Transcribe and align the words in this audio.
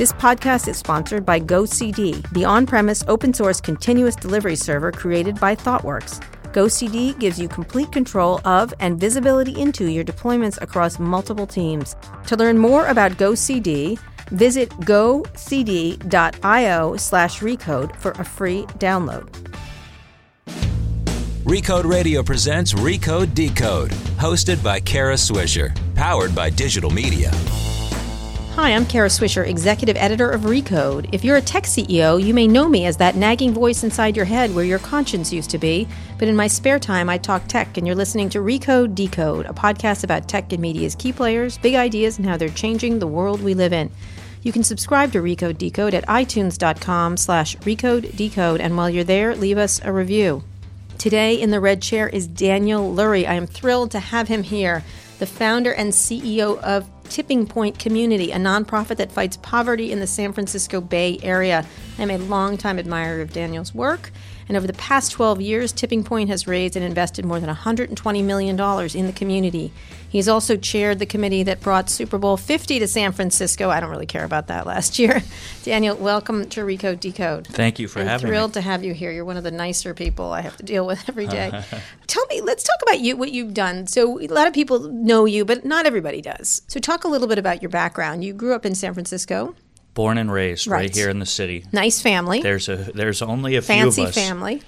This 0.00 0.12
podcast 0.14 0.66
is 0.66 0.78
sponsored 0.78 1.26
by 1.26 1.38
GoCD, 1.40 2.26
the 2.32 2.46
on 2.46 2.66
premise 2.66 3.04
open 3.06 3.34
source 3.34 3.60
continuous 3.60 4.16
delivery 4.16 4.56
server 4.56 4.90
created 4.90 5.38
by 5.38 5.54
ThoughtWorks. 5.54 6.22
GoCD 6.54 7.18
gives 7.18 7.38
you 7.38 7.48
complete 7.48 7.92
control 7.92 8.40
of 8.46 8.72
and 8.80 8.98
visibility 8.98 9.60
into 9.60 9.90
your 9.90 10.02
deployments 10.02 10.58
across 10.62 10.98
multiple 10.98 11.46
teams. 11.46 11.96
To 12.28 12.36
learn 12.36 12.56
more 12.56 12.86
about 12.86 13.12
GoCD, 13.18 13.98
visit 14.30 14.70
gocd.io 14.70 15.26
slash 16.96 17.40
recode 17.40 17.94
for 17.96 18.12
a 18.12 18.24
free 18.24 18.62
download. 18.78 19.28
Recode 21.44 21.84
Radio 21.84 22.22
presents 22.22 22.72
Recode 22.72 23.34
Decode, 23.34 23.90
hosted 24.16 24.64
by 24.64 24.80
Kara 24.80 25.16
Swisher, 25.16 25.76
powered 25.94 26.34
by 26.34 26.48
digital 26.48 26.88
media. 26.88 27.30
Hi, 28.56 28.74
I'm 28.74 28.84
Kara 28.84 29.08
Swisher, 29.08 29.46
executive 29.46 29.96
editor 29.96 30.28
of 30.28 30.40
Recode. 30.40 31.08
If 31.12 31.24
you're 31.24 31.36
a 31.36 31.40
tech 31.40 31.62
CEO, 31.62 32.22
you 32.22 32.34
may 32.34 32.48
know 32.48 32.68
me 32.68 32.84
as 32.84 32.96
that 32.96 33.14
nagging 33.14 33.54
voice 33.54 33.84
inside 33.84 34.16
your 34.16 34.24
head 34.24 34.52
where 34.52 34.64
your 34.64 34.80
conscience 34.80 35.32
used 35.32 35.50
to 35.50 35.58
be. 35.58 35.86
But 36.18 36.26
in 36.26 36.34
my 36.34 36.48
spare 36.48 36.80
time, 36.80 37.08
I 37.08 37.16
talk 37.16 37.46
tech, 37.46 37.76
and 37.76 37.86
you're 37.86 37.94
listening 37.94 38.28
to 38.30 38.40
Recode 38.40 38.96
Decode, 38.96 39.46
a 39.46 39.52
podcast 39.52 40.02
about 40.02 40.28
tech 40.28 40.52
and 40.52 40.60
media's 40.60 40.96
key 40.96 41.12
players, 41.12 41.58
big 41.58 41.76
ideas, 41.76 42.18
and 42.18 42.26
how 42.26 42.36
they're 42.36 42.48
changing 42.48 42.98
the 42.98 43.06
world 43.06 43.40
we 43.40 43.54
live 43.54 43.72
in. 43.72 43.88
You 44.42 44.50
can 44.52 44.64
subscribe 44.64 45.12
to 45.12 45.22
Recode 45.22 45.56
Decode 45.56 45.94
at 45.94 46.06
itunes.com 46.08 47.18
slash 47.18 47.56
recode 47.58 48.16
decode, 48.16 48.60
and 48.60 48.76
while 48.76 48.90
you're 48.90 49.04
there, 49.04 49.36
leave 49.36 49.58
us 49.58 49.80
a 49.84 49.92
review. 49.92 50.42
Today 50.98 51.40
in 51.40 51.50
the 51.50 51.60
red 51.60 51.80
chair 51.80 52.08
is 52.08 52.26
Daniel 52.26 52.92
Lurie. 52.92 53.28
I 53.28 53.34
am 53.34 53.46
thrilled 53.46 53.92
to 53.92 54.00
have 54.00 54.26
him 54.26 54.42
here, 54.42 54.82
the 55.20 55.26
founder 55.26 55.72
and 55.72 55.92
CEO 55.92 56.58
of 56.58 56.90
Tipping 57.10 57.44
Point 57.44 57.78
Community, 57.78 58.30
a 58.30 58.36
nonprofit 58.36 58.96
that 58.98 59.10
fights 59.10 59.36
poverty 59.36 59.90
in 59.90 59.98
the 59.98 60.06
San 60.06 60.32
Francisco 60.32 60.80
Bay 60.80 61.18
Area. 61.24 61.66
I'm 61.98 62.10
a 62.10 62.18
longtime 62.18 62.78
admirer 62.78 63.20
of 63.20 63.32
Daniel's 63.32 63.74
work, 63.74 64.12
and 64.50 64.56
over 64.56 64.66
the 64.66 64.72
past 64.72 65.12
12 65.12 65.40
years, 65.40 65.70
Tipping 65.70 66.02
Point 66.02 66.28
has 66.28 66.48
raised 66.48 66.74
and 66.74 66.84
invested 66.84 67.24
more 67.24 67.38
than 67.38 67.54
$120 67.54 68.24
million 68.24 68.58
in 68.96 69.06
the 69.06 69.12
community. 69.12 69.72
He's 70.08 70.26
also 70.26 70.56
chaired 70.56 70.98
the 70.98 71.06
committee 71.06 71.44
that 71.44 71.60
brought 71.60 71.88
Super 71.88 72.18
Bowl 72.18 72.36
50 72.36 72.80
to 72.80 72.88
San 72.88 73.12
Francisco. 73.12 73.70
I 73.70 73.78
don't 73.78 73.90
really 73.90 74.06
care 74.06 74.24
about 74.24 74.48
that 74.48 74.66
last 74.66 74.98
year. 74.98 75.22
Daniel, 75.62 75.94
welcome 75.94 76.48
to 76.48 76.62
Recode 76.62 76.98
Decode. 76.98 77.46
Thank 77.46 77.78
you 77.78 77.86
for 77.86 78.00
having 78.00 78.06
me. 78.06 78.10
I'm 78.10 78.18
having 78.18 78.28
thrilled 78.28 78.50
me. 78.50 78.54
to 78.54 78.60
have 78.62 78.82
you 78.82 78.92
here. 78.92 79.12
You're 79.12 79.24
one 79.24 79.36
of 79.36 79.44
the 79.44 79.52
nicer 79.52 79.94
people 79.94 80.32
I 80.32 80.40
have 80.40 80.56
to 80.56 80.64
deal 80.64 80.84
with 80.84 81.08
every 81.08 81.28
day. 81.28 81.52
Tell 82.08 82.26
me, 82.26 82.40
let's 82.40 82.64
talk 82.64 82.82
about 82.82 82.98
you, 82.98 83.16
what 83.16 83.30
you've 83.30 83.54
done. 83.54 83.86
So, 83.86 84.20
a 84.20 84.26
lot 84.26 84.48
of 84.48 84.52
people 84.52 84.80
know 84.80 85.26
you, 85.26 85.44
but 85.44 85.64
not 85.64 85.86
everybody 85.86 86.20
does. 86.20 86.62
So, 86.66 86.80
talk 86.80 87.04
a 87.04 87.08
little 87.08 87.28
bit 87.28 87.38
about 87.38 87.62
your 87.62 87.68
background. 87.68 88.24
You 88.24 88.32
grew 88.32 88.52
up 88.52 88.66
in 88.66 88.74
San 88.74 88.94
Francisco, 88.94 89.54
Born 89.94 90.18
and 90.18 90.32
raised 90.32 90.66
right, 90.66 90.80
Right. 90.82 90.94
here 90.94 91.10
in 91.10 91.18
the 91.18 91.26
city. 91.26 91.64
nice 91.72 92.00
family, 92.00 92.42
There's 92.42 92.68
a 92.68 92.76
there's 92.76 93.22
only 93.22 93.56
a 93.56 93.62
fancy 93.62 93.96
few 93.96 94.04
of 94.04 94.08
us. 94.10 94.14
family. 94.14 94.62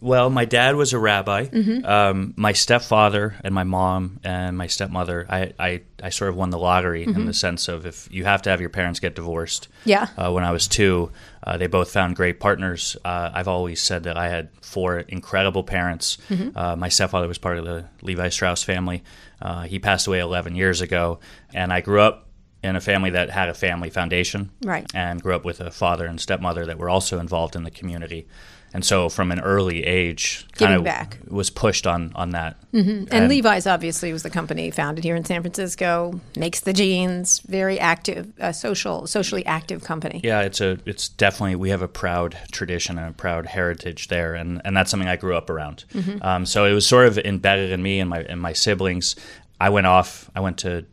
Well, 0.00 0.30
my 0.30 0.44
dad 0.44 0.76
was 0.76 0.92
a 0.92 0.98
rabbi. 0.98 1.46
Mm-hmm. 1.46 1.84
Um, 1.84 2.34
my 2.36 2.52
stepfather 2.52 3.34
and 3.42 3.54
my 3.54 3.64
mom 3.64 4.20
and 4.22 4.56
my 4.56 4.66
stepmother, 4.68 5.26
I, 5.28 5.52
I, 5.58 5.80
I 6.02 6.10
sort 6.10 6.30
of 6.30 6.36
won 6.36 6.50
the 6.50 6.58
lottery 6.58 7.02
in 7.04 7.24
the 7.26 7.32
sense 7.32 7.66
of 7.66 7.86
if 7.86 8.08
you 8.10 8.24
have 8.24 8.42
to 8.42 8.50
have 8.50 8.60
your 8.60 8.70
parents 8.70 9.00
get 9.00 9.14
divorced. 9.16 9.68
Mm-hmm. 9.80 9.88
Yeah. 9.88 10.06
Uh, 10.16 10.32
when 10.32 10.44
I 10.44 10.52
was 10.52 10.68
two, 10.68 11.10
uh, 11.44 11.56
they 11.56 11.66
both 11.66 11.90
found 11.90 12.14
great 12.14 12.38
partners. 12.40 12.96
Uh, 13.04 13.30
I've 13.32 13.48
always 13.48 13.80
said 13.80 14.04
that 14.04 14.16
I 14.16 14.28
had 14.28 14.50
four 14.60 14.98
incredible 15.00 15.64
parents. 15.64 16.18
Mm-hmm. 16.28 16.56
Uh, 16.56 16.76
my 16.76 16.88
stepfather 16.88 17.26
was 17.26 17.38
part 17.38 17.58
of 17.58 17.64
the 17.64 17.86
Levi 18.02 18.28
Strauss 18.28 18.62
family. 18.62 19.02
Uh, 19.42 19.62
he 19.62 19.78
passed 19.80 20.06
away 20.06 20.20
11 20.20 20.54
years 20.54 20.80
ago, 20.82 21.18
and 21.54 21.72
I 21.72 21.80
grew 21.80 22.00
up 22.00 22.26
in 22.62 22.76
a 22.76 22.80
family 22.80 23.10
that 23.10 23.30
had 23.30 23.48
a 23.48 23.54
family 23.54 23.90
foundation 23.90 24.50
Right. 24.62 24.86
and 24.94 25.22
grew 25.22 25.34
up 25.34 25.44
with 25.44 25.60
a 25.60 25.70
father 25.70 26.06
and 26.06 26.20
stepmother 26.20 26.66
that 26.66 26.78
were 26.78 26.90
also 26.90 27.18
involved 27.18 27.56
in 27.56 27.62
the 27.64 27.70
community. 27.70 28.26
And 28.72 28.84
so 28.84 29.08
from 29.08 29.32
an 29.32 29.40
early 29.40 29.82
age, 29.84 30.46
kind 30.52 30.74
of 30.74 30.84
back. 30.84 31.18
was 31.28 31.50
pushed 31.50 31.88
on 31.88 32.12
on 32.14 32.30
that. 32.30 32.56
And, 32.72 33.28
Levi's 33.28 33.66
obviously 33.66 34.12
was 34.12 34.22
the 34.22 34.30
company 34.30 34.70
founded 34.70 35.02
here 35.02 35.16
in 35.16 35.24
San 35.24 35.42
Francisco, 35.42 36.20
makes 36.36 36.60
the 36.60 36.72
jeans, 36.72 37.40
very 37.40 37.80
active, 37.80 38.32
uh, 38.40 38.52
social, 38.52 39.08
socially 39.08 39.44
active 39.44 39.82
company. 39.82 40.20
Yeah, 40.22 40.42
it's 40.42 40.60
a 40.60 40.78
it's 40.86 41.08
definitely 41.08 41.56
we 41.56 41.70
have 41.70 41.82
a 41.82 41.88
proud 41.88 42.38
tradition 42.52 42.96
and 42.96 43.08
a 43.08 43.12
proud 43.12 43.46
heritage 43.46 44.06
there, 44.06 44.34
and, 44.36 44.62
and 44.64 44.76
that's 44.76 44.88
something 44.88 45.08
I 45.08 45.16
grew 45.16 45.34
up 45.36 45.50
around. 45.50 45.84
Mm-hmm. 45.92 46.22
Um, 46.22 46.46
so 46.46 46.64
it 46.64 46.72
was 46.72 46.86
sort 46.86 47.06
of 47.08 47.18
embedded 47.18 47.72
in 47.72 47.82
me 47.82 47.98
and 47.98 48.08
my 48.08 48.20
and 48.20 48.40
my 48.40 48.52
siblings. 48.52 49.16
I 49.60 49.70
went 49.70 49.88
off. 49.88 50.30
I 50.36 50.40
went 50.40 50.58
to 50.58 50.84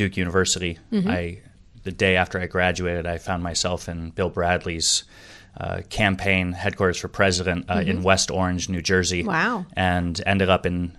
Duke 0.00 0.16
University. 0.16 0.78
Mm-hmm. 0.90 1.10
I 1.10 1.42
the 1.82 1.92
day 1.92 2.16
after 2.16 2.40
I 2.40 2.46
graduated, 2.46 3.06
I 3.06 3.18
found 3.18 3.42
myself 3.42 3.86
in 3.86 4.10
Bill 4.10 4.30
Bradley's 4.30 5.04
uh, 5.58 5.82
campaign 5.90 6.52
headquarters 6.52 6.96
for 6.96 7.08
president 7.08 7.70
uh, 7.70 7.82
in 7.84 8.02
West 8.02 8.30
Orange, 8.30 8.70
New 8.70 8.80
Jersey. 8.80 9.20
Mm-hmm. 9.20 9.28
Wow. 9.28 9.66
And 9.74 10.18
ended 10.24 10.48
up 10.48 10.64
in 10.64 10.96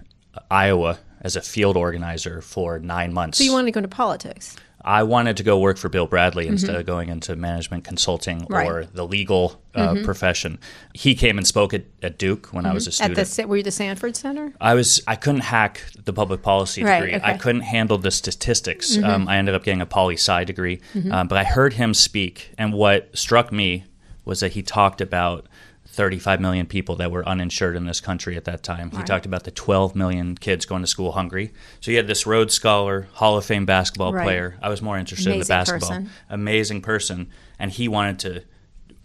Iowa 0.51 0.99
as 1.21 1.35
a 1.35 1.41
field 1.41 1.77
organizer 1.77 2.41
for 2.41 2.77
nine 2.77 3.11
months. 3.11 3.39
So 3.39 3.43
you 3.43 3.53
wanted 3.53 3.67
to 3.67 3.71
go 3.71 3.79
into 3.79 3.89
politics. 3.89 4.55
I 4.83 5.03
wanted 5.03 5.37
to 5.37 5.43
go 5.43 5.59
work 5.59 5.77
for 5.77 5.89
Bill 5.89 6.07
Bradley 6.07 6.47
instead 6.47 6.75
of 6.75 6.85
going 6.85 7.09
into 7.09 7.35
management 7.35 7.83
consulting 7.83 8.41
Mm-hmm. 8.41 8.53
Right. 8.53 8.67
Mm-hmm. 8.67 8.75
or 8.77 8.85
the 8.85 9.05
legal 9.05 9.61
uh, 9.75 9.95
profession. 10.03 10.59
He 10.93 11.15
came 11.15 11.37
and 11.37 11.45
spoke 11.47 11.73
at, 11.73 11.83
at 12.01 12.17
Duke 12.17 12.47
when 12.47 12.65
I 12.65 12.73
was 12.73 12.87
a 12.87 12.91
student. 12.91 13.17
At 13.19 13.27
the 13.27 13.45
were 13.47 13.57
you 13.57 13.63
the 13.63 13.71
Sanford 13.71 14.15
Center? 14.15 14.53
I 14.59 14.73
was 14.73 15.01
I 15.07 15.15
couldn't 15.15 15.41
hack 15.41 15.81
the 16.03 16.13
public 16.13 16.41
policy 16.41 16.83
Right, 16.83 16.99
degree. 16.99 17.09
okay. 17.15 17.17
Mm-hmm. 17.19 17.35
I 17.35 17.37
couldn't 17.37 17.61
handle 17.61 17.97
the 17.97 18.11
statistics. 18.11 18.97
Um, 18.97 19.27
I 19.27 19.37
ended 19.37 19.55
up 19.55 19.63
getting 19.63 19.81
a 19.81 19.85
poli 19.85 20.15
sci 20.15 20.43
degree, 20.45 20.81
um, 21.11 21.27
but 21.27 21.37
I 21.37 21.43
heard 21.43 21.73
him 21.73 21.93
speak, 21.93 22.53
and 22.57 22.73
what 22.73 23.15
struck 23.17 23.51
me 23.51 23.85
was 24.25 24.39
that 24.41 24.51
he 24.53 24.61
talked 24.61 25.01
about 25.01 25.47
35 25.93 26.39
million 26.39 26.65
people 26.65 26.95
that 26.95 27.11
were 27.11 27.27
uninsured 27.27 27.75
in 27.75 27.85
this 27.85 27.99
country 27.99 28.37
at 28.37 28.45
that 28.45 28.63
time. 28.63 28.91
He 28.91 28.97
Right. 28.97 29.05
talked 29.05 29.25
about 29.25 29.43
the 29.43 29.51
12 29.51 29.93
million 29.95 30.35
kids 30.37 30.65
going 30.65 30.81
to 30.81 30.87
school 30.87 31.11
hungry. 31.11 31.51
So 31.81 31.91
you 31.91 31.97
had 31.97 32.07
this 32.07 32.25
Rhodes 32.25 32.53
Scholar, 32.53 33.07
Hall 33.13 33.37
of 33.37 33.43
Fame 33.45 33.65
basketball 33.65 34.13
Right. 34.13 34.23
player. 34.23 34.57
I 34.61 34.69
was 34.69 34.81
more 34.81 34.97
interested 34.97 35.33
in 35.33 35.39
the 35.39 35.45
basketball. 35.45 35.89
person. 35.89 36.09
Amazing 36.29 36.81
person, 36.81 37.27
and 37.59 37.71
he 37.71 37.87
wanted 37.89 38.19
to 38.19 38.43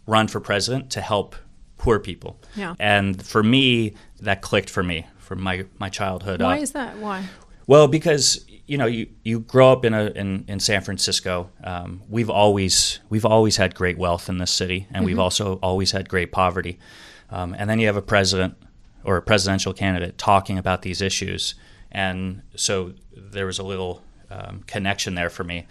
run 0.07 0.29
for 0.29 0.39
president 0.39 0.91
to 0.91 1.01
help 1.01 1.35
poor 1.77 1.99
people. 1.99 2.41
Yeah. 2.55 2.75
And 2.79 3.21
for 3.21 3.43
me, 3.43 3.95
that 4.21 4.41
clicked 4.41 4.71
for 4.71 4.83
me 4.85 5.07
from 5.19 5.43
my 5.43 5.65
my 5.79 5.89
childhood. 5.89 6.41
Uh, 6.41 6.45
Why 6.45 6.57
up. 6.59 6.63
is 6.63 6.71
that? 6.71 6.99
Why? 6.99 7.25
Well, 7.67 7.89
because 7.89 8.45
you 8.67 8.77
know 8.79 8.87
you, 8.87 9.07
you 9.23 9.41
grow 9.41 9.73
up 9.73 9.85
in 9.85 9.95
a 9.95 10.07
in, 10.07 10.45
in 10.49 10.61
San 10.61 10.83
Francisco. 10.83 11.51
Um, 11.65 12.03
we've 12.09 12.31
always 12.31 13.01
we've 13.09 13.25
always 13.25 13.57
had 13.57 13.75
great 13.75 13.99
wealth 13.99 14.29
in 14.29 14.39
this 14.39 14.51
city, 14.51 14.87
and 14.89 14.97
Mm-hmm. 14.99 15.05
we've 15.07 15.19
also 15.19 15.55
always 15.63 15.93
had 15.93 16.09
great 16.09 16.33
poverty. 16.33 16.79
Um, 17.31 17.55
and 17.59 17.69
then 17.69 17.79
you 17.81 17.87
have 17.87 17.97
a 17.97 18.03
president 18.03 18.55
or 19.05 19.17
a 19.17 19.23
presidential 19.23 19.73
candidate 19.73 20.19
talking 20.19 20.59
about 20.59 20.83
these 20.83 21.01
issues, 21.01 21.55
and 21.93 22.43
so 22.55 22.93
there 23.17 23.47
was 23.47 23.59
a 23.59 23.63
little 23.65 24.03
um, 24.31 24.63
connection 24.67 25.15
there 25.15 25.31
for 25.31 25.45
me. 25.45 25.67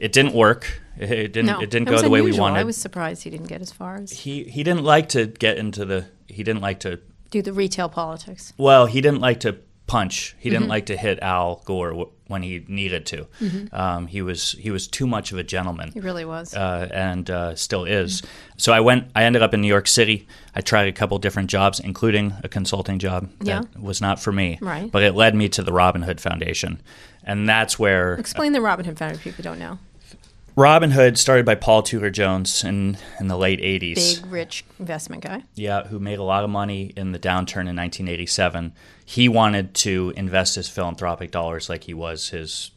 It 0.00 0.12
didn't 0.12 0.34
work. 0.34 0.80
It, 0.98 1.10
it 1.10 1.32
didn't. 1.32 1.50
Mm-hmm. 1.50 1.58
No, 1.58 1.62
It 1.62 1.70
didn't 1.70 1.88
go 1.88 2.00
the 2.00 2.10
way 2.10 2.20
we 2.20 2.32
wanted. 2.38 2.58
I 2.58 2.64
was 2.64 2.76
surprised 2.76 3.22
he 3.22 3.30
didn't 3.30 3.46
get 3.48 3.60
as 3.62 3.70
far 3.72 3.96
as 3.96 4.10
he 4.10 4.44
he 4.44 4.62
didn't 4.64 4.84
like 4.84 5.08
to 5.10 5.26
get 5.26 5.56
into 5.58 5.84
the. 5.84 6.06
He 6.26 6.42
didn't 6.42 6.62
like 6.62 6.80
to 6.80 7.00
do 7.30 7.42
the 7.42 7.52
retail 7.52 7.88
politics. 7.88 8.52
well, 8.58 8.86
he 8.86 9.00
didn't 9.00 9.20
like 9.20 9.40
to 9.40 9.52
punch. 9.86 10.34
He 10.38 10.48
Mm-hmm. 10.48 10.54
didn't 10.58 10.68
like 10.68 10.86
to 10.86 10.96
hit 10.96 11.18
Al 11.20 11.62
Gore 11.64 12.06
when 12.30 12.42
he 12.42 12.64
needed 12.68 13.04
to. 13.06 13.26
Um, 13.72 14.06
he 14.06 14.22
was 14.22 14.52
he 14.52 14.70
was 14.70 14.86
too 14.88 15.06
much 15.06 15.32
of 15.32 15.38
a 15.38 15.42
gentleman. 15.42 15.90
He 15.92 16.00
really 16.00 16.24
was. 16.24 16.54
Uh, 16.54 16.88
and 16.92 17.28
uh, 17.28 17.54
still 17.56 17.84
is. 17.84 18.22
So 18.56 18.72
I 18.72 18.80
went. 18.80 19.10
I 19.14 19.24
ended 19.24 19.42
up 19.42 19.52
in 19.52 19.60
New 19.60 19.68
York 19.68 19.86
City. 19.88 20.26
I 20.54 20.60
tried 20.60 20.86
a 20.88 20.92
couple 20.92 21.18
different 21.18 21.50
jobs, 21.50 21.80
including 21.80 22.34
a 22.44 22.48
consulting 22.48 22.98
job 22.98 23.28
that 23.40 23.46
Yeah. 23.46 23.62
was 23.80 24.00
not 24.00 24.20
for 24.20 24.32
me. 24.32 24.58
Right. 24.60 24.90
But 24.90 25.02
it 25.02 25.14
led 25.14 25.34
me 25.34 25.48
to 25.50 25.62
the 25.62 25.72
Robin 25.72 26.02
Hood 26.02 26.20
Foundation, 26.20 26.80
and 27.24 27.48
that's 27.48 27.78
where 27.78 28.14
Explain 28.14 28.52
the 28.52 28.60
Robin 28.60 28.84
Hood 28.84 28.98
Foundation 28.98 29.18
if 29.18 29.24
people 29.36 29.42
don't 29.42 29.58
know. 29.58 29.78
Robin 30.60 30.90
Hood 30.90 31.18
started 31.18 31.46
by 31.46 31.54
Paul 31.54 31.82
Tudor 31.82 32.10
Jones 32.10 32.62
in 32.64 32.98
in 33.18 33.28
the 33.28 33.36
late 33.36 33.60
'80s. 33.60 34.22
Big, 34.22 34.30
rich 34.30 34.64
investment 34.78 35.22
guy. 35.24 35.42
yeah, 35.54 35.84
who 35.86 35.98
made 35.98 36.18
a 36.18 36.22
lot 36.22 36.44
of 36.44 36.50
money 36.50 36.92
in 36.96 37.12
the 37.12 37.18
downturn 37.18 37.66
in 37.66 37.76
1987. 37.76 38.72
He 39.04 39.28
wanted 39.28 39.74
to 39.76 40.12
invest 40.16 40.54
his 40.56 40.68
philanthropic 40.68 41.30
dollars 41.30 41.68
like 41.70 41.84
he 41.84 41.94
was 41.94 42.28
his 42.28 42.70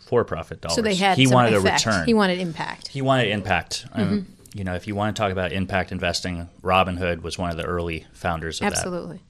for-profit 0.00 0.60
dollars. 0.60 0.76
So 0.76 0.82
they 0.82 0.94
had 0.94 1.16
he 1.16 1.26
wanted 1.26 1.54
effect. 1.54 1.86
a 1.86 1.88
return. 1.90 2.06
He 2.06 2.12
wanted 2.14 2.38
impact. 2.40 2.88
He 2.88 3.00
wanted 3.00 3.28
impact. 3.28 3.86
Um, 3.92 4.04
Mm-hmm. 4.04 4.58
you 4.58 4.64
know, 4.64 4.74
if 4.74 4.86
you 4.86 4.94
want 4.94 5.16
to 5.16 5.20
talk 5.20 5.32
about 5.32 5.50
impact 5.50 5.92
investing, 5.92 6.48
Robin 6.62 6.96
Hood 6.98 7.22
was 7.22 7.38
one 7.38 7.50
of 7.50 7.56
the 7.56 7.64
early 7.64 8.06
founders 8.12 8.60
of 8.60 8.64
that 8.68 8.76
Absolutely. 8.76 9.20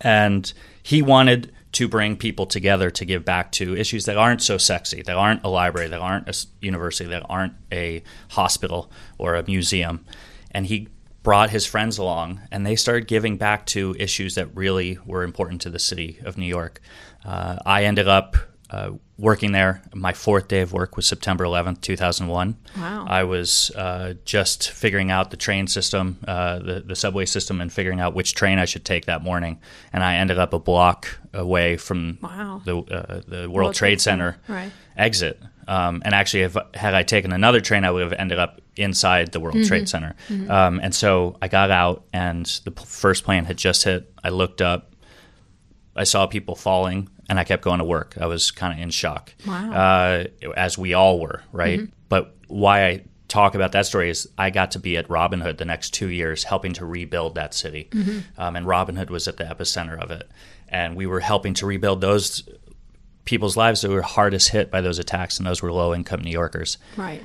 and 0.00 0.50
he 0.82 1.02
wanted 1.02 1.52
to 1.72 1.88
bring 1.88 2.16
people 2.16 2.46
together 2.46 2.90
to 2.90 3.04
give 3.04 3.24
back 3.24 3.50
to 3.52 3.76
issues 3.76 4.04
that 4.04 4.16
aren't 4.16 4.42
so 4.42 4.58
sexy, 4.58 5.02
that 5.02 5.16
aren't 5.16 5.42
a 5.42 5.48
library, 5.48 5.88
that 5.88 6.00
aren't 6.00 6.28
a 6.28 6.46
university, 6.60 7.08
that 7.08 7.24
aren't 7.28 7.54
a 7.72 8.02
hospital 8.30 8.90
or 9.18 9.34
a 9.34 9.44
museum. 9.44 10.04
And 10.50 10.66
he 10.66 10.88
brought 11.22 11.50
his 11.50 11.64
friends 11.64 11.98
along, 11.98 12.40
and 12.50 12.66
they 12.66 12.76
started 12.76 13.06
giving 13.06 13.36
back 13.36 13.64
to 13.66 13.96
issues 13.98 14.34
that 14.34 14.54
really 14.54 14.98
were 15.06 15.22
important 15.22 15.60
to 15.62 15.70
the 15.70 15.78
city 15.78 16.18
of 16.24 16.36
New 16.36 16.46
York. 16.46 16.80
Uh, 17.24 17.56
I 17.64 17.84
ended 17.84 18.08
up 18.08 18.36
uh, 18.72 18.90
working 19.18 19.52
there. 19.52 19.82
My 19.94 20.12
fourth 20.14 20.48
day 20.48 20.62
of 20.62 20.72
work 20.72 20.96
was 20.96 21.06
September 21.06 21.44
11th, 21.44 21.80
2001. 21.82 22.56
Wow. 22.78 23.06
I 23.08 23.22
was 23.24 23.70
uh, 23.76 24.14
just 24.24 24.70
figuring 24.70 25.10
out 25.10 25.30
the 25.30 25.36
train 25.36 25.66
system, 25.66 26.18
uh, 26.26 26.58
the, 26.58 26.80
the 26.80 26.96
subway 26.96 27.26
system, 27.26 27.60
and 27.60 27.70
figuring 27.72 28.00
out 28.00 28.14
which 28.14 28.34
train 28.34 28.58
I 28.58 28.64
should 28.64 28.84
take 28.84 29.04
that 29.06 29.22
morning. 29.22 29.60
And 29.92 30.02
I 30.02 30.16
ended 30.16 30.38
up 30.38 30.52
a 30.54 30.58
block 30.58 31.18
away 31.34 31.76
from 31.76 32.18
Wow. 32.22 32.62
the, 32.64 32.78
uh, 32.78 33.20
the 33.28 33.48
World, 33.50 33.74
Trade 33.74 34.00
Center, 34.00 34.38
Right. 34.48 34.72
exit. 34.96 35.40
Um, 35.68 36.02
and 36.04 36.14
actually, 36.14 36.42
if 36.42 36.56
had 36.74 36.94
I 36.94 37.02
taken 37.04 37.30
another 37.32 37.60
train, 37.60 37.84
I 37.84 37.90
would 37.92 38.02
have 38.02 38.12
ended 38.14 38.38
up 38.38 38.60
inside 38.76 39.32
the 39.32 39.38
World 39.40 39.54
Mm-hmm. 39.56 39.68
Trade 39.68 39.88
Center. 39.88 40.14
Um, 40.48 40.80
and 40.82 40.94
so 40.94 41.36
I 41.42 41.48
got 41.48 41.70
out, 41.70 42.04
and 42.12 42.46
the 42.64 42.70
p- 42.72 42.84
first 42.86 43.22
plane 43.24 43.44
had 43.44 43.58
just 43.58 43.84
hit. 43.84 44.10
I 44.24 44.30
looked 44.30 44.60
up, 44.62 44.94
I 45.94 46.04
saw 46.04 46.26
people 46.26 46.54
falling, 46.56 47.08
and 47.28 47.38
I 47.38 47.44
kept 47.44 47.62
going 47.62 47.78
to 47.78 47.84
work. 47.84 48.16
I 48.20 48.26
was 48.26 48.50
kind 48.50 48.72
of 48.72 48.78
in 48.82 48.90
shock, 48.90 49.34
Wow. 49.46 49.72
uh, 49.72 50.24
as 50.56 50.76
we 50.78 50.94
all 50.94 51.20
were, 51.20 51.42
right? 51.52 51.80
Mm-hmm. 51.80 51.92
But 52.08 52.34
why 52.48 52.86
I 52.86 53.02
talk 53.28 53.54
about 53.54 53.72
that 53.72 53.86
story 53.86 54.10
is 54.10 54.28
I 54.36 54.50
got 54.50 54.72
to 54.72 54.78
be 54.78 54.96
at 54.98 55.08
Robin 55.08 55.40
Hood 55.40 55.56
the 55.58 55.64
next 55.64 55.90
two 55.94 56.08
years, 56.08 56.44
helping 56.44 56.72
to 56.74 56.84
rebuild 56.84 57.34
that 57.36 57.54
city, 57.54 57.88
Mm-hmm. 57.92 58.40
um, 58.40 58.56
and 58.56 58.66
Robin 58.66 58.96
Hood 58.96 59.08
was 59.10 59.26
at 59.28 59.36
the 59.38 59.44
epicenter 59.44 59.98
of 59.98 60.10
it, 60.10 60.30
and 60.68 60.96
we 60.96 61.06
were 61.06 61.20
helping 61.20 61.54
to 61.54 61.66
rebuild 61.66 62.00
those 62.00 62.46
people's 63.24 63.56
lives 63.56 63.80
that 63.82 63.90
were 63.90 64.02
hardest 64.02 64.48
hit 64.50 64.70
by 64.70 64.80
those 64.80 64.98
attacks, 64.98 65.38
and 65.38 65.46
those 65.46 65.62
were 65.62 65.72
low 65.72 65.94
income 65.94 66.20
New 66.22 66.30
Yorkers. 66.30 66.76
Right. 66.96 67.22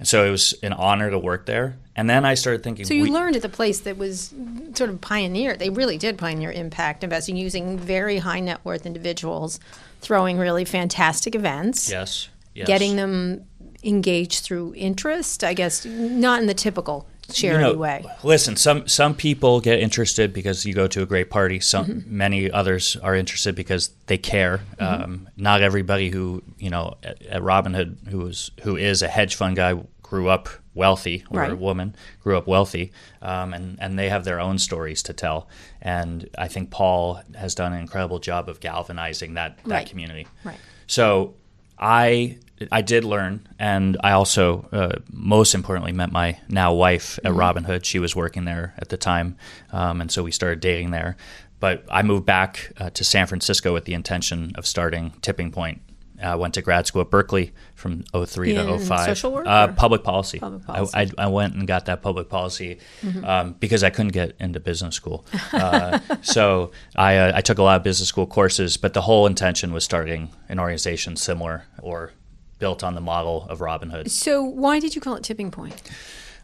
And 0.00 0.08
so 0.08 0.24
it 0.24 0.30
was 0.30 0.54
an 0.62 0.72
honor 0.72 1.10
to 1.10 1.18
work 1.18 1.44
there. 1.44 1.76
And 1.94 2.08
then 2.08 2.24
I 2.24 2.32
started 2.32 2.62
thinking, 2.62 2.86
So 2.86 2.94
you 2.94 3.02
we- 3.02 3.10
learned 3.10 3.36
at 3.36 3.42
the 3.42 3.50
place 3.50 3.80
that 3.80 3.98
was 3.98 4.32
sort 4.74 4.88
of 4.88 4.98
pioneer. 5.02 5.54
They 5.56 5.68
really 5.68 5.98
did 5.98 6.16
pioneer 6.16 6.50
impact 6.50 7.04
investing 7.04 7.36
using 7.36 7.78
very 7.78 8.16
high 8.16 8.40
net 8.40 8.60
worth 8.64 8.86
individuals, 8.86 9.60
throwing 10.00 10.38
really 10.38 10.64
fantastic 10.64 11.34
events, 11.34 11.90
yes, 11.90 12.30
yes. 12.54 12.66
getting 12.66 12.96
them 12.96 13.44
engaged 13.84 14.42
through 14.42 14.72
interest. 14.74 15.44
I 15.44 15.52
guess 15.52 15.84
not 15.84 16.40
in 16.40 16.46
the 16.46 16.54
typical 16.54 17.06
You 17.38 17.58
know, 17.58 17.74
way. 17.74 18.04
Listen, 18.22 18.56
some 18.56 18.86
some 18.88 19.14
people 19.14 19.60
get 19.60 19.78
interested 19.80 20.32
because 20.32 20.64
you 20.66 20.74
go 20.74 20.86
to 20.88 21.02
a 21.02 21.06
great 21.06 21.30
party. 21.30 21.60
Some 21.60 21.86
Mm-hmm. 21.86 22.16
many 22.16 22.50
others 22.50 22.96
are 22.96 23.14
interested 23.14 23.54
because 23.54 23.90
they 24.06 24.18
care. 24.18 24.60
Um, 24.78 25.28
not 25.36 25.62
everybody 25.62 26.10
who 26.10 26.42
you 26.58 26.70
know 26.70 26.96
at, 27.02 27.22
at 27.26 27.42
Robin 27.42 27.74
Hood 27.74 27.96
who 28.10 28.26
is 28.26 28.50
who 28.62 28.76
is 28.76 29.02
a 29.02 29.08
hedge 29.08 29.34
fund 29.34 29.56
guy 29.56 29.74
grew 30.02 30.28
up 30.28 30.48
wealthy 30.74 31.24
or 31.30 31.44
a 31.44 31.54
woman 31.54 31.94
grew 32.22 32.36
up 32.36 32.46
wealthy, 32.46 32.92
um, 33.22 33.52
and 33.54 33.78
and 33.80 33.98
they 33.98 34.08
have 34.08 34.24
their 34.24 34.40
own 34.40 34.58
stories 34.58 35.02
to 35.04 35.12
tell. 35.12 35.48
And 35.82 36.28
I 36.38 36.48
think 36.48 36.70
Paul 36.70 37.20
has 37.36 37.54
done 37.54 37.72
an 37.72 37.80
incredible 37.80 38.18
job 38.18 38.48
of 38.48 38.60
galvanizing 38.60 39.34
that 39.34 39.58
that 39.66 39.70
Right. 39.70 39.88
community. 39.88 40.26
Right. 40.44 40.58
So 40.86 41.34
I 41.78 42.38
I 42.70 42.82
did 42.82 43.04
learn, 43.04 43.46
and 43.58 43.96
I 44.02 44.12
also, 44.12 44.68
uh, 44.72 44.98
most 45.10 45.54
importantly, 45.54 45.92
met 45.92 46.12
my 46.12 46.38
now 46.48 46.74
wife 46.74 47.18
at 47.24 47.32
Robin 47.32 47.64
Hood. 47.64 47.86
She 47.86 47.98
was 47.98 48.14
working 48.14 48.44
there 48.44 48.74
at 48.78 48.88
the 48.90 48.96
time, 48.96 49.36
um, 49.72 50.00
and 50.00 50.10
so 50.12 50.22
we 50.22 50.30
started 50.30 50.60
dating 50.60 50.90
there. 50.90 51.16
But 51.58 51.84
I 51.90 52.02
moved 52.02 52.26
back 52.26 52.72
uh, 52.78 52.90
to 52.90 53.04
San 53.04 53.26
Francisco 53.26 53.72
with 53.72 53.84
the 53.84 53.94
intention 53.94 54.52
of 54.56 54.66
starting 54.66 55.12
Tipping 55.22 55.50
Point. 55.52 55.80
I 56.22 56.34
went 56.36 56.52
to 56.54 56.62
grad 56.62 56.86
school 56.86 57.00
at 57.00 57.08
Berkeley 57.10 57.52
from 57.74 58.02
03 58.12 58.54
In 58.54 58.66
to 58.66 58.78
05. 58.78 59.06
social 59.06 59.32
work 59.32 59.46
Uh, 59.46 59.68
public 59.68 60.04
policy. 60.04 60.38
Public 60.38 60.62
I- 60.68 60.72
policy. 60.74 60.96
Mm-hmm. 60.98 61.20
I, 61.20 61.24
I 61.24 61.26
went 61.28 61.54
and 61.54 61.66
got 61.66 61.86
that 61.86 62.02
public 62.02 62.28
policy 62.28 62.78
um, 63.24 63.54
because 63.58 63.82
I 63.82 63.88
couldn't 63.88 64.12
get 64.12 64.36
into 64.38 64.60
business 64.60 64.94
school. 64.94 65.24
Uh, 65.50 65.98
so 66.22 66.72
I, 66.94 67.16
uh, 67.16 67.32
I 67.36 67.40
took 67.40 67.56
a 67.56 67.62
lot 67.62 67.76
of 67.76 67.82
business 67.84 68.08
school 68.10 68.26
courses, 68.26 68.76
but 68.76 68.92
the 68.92 69.00
whole 69.00 69.26
intention 69.26 69.72
was 69.72 69.82
starting 69.82 70.28
an 70.50 70.58
organization 70.60 71.16
similar 71.16 71.64
or 71.80 72.12
built 72.60 72.84
on 72.84 72.94
the 72.94 73.00
model 73.00 73.46
of 73.48 73.60
Robin 73.60 73.90
Hood. 73.90 74.10
So 74.10 74.42
why 74.42 74.78
did 74.78 74.94
you 74.94 75.00
call 75.00 75.16
it 75.16 75.24
tipping 75.24 75.50
point? 75.50 75.82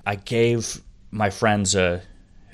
I 0.05 0.17
gave 0.17 0.81
my 1.13 1.31
friends 1.31 1.75
a, 1.77 2.03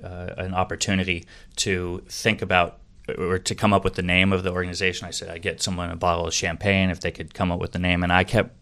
uh, 0.05 0.07
an 0.37 0.53
opportunity 0.55 1.25
to 1.57 2.03
think 2.09 2.43
about 2.43 2.79
or 3.19 3.39
to 3.39 3.55
come 3.55 3.73
up 3.73 3.83
with 3.85 3.95
the 3.95 4.03
name 4.03 4.33
of 4.33 4.43
the 4.43 4.53
organization. 4.53 5.07
I 5.09 5.11
said 5.11 5.29
I'd 5.29 5.43
get 5.43 5.61
someone 5.63 5.91
a 5.91 5.97
bottle 5.97 6.27
of 6.27 6.35
champagne 6.35 6.91
if 6.91 7.01
they 7.01 7.11
could 7.11 7.35
come 7.35 7.51
up 7.51 7.59
with 7.61 7.73
the 7.73 7.79
name, 7.79 8.03
and 8.05 8.13
I 8.13 8.23
kept 8.25 8.55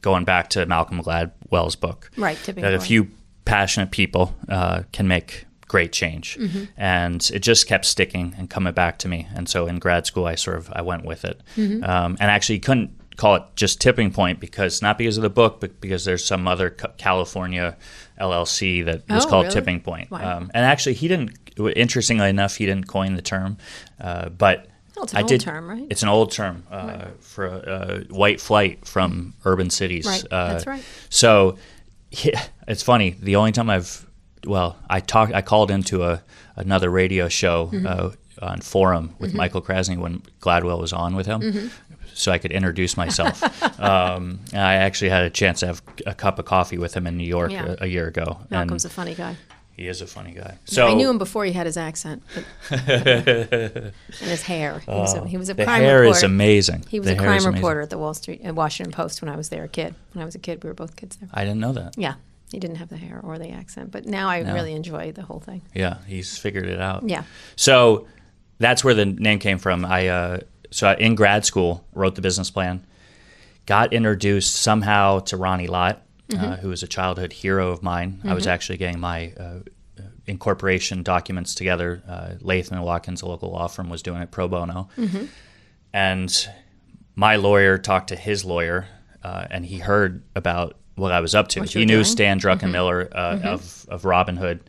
going 0.00 0.24
back 0.24 0.48
to 0.50 0.64
Malcolm 0.66 1.02
Gladwell's 1.02 1.76
book. 1.76 2.10
Right, 2.16 2.38
Tipping 2.42 2.62
that 2.62 2.72
a 2.74 2.80
few 2.80 3.08
passionate 3.44 3.90
people 3.90 4.34
uh, 4.48 4.82
can 4.92 5.08
make 5.08 5.44
great 5.66 5.92
change, 5.92 6.36
Mm-hmm. 6.38 6.64
and 6.76 7.30
it 7.34 7.40
just 7.40 7.66
kept 7.66 7.84
sticking 7.84 8.34
and 8.38 8.48
coming 8.48 8.72
back 8.72 8.98
to 9.00 9.08
me. 9.08 9.26
And 9.34 9.48
so 9.48 9.66
in 9.66 9.78
grad 9.80 10.06
school, 10.06 10.26
I 10.26 10.36
sort 10.36 10.56
of 10.56 10.70
I 10.72 10.82
went 10.82 11.04
with 11.04 11.24
it, 11.24 11.40
Mm-hmm. 11.56 11.82
um, 11.84 12.16
and 12.20 12.30
actually 12.30 12.60
couldn't 12.60 12.90
call 13.20 13.34
it 13.36 13.42
just 13.54 13.80
tipping 13.80 14.10
point 14.12 14.40
because 14.40 14.80
not 14.82 14.96
because 14.98 15.16
of 15.18 15.22
the 15.22 15.30
book, 15.30 15.60
but 15.60 15.80
because 15.80 16.04
there's 16.06 16.24
some 16.24 16.48
other 16.48 16.70
California 16.70 17.76
LLC 18.18 18.84
that 18.86 19.08
was 19.08 19.26
Oh, 19.26 19.28
called 19.28 19.44
really? 19.46 19.54
tipping 19.54 19.80
point. 19.80 20.10
Wow. 20.10 20.38
Um, 20.38 20.50
and 20.54 20.64
actually, 20.64 20.94
he 20.94 21.08
didn't. 21.08 21.36
Interestingly 21.76 22.28
enough, 22.28 22.56
he 22.56 22.64
didn't 22.66 22.86
coin 22.86 23.14
the 23.16 23.22
term, 23.22 23.58
uh, 24.00 24.30
but 24.30 24.68
Well, 24.96 25.04
it's 25.04 25.12
an 25.12 25.18
I 25.18 25.22
old 25.22 25.28
did. 25.28 25.40
term, 25.42 25.68
right? 25.68 25.86
It's 25.90 26.02
an 26.02 26.08
old 26.08 26.32
term 26.32 26.64
uh, 26.70 27.06
for 27.20 27.46
uh, 27.48 28.00
white 28.08 28.40
flight 28.40 28.86
from 28.86 29.34
urban 29.44 29.68
cities. 29.70 30.06
Right, 30.06 30.24
Uh, 30.30 30.52
that's 30.52 30.66
right. 30.66 30.82
So 31.10 31.58
yeah, 32.10 32.42
it's 32.68 32.82
funny. 32.82 33.16
The 33.20 33.36
only 33.36 33.52
time 33.52 33.68
I've 33.68 34.06
well, 34.46 34.78
I 34.88 35.00
talked. 35.00 35.34
I 35.34 35.42
called 35.42 35.70
into 35.70 36.02
a 36.04 36.22
another 36.56 36.88
radio 36.90 37.28
show 37.28 37.66
Mm-hmm. 37.72 37.86
uh, 37.86 38.10
on 38.42 38.60
Forum 38.62 39.14
with 39.18 39.34
Michael 39.34 39.60
Krasny 39.60 39.98
when 39.98 40.22
Gladwell 40.40 40.80
was 40.80 40.94
on 40.94 41.14
with 41.14 41.26
him. 41.26 41.40
Mm-hmm. 41.42 41.89
So 42.20 42.30
I 42.32 42.38
could 42.38 42.52
introduce 42.52 42.96
myself. 42.96 43.42
um, 43.80 44.40
I 44.52 44.74
actually 44.74 45.10
had 45.10 45.24
a 45.24 45.30
chance 45.30 45.60
to 45.60 45.66
have 45.66 45.82
a 46.06 46.14
cup 46.14 46.38
of 46.38 46.44
coffee 46.44 46.78
with 46.78 46.94
him 46.94 47.06
in 47.06 47.16
New 47.16 47.26
York 47.26 47.50
Yeah. 47.52 47.76
a, 47.80 47.84
a 47.84 47.86
year 47.86 48.06
ago. 48.06 48.38
Malcolm's 48.50 48.84
and 48.84 48.92
a 48.92 48.94
funny 48.94 49.14
guy. 49.14 49.36
he 49.72 49.88
is 49.88 50.00
a 50.02 50.06
funny 50.06 50.32
guy. 50.32 50.58
So 50.66 50.86
I 50.86 50.94
knew 50.94 51.08
him 51.08 51.18
before 51.18 51.44
he 51.44 51.52
had 51.52 51.66
his 51.66 51.76
accent, 51.76 52.22
but 52.34 52.44
and 52.88 53.92
his 54.20 54.42
hair. 54.42 54.80
He 54.80 54.90
was 54.90 55.14
a, 55.14 55.26
he 55.26 55.36
was 55.36 55.48
a 55.48 55.54
the 55.54 55.64
crime 55.64 55.82
hair 55.82 56.00
reporter. 56.00 56.18
is 56.18 56.22
amazing. 56.22 56.84
He 56.88 57.00
was 57.00 57.08
The 57.08 57.14
a 57.14 57.18
crime 57.18 57.44
reporter 57.46 57.80
at 57.80 57.90
the 57.90 57.98
Wall 57.98 58.14
Street, 58.14 58.40
at 58.44 58.54
Washington 58.54 58.92
Post 58.92 59.22
when 59.22 59.28
I 59.30 59.36
was 59.36 59.48
there 59.48 59.64
a 59.64 59.68
kid. 59.68 59.94
When 60.12 60.22
I 60.22 60.24
was 60.24 60.34
a 60.34 60.38
kid, 60.38 60.62
we 60.62 60.68
were 60.68 60.74
both 60.74 60.96
kids 60.96 61.16
there. 61.16 61.28
I 61.32 61.44
didn't 61.44 61.60
know 61.60 61.72
that. 61.72 61.96
Yeah, 61.96 62.14
he 62.52 62.58
didn't 62.58 62.76
have 62.76 62.88
the 62.88 62.96
hair 62.96 63.20
or 63.22 63.38
the 63.38 63.50
accent, 63.50 63.90
but 63.90 64.06
now 64.06 64.28
I 64.28 64.40
really 64.40 64.74
enjoy 64.74 65.12
the 65.12 65.22
whole 65.22 65.40
thing. 65.40 65.62
Yeah, 65.74 65.98
he's 66.06 66.36
figured 66.36 66.66
it 66.66 66.80
out. 66.80 67.08
Yeah. 67.08 67.24
So 67.56 68.06
that's 68.58 68.84
where 68.84 68.94
the 68.94 69.06
name 69.06 69.38
came 69.38 69.58
from. 69.58 69.84
I 69.86 70.08
uh, 70.08 70.40
so 70.70 70.92
in 70.92 71.14
grad 71.14 71.44
school 71.44 71.84
wrote 71.94 72.14
the 72.14 72.22
business 72.22 72.50
plan, 72.50 72.84
got 73.66 73.92
introduced 73.92 74.54
somehow 74.56 75.20
to 75.20 75.36
Ronnie 75.36 75.66
Lott, 75.66 76.02
uh, 76.32 76.56
who 76.56 76.68
was 76.68 76.82
a 76.82 76.86
childhood 76.88 77.32
hero 77.32 77.70
of 77.70 77.82
mine. 77.82 78.20
I 78.24 78.34
was 78.34 78.46
actually 78.46 78.78
getting 78.78 79.00
my 79.00 79.32
uh, 79.38 79.58
incorporation 80.26 81.02
documents 81.02 81.54
together. 81.54 82.02
Uh, 82.08 82.34
Latham 82.40 82.76
and 82.76 82.84
Watkins, 82.86 83.22
a 83.22 83.26
local 83.26 83.50
law 83.50 83.66
firm, 83.66 83.88
was 83.90 84.02
doing 84.02 84.22
it 84.22 84.30
pro 84.30 84.46
bono, 84.48 84.88
and 85.92 86.48
my 87.16 87.36
lawyer 87.36 87.78
talked 87.78 88.08
to 88.08 88.16
his 88.16 88.44
lawyer, 88.44 88.86
uh, 89.22 89.46
and 89.50 89.66
he 89.66 89.78
heard 89.78 90.22
about 90.36 90.76
what 90.94 91.12
I 91.12 91.20
was 91.20 91.34
up 91.34 91.48
to. 91.48 91.60
What 91.60 91.70
He 91.70 91.84
knew 91.84 91.94
doing? 91.96 92.04
Stan 92.04 92.40
Druckenmiller 92.40 93.10
uh, 93.12 93.40
of 93.44 93.86
of 93.88 94.04
Robin 94.04 94.36
Hood, 94.36 94.60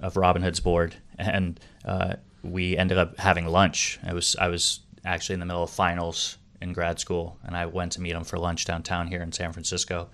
of 0.00 0.16
Robin 0.16 0.42
Hood's 0.42 0.60
board, 0.60 0.94
and 1.18 1.58
uh, 1.84 2.14
we 2.42 2.76
ended 2.76 2.98
up 2.98 3.18
having 3.18 3.46
lunch. 3.46 3.98
I 4.06 4.12
was 4.12 4.36
I 4.36 4.48
was 4.48 4.80
actually 5.04 5.34
in 5.34 5.40
the 5.40 5.46
middle 5.46 5.62
of 5.62 5.70
finals 5.70 6.38
in 6.60 6.72
grad 6.72 6.98
school, 7.00 7.38
and 7.44 7.56
I 7.56 7.66
went 7.66 7.92
to 7.92 8.00
meet 8.00 8.12
him 8.12 8.24
for 8.24 8.38
lunch 8.38 8.64
downtown 8.66 9.06
here 9.08 9.22
in 9.22 9.32
San 9.32 9.52
Francisco. 9.52 10.08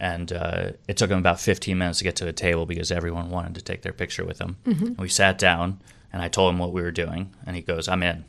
And 0.00 0.32
uh, 0.32 0.70
it 0.86 0.96
took 0.96 1.10
him 1.10 1.18
about 1.18 1.40
15 1.40 1.76
minutes 1.76 1.98
to 1.98 2.04
get 2.04 2.14
to 2.16 2.24
the 2.24 2.32
table 2.32 2.66
because 2.66 2.92
everyone 2.92 3.30
wanted 3.30 3.56
to 3.56 3.62
take 3.62 3.82
their 3.82 3.92
picture 3.92 4.24
with 4.24 4.38
him. 4.40 4.56
Mm-hmm. 4.64 5.00
We 5.02 5.08
sat 5.08 5.38
down, 5.38 5.80
and 6.12 6.22
I 6.22 6.28
told 6.28 6.52
him 6.54 6.58
what 6.60 6.72
we 6.72 6.82
were 6.82 6.92
doing, 6.92 7.34
and 7.46 7.56
he 7.56 7.62
goes, 7.62 7.88
"I'm 7.88 8.02
in." 8.04 8.24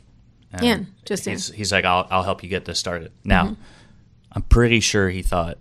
And 0.52 0.64
In, 0.64 0.86
just 1.04 1.26
in. 1.28 1.34
he's, 1.34 1.48
he's 1.52 1.72
like, 1.72 1.84
I'll, 1.84 2.08
I'll 2.10 2.24
help 2.24 2.42
you 2.42 2.48
get 2.48 2.64
this 2.64 2.78
started. 2.80 3.12
Now, 3.24 3.44
Mm-hmm. 3.44 3.62
I'm 4.32 4.42
pretty 4.42 4.78
sure 4.80 5.08
he 5.10 5.22
thought 5.22 5.58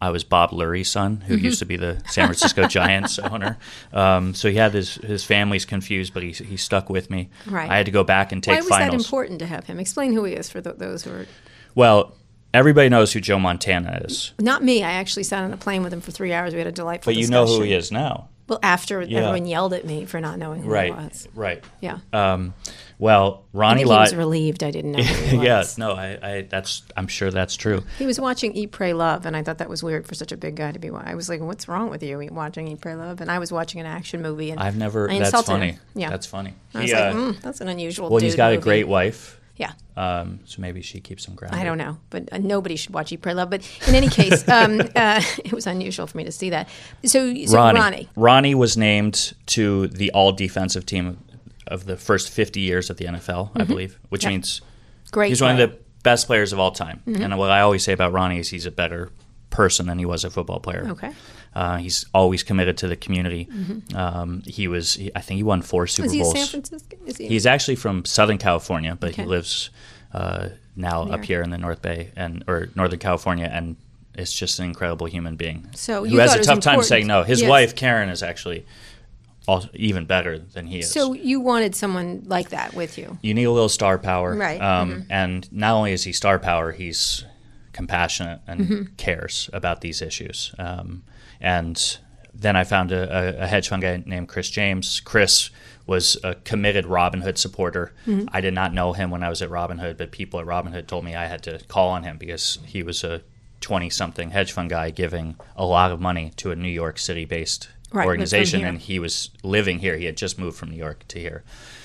I 0.00 0.10
was 0.10 0.24
Bob 0.24 0.50
Lurie's 0.50 0.90
son, 0.90 1.18
Mm-hmm. 1.18 1.26
who 1.26 1.36
used 1.36 1.58
to 1.58 1.64
be 1.66 1.76
the 1.76 2.02
San 2.06 2.26
Francisco 2.26 2.66
Giants 2.68 3.18
owner. 3.18 3.58
Um, 3.92 4.34
so 4.34 4.48
he 4.48 4.56
had 4.56 4.72
his, 4.72 4.94
his 4.96 5.24
family's 5.24 5.64
confused, 5.64 6.14
but 6.14 6.22
he, 6.22 6.32
he 6.32 6.56
stuck 6.56 6.88
with 6.88 7.10
me. 7.10 7.28
Right. 7.46 7.70
I 7.70 7.76
had 7.76 7.86
to 7.86 7.92
go 7.92 8.02
back 8.04 8.32
and 8.32 8.42
take 8.42 8.54
Why 8.54 8.60
was 8.60 8.68
finals. 8.68 8.90
that 9.02 9.06
important 9.06 9.38
to 9.40 9.46
have 9.46 9.64
him? 9.66 9.78
Explain 9.78 10.12
who 10.12 10.24
he 10.24 10.32
is 10.34 10.48
for 10.48 10.60
th- 10.60 10.76
those 10.76 11.04
who 11.04 11.10
are. 11.12 11.26
Well, 11.74 12.16
everybody 12.54 12.88
knows 12.88 13.12
who 13.12 13.20
Joe 13.20 13.38
Montana 13.38 14.00
is, 14.04 14.32
Not 14.40 14.64
me. 14.64 14.82
I 14.82 14.92
actually 14.92 15.22
sat 15.24 15.44
on 15.44 15.52
a 15.52 15.56
plane 15.56 15.82
with 15.82 15.92
him 15.92 16.00
for 16.00 16.10
three 16.12 16.32
hours. 16.32 16.52
We 16.54 16.58
had 16.60 16.66
a 16.66 16.72
delightful 16.72 17.12
but 17.12 17.18
you 17.20 17.28
know 17.28 17.46
who 17.46 17.62
he 17.62 17.72
is 17.74 17.92
now. 17.92 18.28
Well, 18.50 18.58
after 18.64 19.00
Yeah. 19.00 19.20
everyone 19.20 19.46
yelled 19.46 19.72
at 19.74 19.84
me 19.86 20.04
for 20.06 20.20
not 20.20 20.36
knowing 20.38 20.62
who 20.62 20.68
Right. 20.68 20.86
he 20.86 20.90
was. 20.92 21.28
Right. 21.36 21.62
Yeah. 21.80 21.98
Um, 22.12 22.52
well, 22.98 23.44
Ronnie 23.52 23.82
he 23.82 23.86
was 23.86 24.12
relieved 24.14 24.62
I 24.64 24.72
didn't 24.72 24.90
know 24.92 25.02
who 25.02 25.36
he 25.38 25.42
yeah, 25.46 25.58
was. 25.58 25.78
no, 25.78 25.92
I, 25.92 26.18
I, 26.20 26.42
that's, 26.42 26.82
I'm 26.96 27.06
sure 27.06 27.30
that's 27.30 27.56
true. 27.56 27.84
He 27.98 28.06
was 28.06 28.20
watching 28.20 28.52
Eat, 28.54 28.72
Pray, 28.72 28.92
Love, 28.92 29.24
and 29.24 29.36
I 29.36 29.44
thought 29.44 29.58
that 29.58 29.70
was 29.70 29.82
weird 29.84 30.06
for 30.08 30.16
such 30.16 30.32
a 30.32 30.36
big 30.36 30.56
guy 30.56 30.72
to 30.72 30.78
be. 30.80 30.90
I 30.90 31.14
was 31.14 31.28
like, 31.28 31.40
"What's 31.40 31.68
wrong 31.68 31.88
with 31.90 32.02
you 32.02 32.28
watching 32.32 32.66
Eat, 32.68 32.80
Pray, 32.80 32.96
Love?" 32.96 33.20
And 33.20 33.30
I 33.30 33.38
was 33.38 33.52
watching 33.52 33.80
an 33.80 33.86
action 33.86 34.20
movie, 34.20 34.50
and 34.50 34.58
I've 34.60 34.76
never. 34.76 35.08
I 35.10 35.18
that's 35.20 35.42
funny. 35.46 35.70
him. 35.72 35.80
Yeah, 35.94 36.10
that's 36.10 36.26
funny. 36.26 36.54
I 36.74 36.80
was 36.80 36.90
He, 36.90 36.96
like, 36.96 37.14
mm, 37.14 37.40
"That's 37.40 37.60
an 37.60 37.68
unusual." 37.68 38.10
well, 38.10 38.20
he's 38.20 38.34
got 38.36 38.52
a 38.52 38.58
great 38.58 38.88
wife. 38.88 39.39
Yeah. 39.60 39.72
Um, 39.94 40.40
so 40.46 40.62
maybe 40.62 40.80
she 40.80 41.00
keeps 41.00 41.26
them 41.26 41.34
grounded. 41.34 41.60
I 41.60 41.64
don't 41.64 41.76
know, 41.76 41.98
but 42.08 42.30
uh, 42.32 42.38
nobody 42.38 42.76
should 42.76 42.94
watch 42.94 43.12
Eat, 43.12 43.18
Pray, 43.20 43.34
Love. 43.34 43.50
But 43.50 43.60
in 43.86 43.94
any 43.94 44.08
case, 44.08 44.48
um, 44.48 44.80
uh, 44.96 45.22
it 45.44 45.52
was 45.52 45.66
unusual 45.66 46.06
for 46.06 46.16
me 46.16 46.24
to 46.24 46.32
see 46.32 46.48
that. 46.48 46.66
So, 47.04 47.34
so 47.44 47.56
Ronnie. 47.56 47.78
Ronnie. 47.78 48.08
Ronnie 48.16 48.54
was 48.54 48.78
named 48.78 49.34
to 49.46 49.88
the 49.88 50.10
all 50.12 50.32
defensive 50.32 50.86
team 50.86 51.18
of 51.66 51.84
the 51.84 51.98
first 51.98 52.30
50 52.30 52.58
years 52.60 52.88
of 52.88 52.96
the 52.96 53.04
NFL, 53.04 53.50
I 53.54 53.64
believe, 53.64 53.98
which 54.08 54.24
Yep. 54.24 54.30
means 54.30 54.62
Great 55.12 55.28
he's 55.28 55.42
one 55.42 55.60
of 55.60 55.70
the 55.70 55.78
best 56.02 56.26
players 56.26 56.54
of 56.54 56.58
all 56.58 56.70
time. 56.70 57.02
And 57.06 57.36
what 57.38 57.50
I 57.50 57.60
always 57.60 57.84
say 57.84 57.92
about 57.92 58.12
Ronnie 58.12 58.38
is 58.38 58.48
he's 58.48 58.64
a 58.64 58.70
better 58.70 59.10
person 59.50 59.86
than 59.86 59.98
he 59.98 60.04
was 60.06 60.24
a 60.24 60.30
football 60.30 60.60
player. 60.60 60.86
Okay. 60.90 61.12
Uh, 61.54 61.76
he's 61.78 62.06
always 62.14 62.42
committed 62.42 62.76
to 62.78 62.86
the 62.88 62.96
community. 62.96 63.48
Um, 63.94 64.42
he 64.46 64.68
was, 64.68 64.94
he, 64.94 65.10
I 65.16 65.20
think 65.20 65.36
he 65.38 65.42
won 65.42 65.62
four 65.62 65.86
Super 65.86 66.06
Is 66.06 66.12
he 66.12 66.18
in 66.18 66.24
Bowls. 66.24 66.34
San 66.36 66.46
Francisco? 66.46 66.96
Is 67.06 67.16
he 67.16 67.26
He's 67.26 67.46
actually 67.46 67.74
from 67.76 68.04
Southern 68.04 68.38
California, 68.38 68.96
but 68.98 69.14
he 69.16 69.24
lives 69.24 69.70
uh, 70.14 70.50
now 70.76 71.02
up 71.08 71.24
here 71.24 71.42
in 71.42 71.50
the 71.50 71.58
North 71.58 71.82
Bay 71.82 72.12
and 72.16 72.44
or 72.46 72.68
Northern 72.76 72.98
California, 73.00 73.50
and 73.52 73.76
is 74.16 74.32
just 74.32 74.58
an 74.58 74.66
incredible 74.66 75.06
human 75.06 75.36
being. 75.36 75.68
So 75.74 76.04
who 76.04 76.10
you 76.14 76.18
has 76.20 76.34
a 76.34 76.42
tough 76.42 76.60
time 76.60 76.82
saying 76.82 77.06
no. 77.06 77.22
His 77.22 77.40
Yes. 77.40 77.50
wife 77.50 77.74
Karen 77.74 78.08
is 78.08 78.22
actually 78.22 78.64
also 79.48 79.68
even 79.74 80.04
better 80.04 80.38
than 80.38 80.66
he 80.66 80.80
is. 80.80 80.90
So 80.92 81.12
you 81.14 81.40
wanted 81.40 81.74
someone 81.74 82.22
like 82.26 82.50
that 82.50 82.74
with 82.74 82.98
you. 82.98 83.18
you 83.22 83.34
need 83.34 83.44
a 83.44 83.50
little 83.50 83.68
star 83.68 83.98
power, 83.98 84.34
Right, 84.36 84.60
Um, 84.60 85.06
And 85.10 85.50
not 85.52 85.74
only 85.74 85.92
is 85.92 86.04
he 86.04 86.12
star 86.12 86.38
power, 86.38 86.70
he's 86.72 87.24
compassionate 87.72 88.40
and 88.46 88.60
Mm-hmm. 88.60 88.94
cares 88.96 89.50
about 89.52 89.80
these 89.80 90.02
issues. 90.02 90.54
Um, 90.58 91.02
and 91.40 91.98
then 92.34 92.56
I 92.56 92.64
found 92.64 92.92
a, 92.92 93.42
a, 93.42 93.46
hedge 93.46 93.68
fund 93.68 93.82
guy 93.82 94.02
named 94.06 94.28
Chris 94.28 94.50
James. 94.50 95.00
Chris 95.00 95.50
was 95.86 96.16
a 96.22 96.34
committed 96.36 96.86
Robin 96.86 97.22
Hood 97.22 97.38
supporter. 97.38 97.92
Mm-hmm. 98.06 98.28
I 98.32 98.40
did 98.40 98.54
not 98.54 98.72
know 98.72 98.92
him 98.92 99.10
when 99.10 99.22
I 99.22 99.28
was 99.28 99.42
at 99.42 99.50
Robin 99.50 99.78
Hood, 99.78 99.96
but 99.96 100.12
people 100.12 100.38
at 100.40 100.46
Robin 100.46 100.72
Hood 100.72 100.86
told 100.86 101.04
me 101.04 101.14
I 101.14 101.26
had 101.26 101.42
to 101.44 101.58
call 101.66 101.88
on 101.90 102.04
him 102.04 102.18
because 102.18 102.58
he 102.66 102.82
was 102.82 103.02
a 103.02 103.22
20 103.60 103.90
something 103.90 104.30
hedge 104.30 104.52
fund 104.52 104.70
guy 104.70 104.90
giving 104.90 105.36
a 105.56 105.64
lot 105.64 105.90
of 105.90 106.00
money 106.00 106.32
to 106.36 106.50
a 106.50 106.56
New 106.56 106.68
York 106.68 106.98
City 106.98 107.24
based 107.24 107.68
Right, 107.92 108.06
organization. 108.06 108.64
And 108.64 108.78
he 108.78 108.98
was 108.98 109.30
living 109.42 109.80
here. 109.80 109.96
He 109.96 110.04
had 110.04 110.16
just 110.16 110.38
moved 110.38 110.56
from 110.56 110.70
New 110.70 110.76
York 110.76 111.06
to 111.08 111.18
here. 111.18 111.42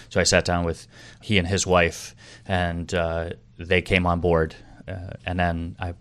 So 0.09 0.19
I 0.19 0.23
sat 0.23 0.45
down 0.45 0.63
with 0.63 0.87
he 1.21 1.37
and 1.39 1.47
his 1.47 1.65
wife, 1.65 2.15
and 2.47 2.93
uh, 2.93 3.31
they 3.57 3.81
came 3.81 4.05
on 4.05 4.19
board. 4.19 4.55
Uh, 4.87 5.11
and 5.25 5.39
then 5.39 5.75
I 5.79 5.93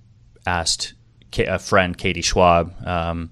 asked 0.47 0.95
a 1.38 1.59
friend, 1.59 1.97
Katie 1.97 2.23
Schwab, 2.23 2.75
um, 2.87 3.31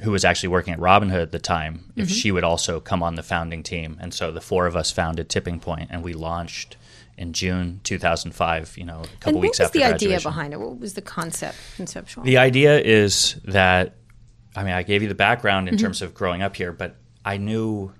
who 0.00 0.10
was 0.12 0.24
actually 0.24 0.48
working 0.50 0.72
at 0.72 0.78
Robin 0.80 1.08
Hood 1.10 1.20
at 1.22 1.32
the 1.32 1.38
time, 1.38 1.84
Mm-hmm. 1.90 2.00
if 2.02 2.10
she 2.10 2.30
would 2.30 2.44
also 2.44 2.78
come 2.80 3.02
on 3.02 3.16
the 3.16 3.22
founding 3.22 3.62
team. 3.62 3.96
And 4.00 4.14
so 4.14 4.30
the 4.30 4.40
four 4.40 4.66
of 4.66 4.76
us 4.76 4.90
founded 4.92 5.28
Tipping 5.28 5.58
Point, 5.60 5.88
and 5.90 6.02
we 6.04 6.12
launched 6.14 6.76
in 7.16 7.32
June 7.32 7.80
2005. 7.82 8.78
You 8.78 8.84
know, 8.84 9.00
a 9.00 9.02
couple 9.02 9.28
and 9.30 9.36
what 9.36 9.42
weeks 9.42 9.58
was 9.58 9.66
after 9.66 9.78
the 9.80 9.84
graduation. 9.84 10.06
idea 10.16 10.20
behind 10.22 10.52
it? 10.54 10.60
What 10.60 10.78
was 10.78 10.94
the 10.94 11.02
concept, 11.02 11.56
conceptual? 11.76 12.22
The 12.24 12.38
idea 12.38 12.78
is 12.80 13.34
that, 13.44 13.96
I 14.54 14.62
mean, 14.62 14.72
I 14.74 14.84
gave 14.84 15.02
you 15.02 15.08
the 15.08 15.14
background 15.16 15.66
Mm-hmm. 15.66 15.74
in 15.74 15.80
terms 15.80 16.00
of 16.02 16.14
growing 16.14 16.42
up 16.42 16.54
here, 16.54 16.72
but 16.72 16.94
I 17.24 17.36
knew, 17.36 17.92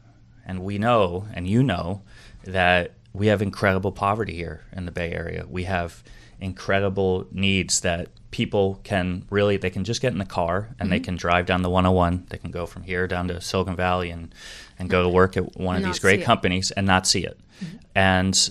and 0.47 0.61
we 0.61 0.79
know, 0.79 1.27
and 1.35 1.47
you 1.49 1.63
know, 1.65 2.03
that 2.45 2.93
we 3.13 3.27
have 3.27 3.43
incredible 3.43 3.91
poverty 3.91 4.35
here 4.37 4.63
in 4.73 4.87
the 4.87 4.93
Bay 4.93 5.11
Area. 5.13 5.45
We 5.49 5.65
have 5.65 6.03
incredible 6.41 7.27
needs 7.33 7.81
that 7.81 8.09
people 8.31 8.79
can 8.85 9.25
really, 9.31 9.57
they 9.57 9.71
can 9.71 9.85
just 9.85 10.01
get 10.03 10.13
in 10.13 10.19
the 10.19 10.25
car 10.25 10.69
and 10.79 10.87
Mm-hmm. 10.87 10.91
they 10.91 11.01
can 11.01 11.17
drive 11.17 11.47
down 11.47 11.63
the 11.63 11.71
101. 11.71 12.27
They 12.29 12.39
can 12.39 12.51
go 12.51 12.67
from 12.67 12.83
here 12.83 13.07
down 13.07 13.29
to 13.29 13.41
Silicon 13.41 13.75
Valley 13.77 14.11
and, 14.11 14.35
and 14.79 14.89
go 14.91 15.03
to 15.03 15.09
work 15.09 15.37
at 15.37 15.57
one 15.57 15.77
And 15.77 15.85
of 15.85 15.91
these 15.91 15.99
great 15.99 16.23
companies 16.25 16.71
and 16.71 16.87
not 16.87 17.07
see 17.07 17.25
it. 17.25 17.39
And 17.95 18.51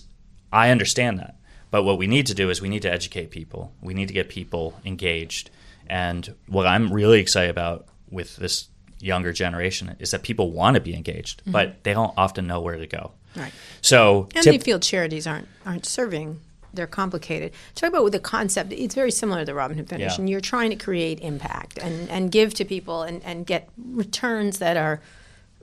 I 0.52 0.70
understand 0.72 1.20
that. 1.20 1.36
But 1.70 1.84
what 1.84 1.98
we 1.98 2.08
need 2.08 2.26
to 2.28 2.34
do 2.34 2.50
is 2.50 2.62
we 2.62 2.70
need 2.70 2.82
to 2.84 2.92
educate 2.92 3.30
people. 3.30 3.74
We 3.82 3.94
need 3.94 4.08
to 4.08 4.14
get 4.14 4.30
people 4.30 4.74
engaged. 4.86 5.50
And 5.88 6.34
what 6.48 6.66
I'm 6.66 6.92
really 6.92 7.20
excited 7.20 7.50
about 7.50 7.88
with 8.10 8.38
this 8.38 8.70
younger 9.00 9.32
generation 9.32 9.96
is 10.00 10.12
that 10.12 10.24
people 10.24 10.52
want 10.52 10.76
to 10.76 10.82
be 10.82 10.96
engaged, 10.96 11.44
but 11.46 11.84
they 11.84 11.94
don't 11.94 12.14
often 12.18 12.48
know 12.48 12.62
where 12.62 12.78
to 12.78 12.88
go. 12.88 13.12
Mm-hmm. 13.32 13.40
Right. 13.42 13.54
So, 13.82 14.28
And 14.34 14.44
tip- 14.44 14.54
they 14.54 14.58
feel 14.58 14.80
charities 14.80 15.28
aren't 15.28 15.48
aren't 15.66 15.86
serving. 15.86 16.40
They're 16.78 16.88
complicated. 16.88 17.52
Talk 17.76 17.90
about 17.90 18.12
the 18.12 18.20
concept. 18.20 18.72
It's 18.72 18.96
very 18.96 19.12
similar 19.12 19.40
to 19.40 19.46
the 19.46 19.54
Robin 19.54 19.78
Hood 19.78 19.90
Foundation. 19.90 20.28
Yeah. 20.28 20.32
You're 20.32 20.42
trying 20.42 20.70
to 20.70 20.76
create 20.76 21.20
impact 21.20 21.78
and, 21.80 22.10
and 22.10 22.32
give 22.32 22.54
to 22.56 22.66
people 22.66 23.04
and, 23.04 23.22
and 23.26 23.46
get 23.46 23.70
returns 23.78 24.60
that 24.60 24.78
are 24.78 25.02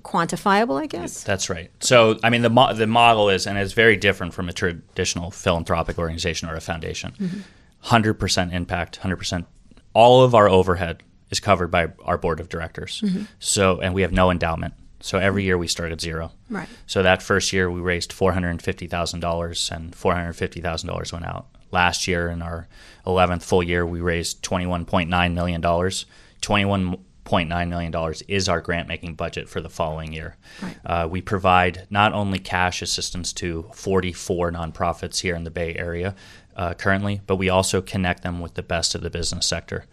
quantifiable, 0.03 0.81
I 0.81 0.87
guess. 0.87 1.25
That's 1.25 1.49
right. 1.49 1.71
So, 1.81 2.19
I 2.23 2.31
mean, 2.31 2.43
the 2.43 2.51
mo- 2.51 2.75
the 2.75 2.87
model 2.87 3.31
is, 3.31 3.47
and 3.47 3.57
it's 3.57 3.73
very 3.73 3.97
different 3.97 4.35
from 4.35 4.49
a 4.49 4.53
traditional 4.53 5.31
philanthropic 5.31 5.99
organization 5.99 6.49
or 6.49 6.55
a 6.55 6.61
foundation. 6.61 7.45
100% 7.85 8.53
impact, 8.53 9.01
100%. 9.01 9.47
All 9.95 10.23
of 10.23 10.35
our 10.35 10.49
overhead 10.49 11.03
is 11.31 11.41
covered 11.41 11.71
by 11.71 11.89
our 12.05 12.19
board 12.19 12.41
of 12.41 12.49
directors. 12.49 13.01
Mm-hmm. 13.01 13.25
So, 13.39 13.81
and 13.81 13.95
we 13.95 14.03
have 14.03 14.13
no 14.13 14.31
endowment. 14.31 14.75
So 15.05 15.19
every 15.19 15.45
year 15.45 15.59
we 15.59 15.69
start 15.69 15.93
at 15.93 16.01
zero. 16.01 16.33
Right. 16.49 16.67
So 16.87 17.03
that 17.03 17.23
first 17.23 17.53
year 17.53 17.71
we 17.71 17.81
raised 17.81 18.11
four 18.11 18.33
hundred 18.33 18.51
and 18.51 18.63
fifty 18.63 18.87
thousand 18.87 19.21
dollars, 19.21 19.71
and 19.71 19.95
four 19.95 20.15
hundred 20.15 20.33
fifty 20.33 20.63
thousand 20.63 20.89
dollars 20.89 21.13
went 21.13 21.27
out. 21.27 21.47
Last 21.71 22.09
year, 22.09 22.29
in 22.29 22.41
our 22.41 22.69
eleventh 23.07 23.45
full 23.45 23.63
year, 23.63 23.85
we 23.85 24.01
raised 24.01 24.43
twenty 24.43 24.67
one 24.67 24.87
point 24.87 25.11
nine 25.11 25.35
million 25.35 25.61
dollars. 25.61 26.07
Twenty 26.41 26.65
one 26.65 26.97
point 27.25 27.51
nine 27.51 27.69
million 27.69 27.93
dollars 27.93 28.23
is 28.29 28.49
our 28.49 28.63
grant 28.63 28.89
making 28.89 29.15
budget 29.15 29.47
for 29.47 29.61
the 29.61 29.69
following 29.69 30.13
year. 30.15 30.37
Right. 30.63 30.77
Uh, 30.87 31.07
we 31.11 31.21
provide 31.21 31.87
not 31.91 32.15
only 32.15 32.39
cash 32.39 32.81
assistance 32.81 33.35
to 33.35 33.71
forty 33.75 34.13
four 34.13 34.51
nonprofits 34.51 35.21
here 35.21 35.35
in 35.37 35.45
the 35.45 35.51
Bay 35.51 35.75
Area 35.75 36.15
uh, 36.57 36.73
currently, 36.73 37.21
but 37.27 37.37
we 37.37 37.51
also 37.51 37.83
connect 37.83 38.23
them 38.23 38.41
with 38.41 38.55
the 38.55 38.63
best 38.63 38.95
of 38.95 39.03
the 39.03 39.11
business 39.11 39.45
sector 39.45 39.85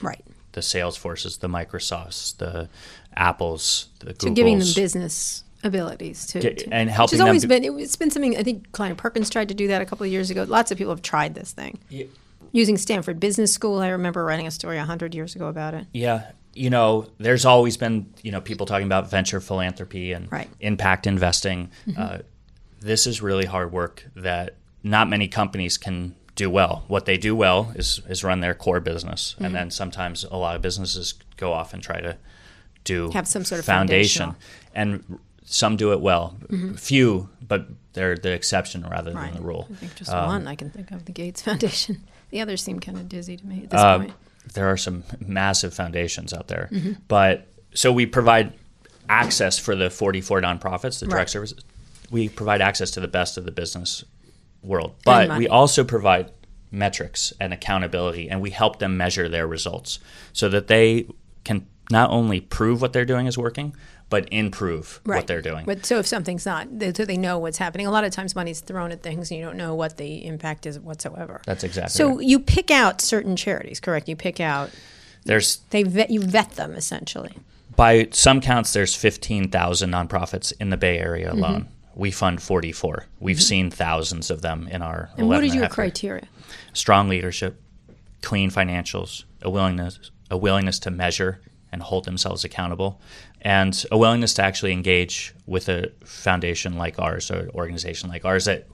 Right. 0.00 0.22
the 0.52 0.60
Salesforces, 0.60 1.38
the 1.40 1.48
Microsofts, 1.48 2.36
the 2.36 2.68
Apples, 3.16 3.88
the 4.00 4.14
Googles. 4.14 4.22
So 4.22 4.30
giving 4.32 4.58
them 4.58 4.68
business 4.74 5.44
abilities 5.62 6.26
to, 6.28 6.40
to- 6.40 6.68
and 6.72 6.88
which 6.88 6.96
helping 6.96 7.18
them 7.18 7.26
always 7.26 7.44
been 7.44 7.64
it's 7.78 7.96
been 7.96 8.10
something 8.10 8.36
I 8.36 8.42
think 8.42 8.72
Kleiner 8.72 8.94
Perkins 8.94 9.28
tried 9.28 9.48
to 9.48 9.54
do 9.54 9.68
that 9.68 9.82
a 9.82 9.84
couple 9.84 10.04
of 10.06 10.12
years 10.12 10.30
ago. 10.30 10.44
Lots 10.44 10.70
of 10.70 10.78
people 10.78 10.92
have 10.92 11.02
tried 11.02 11.34
this 11.34 11.52
thing. 11.52 11.78
Using 12.52 12.76
Stanford 12.78 13.20
Business 13.20 13.52
School, 13.52 13.78
I 13.78 13.88
remember 13.88 14.24
writing 14.24 14.46
a 14.46 14.50
story 14.50 14.76
hundred 14.78 15.14
years 15.14 15.36
ago 15.36 15.46
about 15.46 15.74
it. 15.74 15.86
Yeah, 15.92 16.30
you 16.52 16.68
know, 16.70 17.06
there's 17.18 17.44
always 17.44 17.76
been 17.76 18.12
you 18.22 18.32
know 18.32 18.40
people 18.40 18.66
talking 18.66 18.86
about 18.86 19.08
venture 19.10 19.40
philanthropy 19.40 20.12
and 20.12 20.30
Right. 20.32 20.48
impact 20.60 21.06
investing. 21.06 21.70
Uh, 21.96 22.18
this 22.80 23.06
is 23.06 23.20
really 23.22 23.44
hard 23.46 23.70
work 23.72 24.06
that 24.16 24.54
not 24.82 25.08
many 25.08 25.28
companies 25.28 25.76
can 25.76 26.14
do 26.34 26.48
well. 26.48 26.84
What 26.88 27.04
they 27.04 27.18
do 27.18 27.36
well 27.36 27.72
is 27.76 28.00
is 28.08 28.24
run 28.24 28.40
their 28.40 28.54
core 28.54 28.80
business, 28.80 29.36
and 29.38 29.54
then 29.54 29.70
sometimes 29.70 30.24
a 30.24 30.36
lot 30.36 30.56
of 30.56 30.62
businesses 30.62 31.14
go 31.36 31.52
off 31.52 31.72
and 31.74 31.82
try 31.82 32.00
to 32.00 32.16
do 32.84 33.10
Have 33.10 33.26
some 33.28 33.44
sort 33.44 33.58
of 33.58 33.64
foundation, 33.64 34.34
and 34.74 35.18
some 35.44 35.76
do 35.76 35.92
it 35.92 36.00
well. 36.00 36.36
Mm-hmm. 36.48 36.74
Few, 36.74 37.28
but 37.46 37.66
they're 37.92 38.16
the 38.16 38.32
exception 38.32 38.82
rather 38.88 39.12
Right. 39.12 39.32
than 39.32 39.42
the 39.42 39.46
rule. 39.46 39.68
I 39.70 39.74
think 39.74 39.94
just 39.96 40.10
Um, 40.12 40.26
one 40.26 40.46
I 40.48 40.54
can 40.54 40.70
think 40.70 40.90
of, 40.90 41.04
the 41.04 41.12
Gates 41.12 41.42
Foundation. 41.48 42.02
The 42.30 42.40
others 42.40 42.62
seem 42.62 42.78
kind 42.80 42.96
of 42.98 43.08
dizzy 43.08 43.36
to 43.36 43.46
me 43.46 43.64
at 43.64 43.70
this 43.70 43.80
Uh, 43.80 43.98
point. 43.98 44.12
there 44.54 44.68
are 44.70 44.76
some 44.76 45.02
massive 45.26 45.74
foundations 45.74 46.32
out 46.32 46.48
there. 46.48 46.68
Mm-hmm. 46.72 46.92
But 47.08 47.48
so 47.74 47.92
we 47.92 48.06
provide 48.06 48.52
access 49.08 49.58
for 49.58 49.74
the 49.74 49.90
44 49.90 50.40
nonprofits, 50.40 51.00
the 51.00 51.06
direct 51.06 51.14
Right. 51.28 51.28
services. 51.30 51.64
We 52.10 52.28
provide 52.28 52.60
access 52.60 52.90
to 52.92 53.00
the 53.00 53.08
best 53.08 53.36
of 53.36 53.44
the 53.44 53.50
business 53.52 54.04
world. 54.62 54.94
But 55.04 55.36
we 55.38 55.48
also 55.48 55.82
provide 55.84 56.30
metrics 56.70 57.32
and 57.40 57.52
accountability, 57.52 58.28
and 58.30 58.40
we 58.40 58.50
help 58.50 58.78
them 58.78 58.96
measure 58.96 59.28
their 59.28 59.46
results 59.46 59.98
so 60.32 60.48
that 60.48 60.68
they 60.68 61.06
can 61.44 61.66
not 61.90 62.10
only 62.10 62.40
prove 62.40 62.80
what 62.82 62.92
they're 62.92 63.04
doing 63.04 63.26
is 63.26 63.36
working, 63.38 63.74
but 64.08 64.28
improve 64.32 65.00
what 65.04 65.26
they're 65.28 65.42
doing. 65.42 65.64
But 65.64 65.86
so 65.86 65.98
if 65.98 66.06
something's 66.06 66.44
not, 66.44 66.78
they, 66.78 66.92
so 66.92 67.04
they 67.04 67.16
know 67.16 67.38
what's 67.38 67.58
happening. 67.58 67.86
A 67.86 67.90
lot 67.92 68.02
of 68.04 68.12
times 68.12 68.34
money's 68.34 68.60
thrown 68.60 68.90
at 68.90 69.02
things 69.02 69.30
and 69.30 69.38
you 69.38 69.44
don't 69.46 69.56
know 69.56 69.74
what 69.74 69.96
the 69.98 70.26
impact 70.26 70.66
is 70.66 70.78
whatsoever. 70.80 71.40
That's 71.46 71.62
exactly 71.62 71.82
right. 71.84 71.90
So 72.12 72.16
right. 72.16 72.26
you 72.26 72.40
pick 72.40 72.70
out 72.72 73.00
certain 73.00 73.36
charities, 73.36 73.78
correct? 73.78 74.08
You 74.08 74.16
pick 74.16 74.40
out, 74.40 74.70
There's 75.24 75.58
they 75.70 75.84
vet, 75.84 76.10
you 76.10 76.20
vet 76.22 76.52
them 76.52 76.74
essentially. 76.74 77.36
by 77.76 78.08
some 78.10 78.40
counts, 78.40 78.72
there's 78.72 78.96
15,000 78.96 79.90
nonprofits 79.90 80.52
in 80.60 80.70
the 80.70 80.76
Bay 80.76 80.98
Area 80.98 81.28
Mm-hmm. 81.28 81.38
alone. 81.38 81.68
We 81.94 82.10
fund 82.12 82.40
44. 82.40 83.06
We've 83.20 83.42
seen 83.42 83.70
thousands 83.70 84.30
of 84.30 84.42
them 84.42 84.68
in 84.68 84.80
our. 84.80 85.10
And 85.18 85.28
what 85.28 85.34
11 85.44 85.44
is 85.50 85.54
your 85.54 85.68
criteria? 85.68 86.26
Strong 86.72 87.08
leadership, 87.08 87.60
clean 88.22 88.50
financials, 88.50 89.24
a 89.42 89.50
willingness, 89.50 89.98
a 90.30 90.36
willingness 90.36 90.78
to 90.80 90.90
measure 90.90 91.40
and 91.72 91.82
hold 91.82 92.04
themselves 92.04 92.44
accountable, 92.44 93.00
and 93.42 93.84
a 93.90 93.98
willingness 93.98 94.34
to 94.34 94.42
actually 94.42 94.72
engage 94.72 95.34
with 95.46 95.68
a 95.68 95.90
foundation 96.04 96.76
like 96.76 96.98
ours 96.98 97.30
or 97.30 97.38
an 97.40 97.50
organization 97.50 98.08
like 98.08 98.24
ours 98.24 98.44
that 98.46 98.66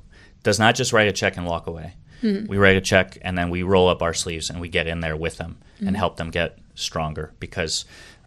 does 0.42 0.58
not 0.58 0.74
just 0.74 0.92
write 0.92 1.08
a 1.08 1.12
check 1.12 1.36
and 1.36 1.46
walk 1.46 1.66
away. 1.66 1.94
Mm-hmm. 2.22 2.46
We 2.46 2.56
write 2.56 2.76
a 2.76 2.80
check 2.80 3.18
and 3.22 3.36
then 3.36 3.50
we 3.50 3.62
roll 3.62 3.88
up 3.88 4.00
our 4.02 4.14
sleeves 4.14 4.48
and 4.48 4.60
we 4.60 4.68
get 4.68 4.86
in 4.86 5.00
there 5.00 5.16
with 5.16 5.36
them 5.36 5.58
Mm-hmm. 5.76 5.88
and 5.88 5.96
help 5.98 6.16
them 6.16 6.30
get 6.30 6.56
stronger 6.74 7.34
because, 7.38 7.84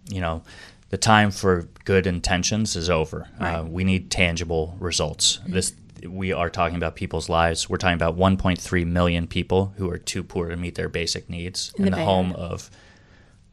you 0.07 0.21
know, 0.21 0.43
the 0.89 0.97
time 0.97 1.31
for 1.31 1.67
good 1.83 2.05
intentions 2.05 2.75
is 2.75 2.91
over. 2.91 3.27
Uh, 3.39 3.65
we 3.67 3.83
need 3.83 4.11
tangible 4.11 4.75
results. 4.79 5.39
This 5.47 5.73
we 6.07 6.31
are 6.31 6.47
talking 6.51 6.77
about 6.77 6.95
people's 6.95 7.27
lives. 7.27 7.67
We're 7.67 7.77
talking 7.77 7.95
about 7.95 8.17
1.3 8.17 8.85
million 8.85 9.25
people 9.25 9.73
who 9.77 9.89
are 9.89 9.97
too 9.97 10.21
poor 10.21 10.49
to 10.49 10.55
meet 10.55 10.75
their 10.75 10.89
basic 10.89 11.27
needs 11.27 11.73
in, 11.79 11.85
the 11.85 11.91
the, 11.91 12.05
home 12.05 12.33
of 12.33 12.69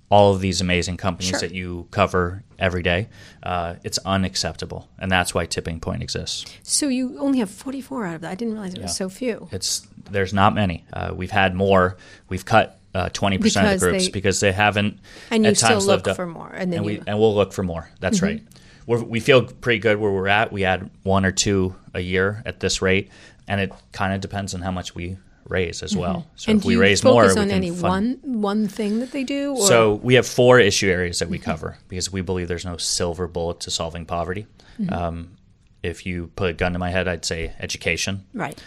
all 0.08 0.32
of 0.34 0.40
these 0.40 0.60
amazing 0.60 0.96
companies 0.96 1.30
Sure. 1.30 1.40
that 1.40 1.52
you 1.52 1.88
cover 1.90 2.44
every 2.58 2.82
day. 2.82 3.08
Uh, 3.42 3.74
it's 3.84 3.98
unacceptable, 4.04 4.88
and 4.98 5.10
that's 5.10 5.34
why 5.34 5.46
Tipping 5.46 5.80
Point 5.80 6.02
exists. 6.02 6.44
So 6.62 6.88
you 6.88 7.18
only 7.18 7.38
have 7.40 7.50
44 7.50 8.06
out 8.06 8.14
of 8.16 8.20
that. 8.20 8.30
I 8.30 8.34
didn't 8.34 8.54
realize 8.54 8.74
it 8.74 8.82
was 8.82 8.96
so 8.96 9.08
few. 9.08 9.48
It's 9.52 9.86
there's 10.10 10.32
not 10.32 10.54
many. 10.54 10.84
Uh, 10.92 11.12
we've 11.14 11.30
had 11.32 11.54
more. 11.54 11.96
We've 12.28 12.44
cut 12.44 12.78
uh, 12.94 13.08
twenty 13.12 13.36
percent 13.38 13.66
of 13.66 13.80
the 13.80 13.86
groups 13.90 14.06
they- 14.06 14.10
because 14.12 14.40
they 14.40 14.52
haven't. 14.52 14.98
And 15.30 15.44
you 15.44 15.50
at 15.50 15.56
still 15.56 15.68
times 15.70 15.86
look 15.86 15.96
lived 15.96 16.08
up- 16.08 16.16
for 16.16 16.26
more, 16.26 16.48
and 16.54 16.72
then 16.72 16.78
and 16.78 16.86
we 16.86 16.96
Mm-hmm. 16.98 17.08
and 17.08 17.18
we'll 17.18 17.34
look 17.34 17.52
for 17.52 17.62
more. 17.64 17.90
That's 18.00 18.22
right. 18.22 18.42
We're, 18.86 19.02
we 19.02 19.18
feel 19.18 19.42
pretty 19.44 19.80
good 19.80 19.98
where 19.98 20.12
we're 20.12 20.28
at. 20.28 20.52
We 20.52 20.64
add 20.64 20.88
one 21.02 21.24
or 21.24 21.32
two 21.32 21.74
a 21.92 21.98
year 22.00 22.42
at 22.46 22.60
this 22.60 22.80
rate, 22.80 23.10
and 23.48 23.60
it 23.60 23.72
kind 23.90 24.14
of 24.14 24.20
depends 24.20 24.54
on 24.54 24.60
how 24.62 24.70
much 24.70 24.94
we 24.94 25.16
raise 25.48 25.82
as 25.82 25.96
well. 25.96 26.26
So 26.36 26.42
Mm-hmm. 26.42 26.50
and 26.50 26.60
if 26.60 26.64
we 26.66 26.74
you 26.74 26.80
raise 26.80 27.00
focus 27.00 27.34
more, 27.34 27.42
on 27.42 27.48
we 27.48 27.52
can 27.54 27.62
any 27.64 27.70
fund. 27.70 28.20
one 28.24 28.40
one 28.42 28.68
thing 28.68 29.00
that 29.00 29.12
they 29.12 29.24
do? 29.24 29.54
Or? 29.56 29.66
So 29.66 29.94
we 30.02 30.14
have 30.14 30.26
four 30.26 30.58
issue 30.60 30.88
areas 30.88 31.18
that 31.20 31.28
we 31.28 31.38
cover 31.38 31.78
because 31.88 32.12
we 32.12 32.20
believe 32.20 32.48
there's 32.48 32.64
no 32.64 32.76
silver 32.76 33.26
bullet 33.26 33.60
to 33.60 33.70
solving 33.70 34.04
poverty. 34.06 34.46
Mm-hmm. 34.80 34.92
Um, 34.92 35.36
if 35.82 36.04
you 36.06 36.28
put 36.36 36.50
a 36.50 36.52
gun 36.52 36.72
to 36.72 36.78
my 36.78 36.90
head, 36.90 37.06
I'd 37.08 37.24
say 37.24 37.52
education. 37.60 38.24
right. 38.34 38.60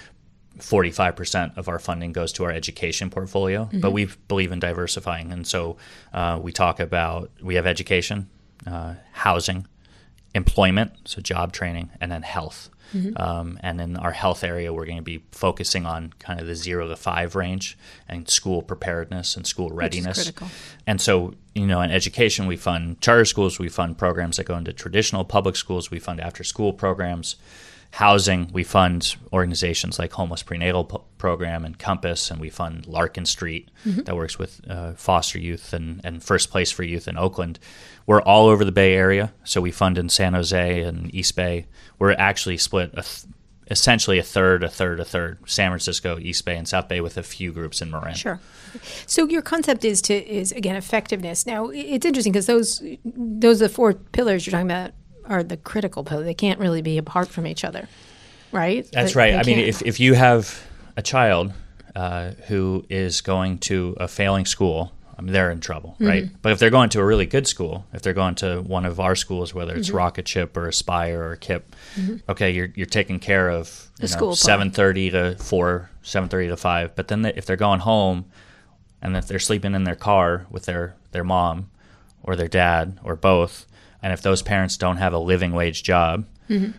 45% 0.57 1.57
of 1.57 1.69
our 1.69 1.79
funding 1.79 2.11
goes 2.11 2.33
to 2.33 2.43
our 2.43 2.51
education 2.51 3.09
portfolio, 3.09 3.65
Mm-hmm. 3.65 3.79
but 3.79 3.91
we 3.91 4.09
believe 4.27 4.51
in 4.51 4.59
diversifying. 4.59 5.31
And 5.31 5.47
so 5.47 5.77
uh, 6.13 6.39
we 6.41 6.51
talk 6.51 6.79
about, 6.79 7.31
we 7.41 7.55
have 7.55 7.65
education, 7.65 8.27
uh, 8.67 8.95
housing, 9.13 9.67
employment, 10.35 10.91
so 11.05 11.21
job 11.21 11.53
training, 11.53 11.89
and 12.01 12.11
then 12.11 12.23
health. 12.23 12.69
Mm-hmm. 12.93 13.21
Um, 13.21 13.59
and 13.61 13.79
in 13.79 13.97
our 13.97 14.11
health 14.11 14.43
area, 14.43 14.73
we're 14.73 14.85
going 14.85 14.97
to 14.97 15.03
be 15.03 15.23
focusing 15.31 15.85
on 15.85 16.13
kind 16.19 16.39
of 16.39 16.47
the 16.47 16.55
zero 16.55 16.87
to 16.87 16.95
five 16.95 17.35
range 17.35 17.77
and 18.07 18.29
school 18.29 18.61
preparedness 18.61 19.35
and 19.37 19.45
school 19.45 19.69
readiness. 19.69 20.31
And 20.87 20.99
so, 20.99 21.33
you 21.53 21.67
know, 21.67 21.81
in 21.81 21.91
education, 21.91 22.47
we 22.47 22.57
fund 22.57 23.01
charter 23.01 23.25
schools, 23.25 23.59
we 23.59 23.69
fund 23.69 23.97
programs 23.97 24.37
that 24.37 24.45
go 24.45 24.57
into 24.57 24.73
traditional 24.73 25.23
public 25.23 25.55
schools, 25.55 25.91
we 25.91 25.99
fund 25.99 26.19
after 26.19 26.43
school 26.43 26.73
programs. 26.73 27.35
Housing, 27.91 28.49
we 28.53 28.63
fund 28.63 29.15
organizations 29.33 29.97
like 29.97 30.13
Homeless 30.13 30.43
Prenatal 30.43 30.85
P- 30.85 30.97
Program 31.17 31.65
and 31.65 31.77
Compass, 31.77 32.29
and 32.29 32.39
we 32.39 32.49
fund 32.49 32.85
Larkin 32.85 33.25
Street 33.25 33.71
that 33.83 34.15
works 34.15 34.37
with 34.37 34.61
uh, 34.69 34.93
foster 34.93 35.39
youth 35.39 35.73
and, 35.73 35.99
and 36.03 36.23
First 36.23 36.51
Place 36.51 36.71
for 36.71 36.83
Youth 36.83 37.07
in 37.07 37.17
Oakland. 37.17 37.57
We're 38.05 38.21
all 38.21 38.47
over 38.47 38.63
the 38.63 38.71
Bay 38.71 38.93
Area, 38.93 39.33
so 39.43 39.59
we 39.59 39.71
fund 39.71 39.97
in 39.97 40.07
San 40.09 40.33
Jose 40.33 40.81
and 40.81 41.13
East 41.13 41.35
Bay. 41.35 41.65
We're 41.97 42.11
actually 42.11 42.57
split 42.57 42.91
a 42.93 43.01
th- 43.01 43.23
essentially 43.71 44.17
a 44.19 44.23
third, 44.23 44.63
a 44.63 44.69
third, 44.69 44.99
a 44.99 45.05
third. 45.05 45.39
San 45.45 45.69
Francisco, 45.71 46.17
East 46.19 46.45
Bay, 46.45 46.57
and 46.57 46.67
South 46.67 46.87
Bay 46.87 47.01
with 47.01 47.17
a 47.17 47.23
few 47.23 47.51
groups 47.51 47.81
in 47.81 47.91
Marin. 47.91 48.15
Sure. 48.15 48.39
So 49.05 49.27
your 49.27 49.41
concept 49.41 49.83
is 49.83 50.01
to 50.03 50.13
is 50.13 50.51
again 50.51 50.75
effectiveness. 50.75 51.45
Now 51.45 51.69
it's 51.69 52.05
interesting 52.05 52.33
because 52.33 52.45
those 52.45 52.83
those 53.03 53.61
are 53.61 53.67
the 53.67 53.73
four 53.73 53.93
pillars 53.93 54.45
you're 54.45 54.51
talking 54.51 54.67
about 54.67 54.91
are 55.29 55.43
the 55.43 55.57
critical 55.57 56.03
pillars. 56.03 56.25
They 56.25 56.33
can't 56.33 56.59
really 56.59 56.81
be 56.81 56.97
apart 56.97 57.27
from 57.29 57.45
each 57.47 57.63
other, 57.63 57.87
right? 58.51 58.87
That's 58.91 59.13
They- 59.13 59.19
right. 59.19 59.31
they 59.31 59.39
I 59.53 59.55
mean, 59.55 59.59
if, 59.65 59.81
if 59.83 59.99
you 59.99 60.13
have 60.15 60.61
a 60.97 61.01
child 61.01 61.53
uh, 61.95 62.31
who 62.47 62.85
is 62.89 63.21
going 63.21 63.59
to 63.59 63.95
a 63.99 64.07
failing 64.07 64.45
school, 64.45 64.91
I 65.17 65.21
mean, 65.21 65.33
they're 65.33 65.51
in 65.51 65.59
trouble, 65.59 65.91
Mm-hmm. 65.95 66.07
right? 66.07 66.29
But 66.41 66.53
if 66.53 66.59
they're 66.59 66.69
going 66.69 66.89
to 66.91 66.99
a 67.01 67.05
really 67.05 67.25
good 67.25 67.45
school, 67.45 67.85
if 67.93 68.01
they're 68.01 68.13
going 68.13 68.35
to 68.35 68.61
one 68.61 68.85
of 68.85 68.99
our 68.99 69.15
schools, 69.15 69.53
whether 69.53 69.71
Mm-hmm. 69.73 69.79
it's 69.81 69.89
Rocketship 69.91 70.55
or 70.55 70.67
Aspire 70.67 71.21
or 71.21 71.35
KIPP, 71.35 72.21
okay, 72.29 72.51
you're 72.51 72.69
you're 72.75 72.85
taking 72.85 73.19
care 73.19 73.49
of 73.49 73.89
you 73.99 74.07
The 74.07 74.13
know, 74.13 74.17
school 74.17 74.27
part. 74.29 74.37
seven 74.37 74.71
thirty 74.71 75.09
to 75.11 75.35
four, 75.37 75.89
seven 76.03 76.29
thirty 76.29 76.47
to 76.47 76.55
five. 76.57 76.95
But 76.95 77.09
then 77.09 77.23
they, 77.23 77.33
if 77.35 77.45
they're 77.45 77.57
going 77.57 77.81
home, 77.81 78.25
and 79.01 79.17
if 79.17 79.27
they're 79.27 79.39
sleeping 79.39 79.75
in 79.75 79.83
their 79.83 79.95
car 79.95 80.45
with 80.49 80.65
their 80.65 80.95
their 81.11 81.23
mom 81.25 81.69
or 82.23 82.35
their 82.37 82.47
dad 82.47 82.97
or 83.03 83.15
both, 83.17 83.65
and 84.01 84.13
if 84.13 84.21
those 84.21 84.41
parents 84.41 84.77
don't 84.77 84.97
have 84.97 85.13
a 85.13 85.17
living 85.19 85.51
wage 85.53 85.83
job, 85.83 86.25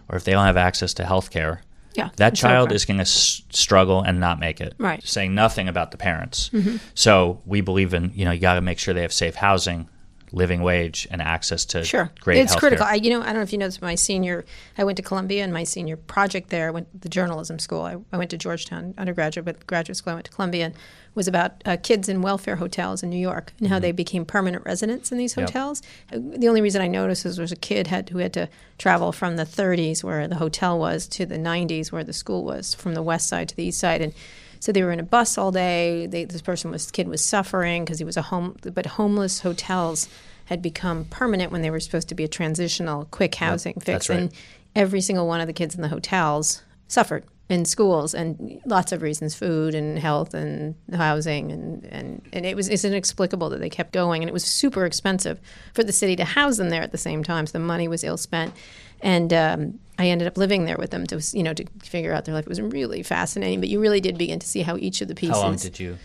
or 0.09 0.17
if 0.17 0.25
they 0.25 0.33
don't 0.33 0.47
have 0.47 0.57
access 0.57 0.95
to 0.95 1.05
health 1.05 1.31
care, 1.31 1.63
Mm-hmm. 1.91 2.01
Yeah, 2.01 2.09
that 2.17 2.37
child 2.37 2.71
is 2.71 2.85
going 2.85 2.99
to 2.99 3.03
s- 3.03 3.43
struggle 3.51 4.01
and 4.03 4.21
not 4.21 4.39
make 4.39 4.61
it. 4.61 4.75
Right. 4.79 5.01
Mm-hmm. 5.01 5.07
Saying 5.07 5.35
nothing 5.35 5.67
about 5.69 5.91
the 5.91 5.97
parents. 5.97 6.49
So 6.95 7.41
we 7.47 7.63
believe 7.63 7.95
in 7.95 8.13
you 8.15 8.25
know 8.25 8.31
you 8.31 8.39
got 8.41 8.55
to 8.55 8.61
make 8.61 8.79
sure 8.79 8.95
they 8.95 9.03
have 9.03 9.13
safe 9.13 9.35
housing, 9.35 9.89
living 10.33 10.63
wage, 10.63 11.07
and 11.11 11.21
access 11.21 11.65
to 11.67 11.85
Sure, 11.85 12.11
great 12.21 12.39
it's 12.39 12.55
healthcare. 12.55 12.59
critical. 12.59 12.87
I, 12.87 12.95
you 12.95 13.11
know, 13.11 13.21
I 13.21 13.27
don't 13.27 13.37
know 13.37 13.43
if 13.43 13.53
you 13.53 13.59
noticed 13.59 13.83
my 13.83 13.95
senior. 13.95 14.45
I 14.79 14.85
went 14.85 14.97
to 14.97 15.03
Columbia, 15.03 15.43
and 15.45 15.53
my 15.53 15.65
senior 15.65 15.97
project 15.97 16.51
there, 16.51 16.69
I 16.69 16.71
went 16.71 16.91
to 16.93 16.99
the 16.99 17.09
journalism 17.09 17.59
school. 17.59 17.83
I, 17.83 17.97
I 18.13 18.17
went 18.19 18.31
to 18.31 18.39
Georgetown 18.39 18.95
undergraduate, 18.99 19.45
but 19.45 19.67
graduate 19.67 19.97
school 19.97 20.13
I 20.13 20.15
went 20.15 20.27
to 20.27 20.33
Columbia, 20.33 20.67
and 20.67 20.75
was 21.17 21.27
about 21.27 21.61
uh, 21.65 21.77
kids 21.83 22.09
in 22.09 22.23
welfare 22.23 22.55
hotels 22.57 23.03
in 23.03 23.11
New 23.11 23.19
York 23.19 23.53
and 23.59 23.67
how 23.69 23.75
Mm-hmm. 23.77 23.83
they 23.83 23.93
became 23.93 24.25
permanent 24.25 24.65
residents 24.65 25.11
in 25.11 25.19
these 25.19 25.35
hotels. 25.35 25.83
Uh, 26.13 26.19
The 26.21 26.47
only 26.49 26.61
reason 26.61 26.81
I 26.83 26.87
noticed 26.87 27.27
is 27.27 27.35
there 27.37 27.43
was 27.43 27.51
a 27.51 27.57
kid 27.57 27.89
had 27.89 28.11
who 28.11 28.19
had 28.19 28.33
to 28.35 28.49
travel 28.79 29.11
from 29.11 29.35
the 29.37 29.45
30s 29.45 30.05
where 30.05 30.29
the 30.29 30.37
hotel 30.37 30.79
was 30.79 31.09
to 31.09 31.27
the 31.27 31.37
90s 31.39 31.91
where 31.91 32.05
the 32.05 32.13
school 32.13 32.45
was, 32.45 32.75
from 32.75 32.95
the 32.95 33.03
west 33.03 33.29
side 33.29 33.49
to 33.49 33.57
the 33.57 33.65
east 33.65 33.81
side, 33.81 34.01
and 34.01 34.15
so 34.61 34.73
they 34.73 34.83
were 34.83 34.93
in 34.93 35.01
a 35.01 35.05
bus 35.05 35.37
all 35.37 35.51
day. 35.51 36.07
They, 36.07 36.25
this 36.25 36.43
person 36.43 36.71
was 36.71 36.91
kid 36.91 37.09
was 37.09 37.25
suffering 37.25 37.85
because 37.85 37.99
he 37.99 38.05
was 38.05 38.17
a 38.17 38.23
home, 38.23 38.57
but 38.63 38.87
homeless 38.87 39.41
hotels 39.41 40.09
had 40.45 40.63
become 40.63 41.07
permanent 41.07 41.51
when 41.51 41.63
they 41.63 41.71
were 41.71 41.81
supposed 41.81 42.09
to 42.11 42.15
be 42.15 42.25
a 42.25 42.29
transitional, 42.29 43.07
quick 43.07 43.35
housing 43.35 43.75
fix. 43.75 43.85
that's 43.85 44.09
right. 44.11 44.19
And 44.19 44.33
every 44.77 45.01
single 45.01 45.27
one 45.27 45.41
of 45.41 45.47
the 45.47 45.53
kids 45.53 45.75
in 45.75 45.83
the 45.83 45.89
hotels 45.89 46.63
suffered 46.89 47.25
in 47.49 47.65
schools 47.65 48.15
and 48.15 48.61
lots 48.65 48.93
of 48.93 49.03
reasons 49.03 49.35
food 49.35 49.75
and 49.75 49.99
health 49.99 50.35
and 50.35 50.77
housing 50.95 51.51
and, 51.51 51.85
and, 51.87 52.23
and 52.33 52.47
it 52.47 52.55
was 52.55 52.69
it's 52.69 52.85
inexplicable 52.85 53.51
that 53.51 53.59
they 53.59 53.69
kept 53.69 53.93
going 53.93 54.23
and 54.23 54.29
it 54.29 54.33
was 54.33 54.45
super 54.45 54.87
expensive 54.87 55.41
for 55.75 55.83
the 55.83 55.93
city 55.93 56.15
to 56.15 56.25
house 56.25 56.59
them 56.59 56.71
there 56.71 56.83
at 56.83 56.93
the 56.93 56.99
same 56.99 57.25
time 57.25 57.47
so 57.47 57.53
the 57.53 57.59
money 57.59 57.89
was 57.89 58.05
ill 58.05 58.17
spent 58.17 58.55
and 59.03 59.33
um, 59.33 59.79
I 59.99 60.07
ended 60.09 60.29
up 60.29 60.37
living 60.39 60.65
there 60.65 60.77
with 60.79 60.91
them 60.91 61.07
to 61.09 61.21
you 61.33 61.43
know 61.43 61.55
to 61.55 61.65
figure 61.83 62.13
out 62.13 62.25
their 62.25 62.35
life 62.35 62.45
it 62.47 62.49
was 62.49 62.61
really 62.61 63.03
fascinating 63.03 63.61
but 63.61 63.69
you 63.69 63.81
really 63.81 64.01
did 64.01 64.17
begin 64.19 64.39
to 64.39 64.47
see 64.47 64.63
how 64.63 64.77
each 64.77 65.01
of 65.03 65.09
the 65.09 65.15
pieces 65.15 65.37
How 65.37 65.43
long 65.43 65.57
did 65.57 65.79
you? 65.81 65.99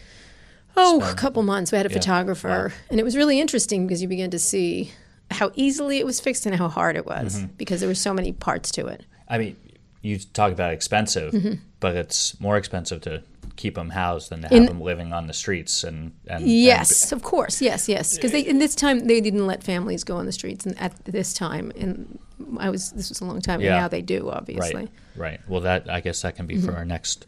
Oh, 0.78 1.02
a 1.10 1.14
couple 1.16 1.42
months. 1.44 1.72
We 1.72 1.78
had 1.78 1.86
a 1.86 1.90
Yeah. 1.90 1.96
photographer, 2.00 2.74
and 2.90 3.00
it 3.00 3.04
was 3.04 3.16
really 3.16 3.40
interesting 3.40 3.88
because 3.88 4.02
you 4.02 4.10
began 4.10 4.30
to 4.32 4.40
see 4.40 4.92
how 5.32 5.52
easily 5.56 6.00
it 6.00 6.06
was 6.06 6.20
fixed 6.20 6.46
and 6.46 6.54
how 6.56 6.68
hard 6.68 6.98
it 6.98 7.06
was 7.06 7.38
Mm-hmm. 7.38 7.46
because 7.58 7.80
there 7.80 7.88
were 7.90 7.96
so 7.96 8.14
many 8.14 8.32
parts 8.34 8.72
to 8.72 8.86
it. 8.88 9.06
I 9.30 9.38
mean, 9.38 9.56
you 10.02 10.20
talk 10.20 10.52
about 10.52 10.74
expensive, 10.74 11.32
Mm-hmm. 11.34 11.54
but 11.80 11.96
it's 11.96 12.38
more 12.42 12.58
expensive 12.58 13.00
to 13.02 13.24
keep 13.56 13.76
them 13.76 13.90
housed 13.90 14.30
than 14.30 14.42
to 14.42 14.54
In- 14.54 14.64
have 14.64 14.70
them 14.70 14.82
living 14.82 15.14
on 15.14 15.28
the 15.28 15.34
streets 15.34 15.84
and, 15.84 16.14
and 16.28 16.48
Yes, 16.48 17.12
of 17.12 17.24
course. 17.24 17.62
Yes, 17.62 17.88
yes. 17.88 18.16
Because 18.16 18.34
in 18.34 18.60
this 18.60 18.76
time 18.76 19.00
they 19.00 19.22
didn't 19.22 19.48
let 19.48 19.64
families 19.64 20.04
go 20.04 20.18
on 20.18 20.26
the 20.26 20.32
streets, 20.32 20.66
and 20.66 20.80
at 20.80 20.94
this 21.06 21.34
time, 21.34 21.72
and 21.76 22.20
I 22.58 22.70
was 22.70 22.92
this 22.92 23.10
was 23.10 23.22
a 23.22 23.26
long 23.26 23.42
time 23.42 23.60
ago. 23.60 23.70
Yeah. 23.70 23.82
Now 23.82 23.88
they 23.88 24.02
do, 24.02 24.30
obviously. 24.30 24.76
right, 24.76 24.90
right. 25.16 25.40
Well, 25.48 25.62
that 25.62 25.90
I 25.90 26.02
guess 26.02 26.22
that 26.24 26.36
can 26.36 26.48
be 26.48 26.58
for 26.58 26.74
our 26.76 26.86
next 26.86 27.26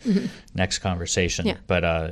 next 0.54 0.80
conversation. 0.80 1.46
Mm-hmm. 1.46 1.56
Yeah. 1.56 1.62
But 1.68 1.84
uh, 1.84 2.12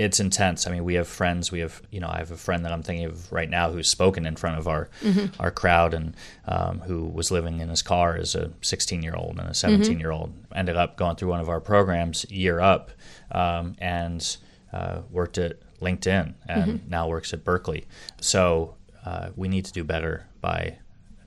it's 0.00 0.18
intense. 0.18 0.66
I 0.66 0.70
mean, 0.70 0.84
we 0.84 0.94
have 0.94 1.06
friends. 1.06 1.52
We 1.52 1.60
have 1.60 1.82
you 1.90 2.00
know, 2.00 2.08
I 2.08 2.18
have 2.18 2.30
a 2.30 2.36
friend 2.36 2.64
that 2.64 2.72
I'm 2.72 2.82
thinking 2.82 3.04
of 3.06 3.30
right 3.30 3.48
now 3.50 3.70
who's 3.70 3.88
spoken 3.88 4.24
in 4.26 4.36
front 4.36 4.58
of 4.58 4.66
our 4.66 4.88
Mm-hmm. 5.02 5.40
our 5.42 5.50
crowd 5.50 5.94
and 5.94 6.14
um, 6.46 6.80
who 6.80 7.04
was 7.04 7.30
living 7.30 7.60
in 7.60 7.68
his 7.68 7.82
car 7.82 8.16
as 8.16 8.34
a 8.34 8.50
16 8.62 9.02
year 9.02 9.14
old 9.14 9.38
and 9.38 9.48
a 9.48 9.54
17 9.54 10.00
year 10.00 10.10
old. 10.10 10.32
Ended 10.54 10.76
up 10.76 10.96
going 10.96 11.16
through 11.16 11.28
one 11.28 11.40
of 11.40 11.48
our 11.48 11.60
programs, 11.60 12.24
Year 12.30 12.60
Up, 12.60 12.90
um, 13.32 13.74
and 13.78 14.36
uh, 14.72 15.02
worked 15.10 15.38
at 15.38 15.56
LinkedIn 15.80 16.34
and 16.48 16.64
Mm-hmm. 16.80 16.90
now 16.90 17.08
works 17.08 17.32
at 17.32 17.44
Berkeley. 17.44 17.86
So 18.20 18.74
uh, 19.04 19.30
we 19.36 19.48
need 19.48 19.64
to 19.66 19.72
do 19.72 19.84
better 19.84 20.26
by 20.40 20.78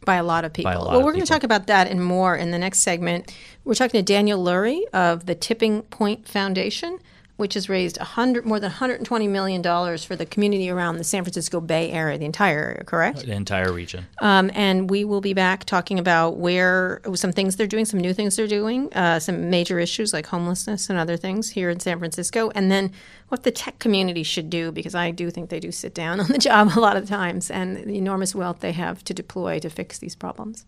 by 0.06 0.16
a 0.16 0.24
lot 0.24 0.44
of 0.46 0.52
people. 0.52 0.72
lot 0.74 0.88
well, 0.90 1.00
of 1.00 1.06
we're 1.06 1.14
going 1.14 1.24
to 1.24 1.32
talk 1.32 1.44
about 1.44 1.68
that 1.68 1.88
and 1.88 2.04
more 2.04 2.36
in 2.36 2.52
the 2.52 2.58
next 2.60 2.80
segment. 2.80 3.34
We're 3.64 3.74
talking 3.74 4.04
to 4.04 4.14
Daniel 4.14 4.44
Lurie 4.44 4.84
of 4.94 5.26
the 5.28 5.36
Tipping 5.36 5.84
Point 5.84 6.28
Foundation, 6.28 7.00
which 7.36 7.56
has 7.56 7.68
raised 7.68 7.98
100, 7.98 8.46
more 8.46 8.60
than 8.60 8.72
$120 8.72 9.30
million 9.30 9.64
for 9.98 10.16
the 10.16 10.26
community 10.26 10.70
around 10.70 10.98
the 10.98 11.04
San 11.04 11.24
Francisco 11.24 11.60
Bay 11.60 11.92
Area, 11.92 12.18
the 12.18 12.26
entire 12.26 12.60
area, 12.60 12.84
correct? 12.84 13.26
the 13.26 13.32
entire 13.32 13.74
region. 13.74 14.06
Um, 14.22 14.52
and 14.54 14.90
we 14.90 15.04
will 15.04 15.22
be 15.22 15.34
back 15.34 15.66
talking 15.66 15.98
about 15.98 16.38
where 16.38 17.02
some 17.16 17.32
things 17.32 17.56
they're 17.56 17.68
doing, 17.68 17.86
some 17.86 18.00
new 18.00 18.14
things 18.14 18.36
they're 18.36 18.48
doing, 18.48 18.94
uh, 18.94 19.20
some 19.20 19.50
major 19.50 19.80
issues 19.80 20.14
like 20.14 20.28
homelessness 20.28 20.90
and 20.90 21.00
other 21.00 21.18
things 21.18 21.50
here 21.50 21.70
in 21.70 21.80
San 21.80 21.98
Francisco, 21.98 22.52
and 22.54 22.72
then 22.72 22.92
what 23.30 23.44
the 23.44 23.52
tech 23.52 23.80
community 23.80 24.22
should 24.22 24.50
do 24.50 24.72
because 24.72 24.94
I 24.94 25.10
do 25.10 25.32
think 25.32 25.50
they 25.50 25.60
do 25.60 25.72
sit 25.72 25.96
down 25.96 26.20
on 26.20 26.28
the 26.28 26.38
job 26.38 26.72
a 26.76 26.80
lot 26.80 26.98
of 26.98 27.08
times 27.08 27.50
and 27.50 27.78
the 27.78 27.98
enormous 27.98 28.36
wealth 28.36 28.60
they 28.60 28.74
have 28.74 29.04
to 29.06 29.14
deploy 29.14 29.60
to 29.60 29.70
fix 29.70 29.98
these 29.98 30.16
problems. 30.16 30.66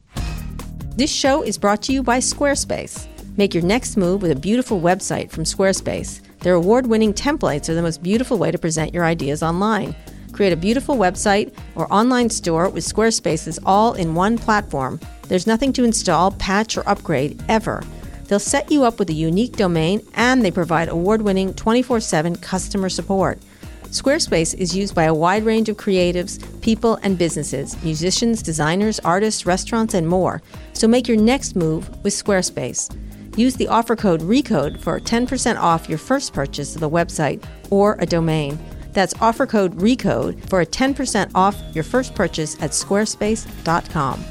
This 0.96 1.12
show 1.12 1.44
is 1.44 1.58
brought 1.58 1.84
to 1.84 1.94
you 1.94 2.02
by 2.02 2.20
Squarespace. 2.20 3.08
Make 3.38 3.54
your 3.54 3.64
next 3.64 3.98
move 3.98 4.22
with 4.22 4.32
a 4.32 4.36
beautiful 4.36 4.80
website 4.80 5.30
from 5.30 5.44
Squarespace. 5.44 6.22
Their 6.46 6.54
award 6.54 6.86
winning 6.86 7.12
templates 7.12 7.70
are 7.70 7.74
the 7.74 7.82
most 7.82 8.04
beautiful 8.04 8.38
way 8.38 8.52
to 8.52 8.60
present 8.60 8.94
your 8.94 9.04
ideas 9.04 9.42
online. 9.42 9.96
Create 10.32 10.54
a 10.54 10.56
beautiful 10.56 10.96
website 10.96 11.52
or 11.74 11.92
online 11.92 12.30
store 12.30 12.70
with 12.70 12.84
Squarespace's 12.84 13.58
all 13.66 13.94
in 13.94 14.14
one 14.14 14.38
platform. 14.38 15.00
There's 15.28 15.48
nothing 15.48 15.74
to 15.74 15.84
install, 15.84 16.30
patch, 16.34 16.78
or 16.78 16.88
upgrade 16.88 17.44
ever. 17.50 17.84
They'll 18.28 18.38
set 18.38 18.72
you 18.72 18.84
up 18.84 19.00
with 19.00 19.10
a 19.10 19.14
unique 19.14 19.54
domain 19.54 20.06
and 20.14 20.46
they 20.46 20.52
provide 20.52 20.88
award 20.88 21.24
winning 21.24 21.52
24 21.56 22.00
7 22.00 22.36
customer 22.36 22.90
support. 22.90 23.40
Squarespace 23.86 24.54
is 24.54 24.76
used 24.76 24.94
by 24.94 25.06
a 25.06 25.16
wide 25.16 25.46
range 25.46 25.68
of 25.68 25.78
creatives, 25.78 26.62
people, 26.62 27.00
and 27.02 27.18
businesses 27.18 27.76
musicians, 27.84 28.44
designers, 28.44 29.00
artists, 29.00 29.48
restaurants, 29.48 29.96
and 29.96 30.08
more. 30.08 30.44
So 30.74 30.88
make 30.88 31.08
your 31.08 31.18
next 31.18 31.56
move 31.56 31.90
with 32.04 32.14
Squarespace. 32.14 32.96
Use 33.36 33.56
the 33.56 33.68
offer 33.68 33.96
code 33.96 34.22
RECODE 34.22 34.80
for 34.80 35.00
10% 35.00 35.58
off 35.58 35.90
your 35.90 35.98
first 35.98 36.34
purchase 36.34 36.74
of 36.76 36.82
the 36.82 36.90
website 36.90 37.44
or 37.70 37.98
a 38.00 38.06
domain. 38.06 38.58
That's 38.94 39.14
offer 39.20 39.46
code 39.46 39.76
RECODE 39.76 40.50
for 40.50 40.62
a 40.62 40.66
10% 40.66 41.32
off 41.36 41.62
your 41.74 41.84
first 41.84 42.16
purchase 42.16 42.56
at 42.62 42.72
squarespace.com. 42.72 44.24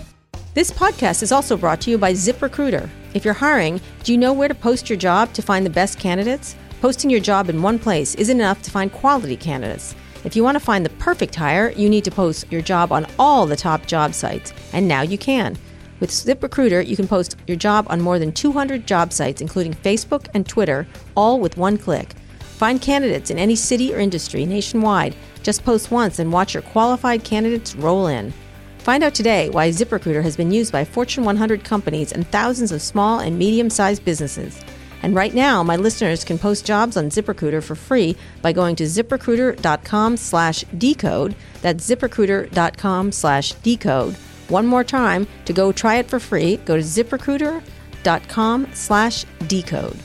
This 0.55 0.71
podcast 0.71 1.23
is 1.23 1.33
also 1.33 1.57
brought 1.57 1.81
to 1.83 1.91
you 1.91 1.99
by 1.99 2.13
ZipRecruiter. 2.15 2.89
If 3.13 3.25
you're 3.25 3.35
hiring, 3.35 3.81
do 4.05 4.13
you 4.13 4.19
know 4.19 4.33
where 4.33 4.49
to 4.49 4.55
post 4.55 4.89
your 4.89 4.99
job 4.99 5.33
to 5.35 5.43
find 5.43 5.67
the 5.67 5.71
best 5.71 5.99
candidates? 5.99 6.57
Posting 6.81 7.11
your 7.11 7.21
job 7.21 7.51
in 7.51 7.61
one 7.61 7.79
place 7.79 8.15
isn't 8.15 8.41
enough 8.41 8.63
to 8.63 8.71
find 8.71 8.93
quality 8.93 9.37
candidates. 9.37 9.95
If 10.25 10.35
you 10.35 10.43
want 10.43 10.55
to 10.55 10.65
find 10.65 10.85
the 10.85 10.91
perfect 10.91 11.35
hire, 11.35 11.71
you 11.73 11.91
need 11.91 12.05
to 12.05 12.11
post 12.11 12.51
your 12.51 12.63
job 12.63 12.93
on 12.93 13.07
all 13.19 13.45
the 13.45 13.57
top 13.57 13.85
job 13.85 14.15
sites, 14.15 14.55
and 14.73 14.89
now 14.89 15.03
you 15.03 15.19
can. 15.19 15.59
With 16.05 16.11
ZipRecruiter, 16.11 16.87
you 16.87 16.97
can 16.97 17.09
post 17.09 17.37
your 17.47 17.57
job 17.57 17.87
on 17.89 18.03
more 18.03 18.19
than 18.19 18.31
200 18.31 18.87
job 18.87 19.11
sites, 19.11 19.41
including 19.41 19.73
Facebook 19.73 20.27
and 20.35 20.47
Twitter, 20.47 20.87
all 21.15 21.41
with 21.41 21.57
one 21.57 21.79
click. 21.79 22.13
Find 22.41 22.79
candidates 22.79 23.31
in 23.31 23.39
any 23.39 23.57
city 23.57 23.95
or 23.95 24.01
industry 24.01 24.45
nationwide. 24.45 25.17
Just 25.43 25.65
post 25.65 25.91
once 25.91 26.19
and 26.19 26.31
watch 26.31 26.53
your 26.53 26.63
qualified 26.63 27.25
candidates 27.25 27.75
roll 27.75 28.09
in. 28.09 28.35
Find 28.81 29.03
out 29.03 29.15
today 29.15 29.49
why 29.49 29.71
ZipRecruiter 29.71 30.23
has 30.23 30.37
been 30.37 30.53
used 30.53 30.73
by 30.73 30.85
Fortune 30.85 31.25
100 31.25 31.65
companies 31.65 32.13
and 32.13 32.29
thousands 32.29 32.71
of 32.71 32.83
small 32.83 33.21
and 33.21 33.39
medium 33.39 33.71
sized 33.71 34.05
businesses. 34.05 34.61
And 35.03 35.15
right 35.15 35.33
now, 35.33 35.63
my 35.63 35.77
listeners 35.77 36.23
can 36.23 36.39
post 36.39 36.67
jobs 36.67 36.99
on 36.99 37.09
ZipRecruiter 37.09 37.63
for 37.63 37.77
free 37.77 38.15
by 38.43 38.53
going 38.53 38.77
to 38.77 38.85
ziprecruiter.com 38.85 40.19
slash 40.19 40.67
decode. 40.77 41.35
That's 41.63 41.89
ziprecruiter.com 41.89 43.13
slash 43.13 43.53
decode. 43.53 44.17
One 44.49 44.67
more 44.67 44.85
time, 44.85 45.27
to 45.47 45.53
go 45.53 45.73
try 45.73 45.97
it 45.97 46.09
for 46.09 46.19
free, 46.21 46.57
go 46.59 46.77
to 46.77 46.83
ziprecruiter.com 46.83 48.69
slash 48.75 49.25
decode. 49.47 49.99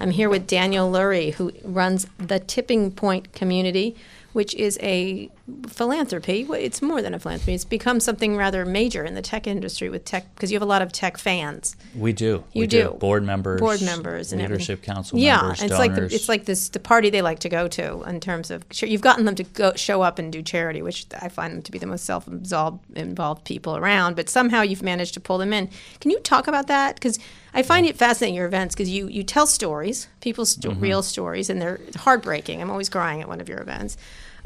I'm 0.00 0.10
here 0.10 0.28
with 0.28 0.46
Daniel 0.46 0.90
Lurie, 0.90 1.32
who 1.34 1.52
runs 1.62 2.06
the 2.18 2.40
Tipping 2.40 2.90
Point 2.90 3.32
Community, 3.32 3.96
which 4.34 4.54
is 4.56 4.78
a 4.82 5.30
philanthropy. 5.68 6.46
It's 6.50 6.82
more 6.82 7.00
than 7.00 7.14
a 7.14 7.18
philanthropy. 7.18 7.54
It's 7.54 7.64
become 7.64 8.00
something 8.00 8.36
rather 8.36 8.64
major 8.66 9.04
in 9.04 9.14
the 9.14 9.22
tech 9.22 9.46
industry 9.46 9.88
with 9.88 10.04
tech 10.04 10.26
because 10.34 10.50
you 10.50 10.56
have 10.56 10.62
a 10.62 10.66
lot 10.66 10.82
of 10.82 10.92
tech 10.92 11.16
fans. 11.16 11.76
We 11.96 12.12
do. 12.12 12.44
You 12.52 12.60
we 12.62 12.66
do. 12.66 12.90
Board 13.00 13.24
members, 13.24 13.60
board 13.60 13.80
members, 13.80 14.32
and 14.32 14.42
leadership 14.42 14.80
everything. 14.80 14.94
council 14.94 15.18
yeah, 15.18 15.36
members, 15.36 15.62
it's 15.62 15.70
donors. 15.70 15.78
like 15.78 15.94
the, 15.94 16.14
it's 16.14 16.28
like 16.28 16.44
this 16.44 16.68
the 16.68 16.80
party 16.80 17.10
they 17.10 17.22
like 17.22 17.38
to 17.38 17.48
go 17.48 17.68
to 17.68 18.02
in 18.02 18.18
terms 18.20 18.50
of 18.50 18.64
you've 18.82 19.00
gotten 19.00 19.24
them 19.24 19.36
to 19.36 19.44
go 19.44 19.72
show 19.76 20.02
up 20.02 20.18
and 20.18 20.32
do 20.32 20.42
charity, 20.42 20.82
which 20.82 21.06
I 21.22 21.28
find 21.28 21.54
them 21.54 21.62
to 21.62 21.72
be 21.72 21.78
the 21.78 21.86
most 21.86 22.04
self-involved 22.04 22.80
involved 22.96 23.44
people 23.44 23.76
around. 23.76 24.16
But 24.16 24.28
somehow 24.28 24.62
you've 24.62 24.82
managed 24.82 25.14
to 25.14 25.20
pull 25.20 25.38
them 25.38 25.52
in. 25.52 25.70
Can 26.00 26.10
you 26.10 26.18
talk 26.20 26.48
about 26.48 26.66
that? 26.66 26.96
Because 26.96 27.18
I 27.54 27.62
find 27.62 27.86
it 27.86 27.96
fascinating 27.96 28.34
your 28.34 28.46
events 28.46 28.74
because 28.74 28.90
you 28.90 29.06
you 29.06 29.22
tell 29.22 29.46
stories, 29.46 30.08
people's 30.20 30.56
Mm-hmm. 30.64 30.80
real 30.80 31.02
stories, 31.02 31.50
and 31.50 31.60
they're 31.60 31.78
heartbreaking. 31.96 32.62
I'm 32.62 32.70
always 32.70 32.88
crying 32.88 33.20
at 33.20 33.28
one 33.28 33.40
of 33.40 33.48
your 33.48 33.60
events. 33.60 33.96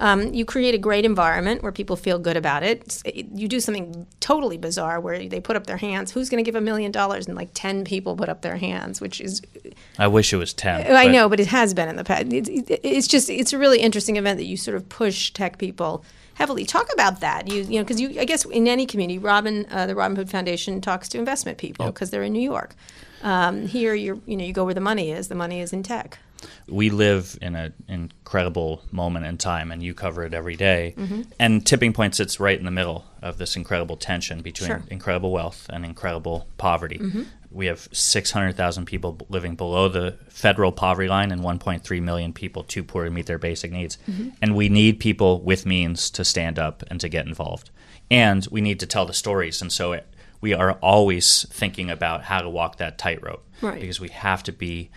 Um, 0.00 0.32
you 0.32 0.44
create 0.44 0.74
a 0.74 0.78
great 0.78 1.04
environment 1.04 1.62
where 1.62 1.72
people 1.72 1.96
feel 1.96 2.18
good 2.18 2.36
about 2.36 2.62
it. 2.62 3.02
You 3.14 3.48
do 3.48 3.58
something 3.58 4.06
totally 4.20 4.56
bizarre 4.56 5.00
where 5.00 5.28
they 5.28 5.40
put 5.40 5.56
up 5.56 5.66
their 5.66 5.76
hands. 5.76 6.12
Who's 6.12 6.28
going 6.28 6.42
to 6.42 6.48
give 6.48 6.54
a 6.54 6.60
million 6.60 6.92
dollars? 6.92 7.26
And 7.26 7.36
like 7.36 7.50
10 7.54 7.84
people 7.84 8.16
put 8.16 8.28
up 8.28 8.42
their 8.42 8.56
hands, 8.56 9.00
which 9.00 9.20
is, 9.20 9.42
I 9.98 10.06
wish 10.06 10.32
it 10.32 10.36
was 10.36 10.54
ten. 10.54 10.82
I 10.86 11.06
but 11.06 11.12
know, 11.12 11.28
but 11.28 11.40
it 11.40 11.48
has 11.48 11.74
been 11.74 11.88
in 11.88 11.96
the 11.96 12.04
past. 12.04 12.32
It's, 12.32 12.48
it's 12.82 13.08
just, 13.08 13.28
it's 13.28 13.52
a 13.52 13.58
really 13.58 13.80
interesting 13.80 14.16
event 14.16 14.38
that 14.38 14.46
you 14.46 14.56
sort 14.56 14.76
of 14.76 14.88
push 14.88 15.32
tech 15.32 15.58
people 15.58 16.04
heavily. 16.34 16.64
Talk 16.64 16.92
about 16.92 17.20
that. 17.20 17.48
You, 17.48 17.62
you 17.62 17.78
know, 17.78 17.84
because 17.84 18.00
you, 18.00 18.20
I 18.20 18.24
guess 18.24 18.44
in 18.44 18.68
any 18.68 18.86
community, 18.86 19.18
Robin, 19.18 19.66
uh, 19.70 19.86
the 19.86 19.96
Robin 19.96 20.16
Hood 20.16 20.30
Foundation 20.30 20.80
talks 20.80 21.08
to 21.08 21.18
investment 21.18 21.58
people 21.58 21.86
because 21.86 22.10
they're 22.10 22.22
in 22.22 22.32
New 22.32 22.40
York. 22.40 22.76
Um, 23.24 23.66
here, 23.66 23.94
you're, 23.94 24.20
you 24.26 24.36
know, 24.36 24.44
you 24.44 24.52
go 24.52 24.64
where 24.64 24.74
the 24.74 24.80
money 24.80 25.10
is. 25.10 25.26
The 25.26 25.34
money 25.34 25.60
is 25.60 25.72
in 25.72 25.82
tech. 25.82 26.18
We 26.68 26.90
live 26.90 27.38
in 27.42 27.54
an 27.54 27.72
incredible 27.88 28.82
moment 28.90 29.26
in 29.26 29.38
time, 29.38 29.70
and 29.72 29.82
you 29.82 29.94
cover 29.94 30.24
it 30.24 30.34
every 30.34 30.56
day. 30.56 30.94
Mm-hmm. 30.96 31.22
And 31.38 31.66
tipping 31.66 31.92
point 31.92 32.14
sits 32.14 32.38
right 32.40 32.58
in 32.58 32.64
the 32.64 32.70
middle 32.70 33.04
of 33.22 33.38
this 33.38 33.56
incredible 33.56 33.96
tension 33.96 34.40
between 34.42 34.68
Sure. 34.68 34.82
incredible 34.90 35.32
wealth 35.32 35.66
and 35.70 35.84
incredible 35.84 36.46
poverty. 36.58 36.98
Mm-hmm. 36.98 37.22
We 37.50 37.66
have 37.66 37.88
600,000 37.92 38.84
people 38.84 39.18
living 39.28 39.54
below 39.54 39.88
the 39.88 40.16
federal 40.28 40.70
poverty 40.70 41.08
line 41.08 41.32
and 41.32 41.40
1.3 41.40 42.02
million 42.02 42.32
people 42.32 42.62
too 42.62 42.84
poor 42.84 43.04
to 43.04 43.10
meet 43.10 43.26
their 43.26 43.38
basic 43.38 43.72
needs. 43.72 43.96
Mm-hmm. 44.08 44.28
And 44.42 44.54
we 44.54 44.68
need 44.68 45.00
people 45.00 45.40
with 45.40 45.64
means 45.64 46.10
to 46.10 46.24
stand 46.24 46.58
up 46.58 46.82
and 46.90 47.00
to 47.00 47.08
get 47.08 47.26
involved. 47.26 47.70
And 48.10 48.46
we 48.50 48.60
need 48.60 48.78
to 48.80 48.86
tell 48.86 49.06
the 49.06 49.14
stories. 49.14 49.62
And 49.62 49.72
so 49.72 49.92
it, 49.92 50.06
we 50.40 50.52
are 50.52 50.72
always 50.74 51.46
thinking 51.50 51.90
about 51.90 52.24
how 52.24 52.40
to 52.42 52.48
walk 52.50 52.76
that 52.76 52.98
tightrope 52.98 53.44
Right. 53.60 53.80
because 53.80 53.98
we 53.98 54.08
have 54.10 54.42
to 54.44 54.52
be 54.52 54.90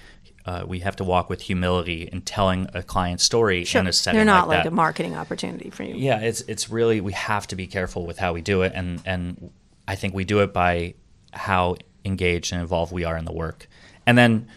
uh, 0.46 0.64
we 0.68 0.80
have 0.80 0.96
to 0.96 1.04
walk 1.04 1.30
with 1.30 1.42
humility 1.42 2.10
in 2.12 2.22
telling 2.22 2.68
a 2.74 2.82
client 2.84 3.22
story 3.22 3.66
in 3.76 3.88
a 3.88 3.94
setting 3.94 4.18
They're 4.18 4.26
not 4.26 4.48
like 4.48 4.60
like, 4.60 4.68
a 4.68 4.72
marketing 4.72 5.16
opportunity 5.16 5.70
for 5.70 5.84
you. 5.84 5.96
yeah, 5.96 6.20
it's 6.20 6.42
it's 6.42 6.70
really 6.70 7.02
we 7.02 7.14
have 7.14 7.48
to 7.48 7.56
be 7.56 7.68
careful 7.68 8.06
with 8.06 8.18
how 8.18 8.34
we 8.34 8.42
do 8.42 8.62
it, 8.64 8.72
and 8.76 9.02
and 9.06 9.52
I 9.88 9.96
think 9.96 10.14
we 10.14 10.24
do 10.26 10.40
it 10.40 10.52
by 10.54 10.96
how 11.34 11.76
engaged 12.04 12.52
and 12.54 12.62
involved 12.62 12.92
we 12.92 13.04
are 13.04 13.18
in 13.18 13.26
the 13.26 13.34
work. 13.34 13.68
And 14.06 14.18
then 14.18 14.48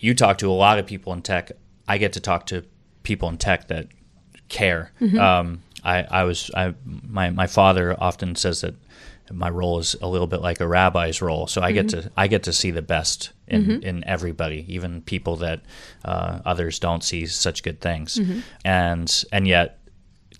you 0.00 0.14
talk 0.14 0.38
to 0.38 0.50
a 0.50 0.52
lot 0.52 0.78
of 0.78 0.86
people 0.86 1.12
in 1.12 1.22
tech. 1.22 1.52
I 1.86 1.98
get 1.98 2.12
to 2.14 2.20
talk 2.20 2.46
to 2.46 2.64
people 3.02 3.28
in 3.28 3.38
tech 3.38 3.68
that 3.68 3.86
care. 4.48 4.92
Mm-hmm. 5.00 5.18
Um, 5.18 5.62
I, 5.84 6.02
I 6.02 6.24
was 6.24 6.50
I 6.54 6.74
my 6.84 7.30
my 7.30 7.46
father 7.46 7.96
often 7.98 8.34
says 8.34 8.60
that 8.62 8.74
my 9.30 9.48
role 9.50 9.78
is 9.78 9.94
a 10.02 10.08
little 10.08 10.26
bit 10.26 10.40
like 10.40 10.60
a 10.60 10.66
rabbi's 10.66 11.22
role. 11.22 11.46
So 11.46 11.60
I 11.62 11.72
Mm-hmm. 11.72 11.74
get 11.88 12.02
to 12.02 12.12
I 12.16 12.26
get 12.26 12.42
to 12.44 12.52
see 12.52 12.70
the 12.72 12.82
best 12.82 13.30
in, 13.50 13.82
in 13.82 14.04
everybody, 14.04 14.64
even 14.68 15.02
people 15.02 15.36
that 15.36 15.60
uh, 16.04 16.40
others 16.44 16.78
don't 16.78 17.02
see 17.02 17.26
such 17.26 17.62
good 17.62 17.80
things. 17.80 18.16
Mm-hmm. 18.16 18.40
And 18.64 19.24
and 19.32 19.48
yet 19.48 19.78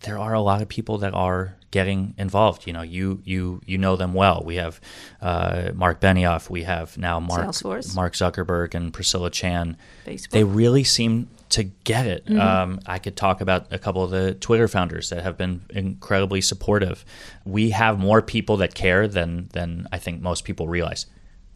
there 0.03 0.19
are 0.19 0.35
a 0.35 0.41
lot 0.41 0.63
of 0.63 0.69
people 0.69 0.99
that 0.99 1.15
are 1.15 1.57
getting 1.71 2.15
involved. 2.19 2.67
You 2.67 2.73
know, 2.73 2.83
you 2.83 3.21
you 3.25 3.61
you 3.67 3.79
know 3.79 3.97
them 3.97 4.15
well. 4.15 4.43
We 4.45 4.57
have 4.57 4.81
uh, 5.21 5.71
Mark 5.75 6.01
Benioff. 6.01 6.49
We 6.49 6.63
have 6.63 6.97
now 6.97 7.21
Mark 7.21 7.49
Salesforce. 7.49 7.95
Mark 7.95 8.15
Zuckerberg 8.15 8.75
and 8.75 8.93
Priscilla 8.93 9.31
Chan. 9.31 9.77
Facebook. 10.07 10.31
They 10.31 10.45
really 10.45 10.85
seem 10.85 11.29
to 11.51 11.65
get 11.65 12.07
it. 12.07 12.27
Mm-hmm. 12.27 12.41
Um, 12.41 12.81
I 12.87 12.99
could 12.99 13.17
talk 13.17 13.41
about 13.41 13.73
a 13.73 13.79
couple 13.79 14.05
of 14.05 14.11
the 14.11 14.35
Twitter 14.35 14.69
founders 14.69 15.11
that 15.11 15.23
have 15.23 15.37
been 15.37 15.63
incredibly 15.71 16.41
supportive. 16.41 17.05
We 17.45 17.71
have 17.71 17.99
more 17.99 18.23
people 18.23 18.59
that 18.59 18.75
care 18.75 19.09
than 19.09 19.49
than 19.53 19.89
I 19.93 19.99
think 19.99 20.21
most 20.21 20.45
people 20.45 20.69
realize. 20.69 21.07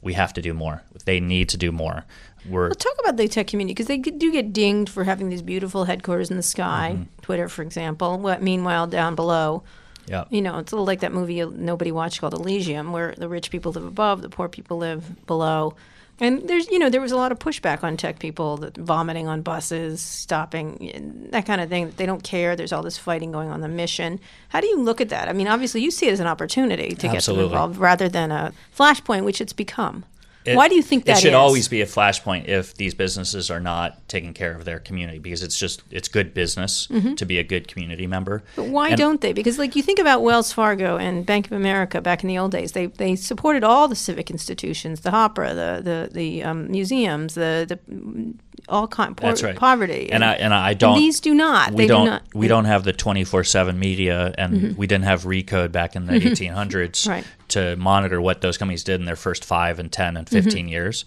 We 0.03 0.15
have 0.15 0.33
to 0.35 0.43
do 0.43 0.53
more. 0.53 0.83
They 1.05 1.21
need 1.21 1.49
to 1.51 1.57
do 1.57 1.73
more. 1.73 2.05
We're 2.45 2.69
Well, 2.69 2.75
talk 2.75 2.95
about 3.01 3.17
the 3.17 3.29
tech 3.29 3.47
community 3.47 3.73
because 3.73 3.87
they 3.87 3.99
do 3.99 4.33
get 4.33 4.53
dinged 4.53 4.91
for 4.91 5.05
having 5.05 5.29
these 5.29 5.43
beautiful 5.43 5.85
headquarters 5.85 6.31
in 6.31 6.37
the 6.37 6.43
sky. 6.43 6.93
Mm-hmm. 6.95 7.21
Twitter, 7.23 7.49
for 7.49 7.63
example. 7.63 8.19
What 8.19 8.43
meanwhile 8.43 8.89
down 8.89 9.15
below, 9.15 9.63
yeah. 10.07 10.25
you 10.29 10.43
know, 10.43 10.59
it's 10.59 10.73
a 10.73 10.75
little 10.75 10.87
like 10.87 11.01
that 11.01 11.13
movie 11.13 11.45
nobody 11.45 11.93
watched 11.93 12.21
called 12.21 12.35
Elysium, 12.35 12.93
where 12.93 13.15
the 13.17 13.29
rich 13.29 13.51
people 13.51 13.73
live 13.73 13.85
above, 13.85 14.23
the 14.23 14.29
poor 14.29 14.49
people 14.49 14.77
live 14.79 15.27
below. 15.27 15.75
And 16.21 16.49
there's, 16.49 16.69
you 16.71 16.79
know, 16.79 16.89
there 16.89 17.01
was 17.01 17.11
a 17.11 17.17
lot 17.17 17.33
of 17.33 17.39
pushback 17.39 17.83
on 17.83 17.97
tech 17.97 18.19
people 18.19 18.57
that 18.59 18.77
vomiting 18.77 19.27
on 19.27 19.43
buses, 19.43 20.01
stopping, 20.01 21.29
that 21.33 21.47
kind 21.47 21.61
of 21.61 21.69
thing. 21.69 21.93
They 21.97 22.07
don't 22.07 22.23
care. 22.23 22.55
There's 22.55 22.73
all 22.73 22.83
this 22.83 22.99
fighting 22.99 23.33
going 23.33 23.51
on 23.51 23.61
the 23.61 23.69
mission. 23.69 24.21
How 24.51 24.61
do 24.61 24.67
you 24.69 24.79
look 24.79 25.01
at 25.01 25.09
that? 25.09 25.29
I 25.29 25.33
mean, 25.33 25.49
obviously, 25.49 25.83
you 25.83 25.91
see 25.91 26.07
it 26.09 26.13
as 26.13 26.21
an 26.21 26.27
opportunity 26.29 26.91
to 26.91 26.95
get 26.95 27.03
them 27.03 27.17
Absolutely. 27.17 27.47
involved 27.47 27.77
rather 27.79 28.09
than 28.09 28.31
a 28.31 28.53
flashpoint, 28.77 29.25
which 29.25 29.41
it's 29.41 29.53
become. 29.53 30.05
Why 30.47 30.69
do 30.69 30.75
you 30.75 30.83
think 30.83 31.05
that 31.05 31.19
it 31.19 31.21
should 31.21 31.29
is? 31.31 31.35
always 31.35 31.69
be 31.69 31.81
a 31.83 31.87
flashpoint 31.87 32.49
if 32.49 32.75
these 32.75 32.95
businesses 32.95 33.51
are 33.51 33.61
not 33.61 34.09
taking 34.09 34.35
care 34.35 34.55
of 34.55 34.65
their 34.65 34.79
community 34.79 35.19
because 35.19 35.43
it's 35.43 35.59
just 35.59 35.83
it's 35.91 36.09
good 36.09 36.35
business 36.35 36.89
to 37.17 37.25
be 37.25 37.39
a 37.39 37.45
good 37.45 37.69
community 37.69 38.07
member. 38.07 38.39
Mm-hmm. 38.41 38.47
But 38.57 38.65
why 38.67 38.89
And- 38.91 38.99
don't 38.99 39.21
they? 39.21 39.33
Because 39.33 39.59
like 39.59 39.77
you 39.77 39.83
think 39.83 39.99
about 39.99 40.23
Wells 40.23 40.53
Fargo 40.53 40.97
and 40.97 41.25
Bank 41.25 41.47
of 41.47 41.53
America 41.53 42.01
back 42.01 42.23
in 42.23 42.29
the 42.29 42.39
old 42.39 42.53
days, 42.53 42.73
they 42.73 42.87
they 42.87 43.17
supported 43.17 43.65
all 43.65 43.89
the 43.89 43.97
civic 43.97 44.31
institutions, 44.31 45.01
the 45.01 45.11
opera, 45.13 45.55
the 45.55 45.81
the 45.83 46.09
the 46.13 46.43
um, 46.45 46.71
museums, 46.71 47.35
the 47.35 47.65
the 47.69 48.35
all 48.69 48.87
kind 48.87 49.17
That's 49.17 49.43
right. 49.43 49.57
poverty. 49.57 50.11
And 50.13 50.25
I 50.25 50.35
and 50.35 50.55
I 50.55 50.75
don't. 50.75 50.97
these 50.97 51.19
do 51.21 51.35
not. 51.35 51.73
We 51.73 51.79
They 51.79 51.83
do 51.85 51.89
don't. 51.95 52.09
Mm-hmm. 52.09 52.39
We 52.39 52.49
don't 52.49 52.65
have 52.67 52.85
the 52.85 52.93
twenty 52.93 53.25
four 53.25 53.43
seven 53.45 53.79
media, 53.79 54.35
and 54.39 54.77
we 54.77 54.87
didn't 54.87 55.05
have 55.05 55.23
Recode 55.25 55.73
back 55.73 55.97
in 55.97 56.07
the 56.07 56.15
eighteen 56.15 56.53
hundreds 56.53 57.07
Right. 57.07 57.25
To 57.53 57.77
monitor 57.77 58.21
what 58.21 58.41
those 58.41 58.59
companies 58.59 58.85
did 58.85 59.01
in 59.01 59.07
their 59.07 59.17
first 59.17 59.45
five 59.45 59.79
and 59.79 59.91
ten 59.91 60.17
and 60.17 60.29
15 60.29 60.69
years. 60.69 61.05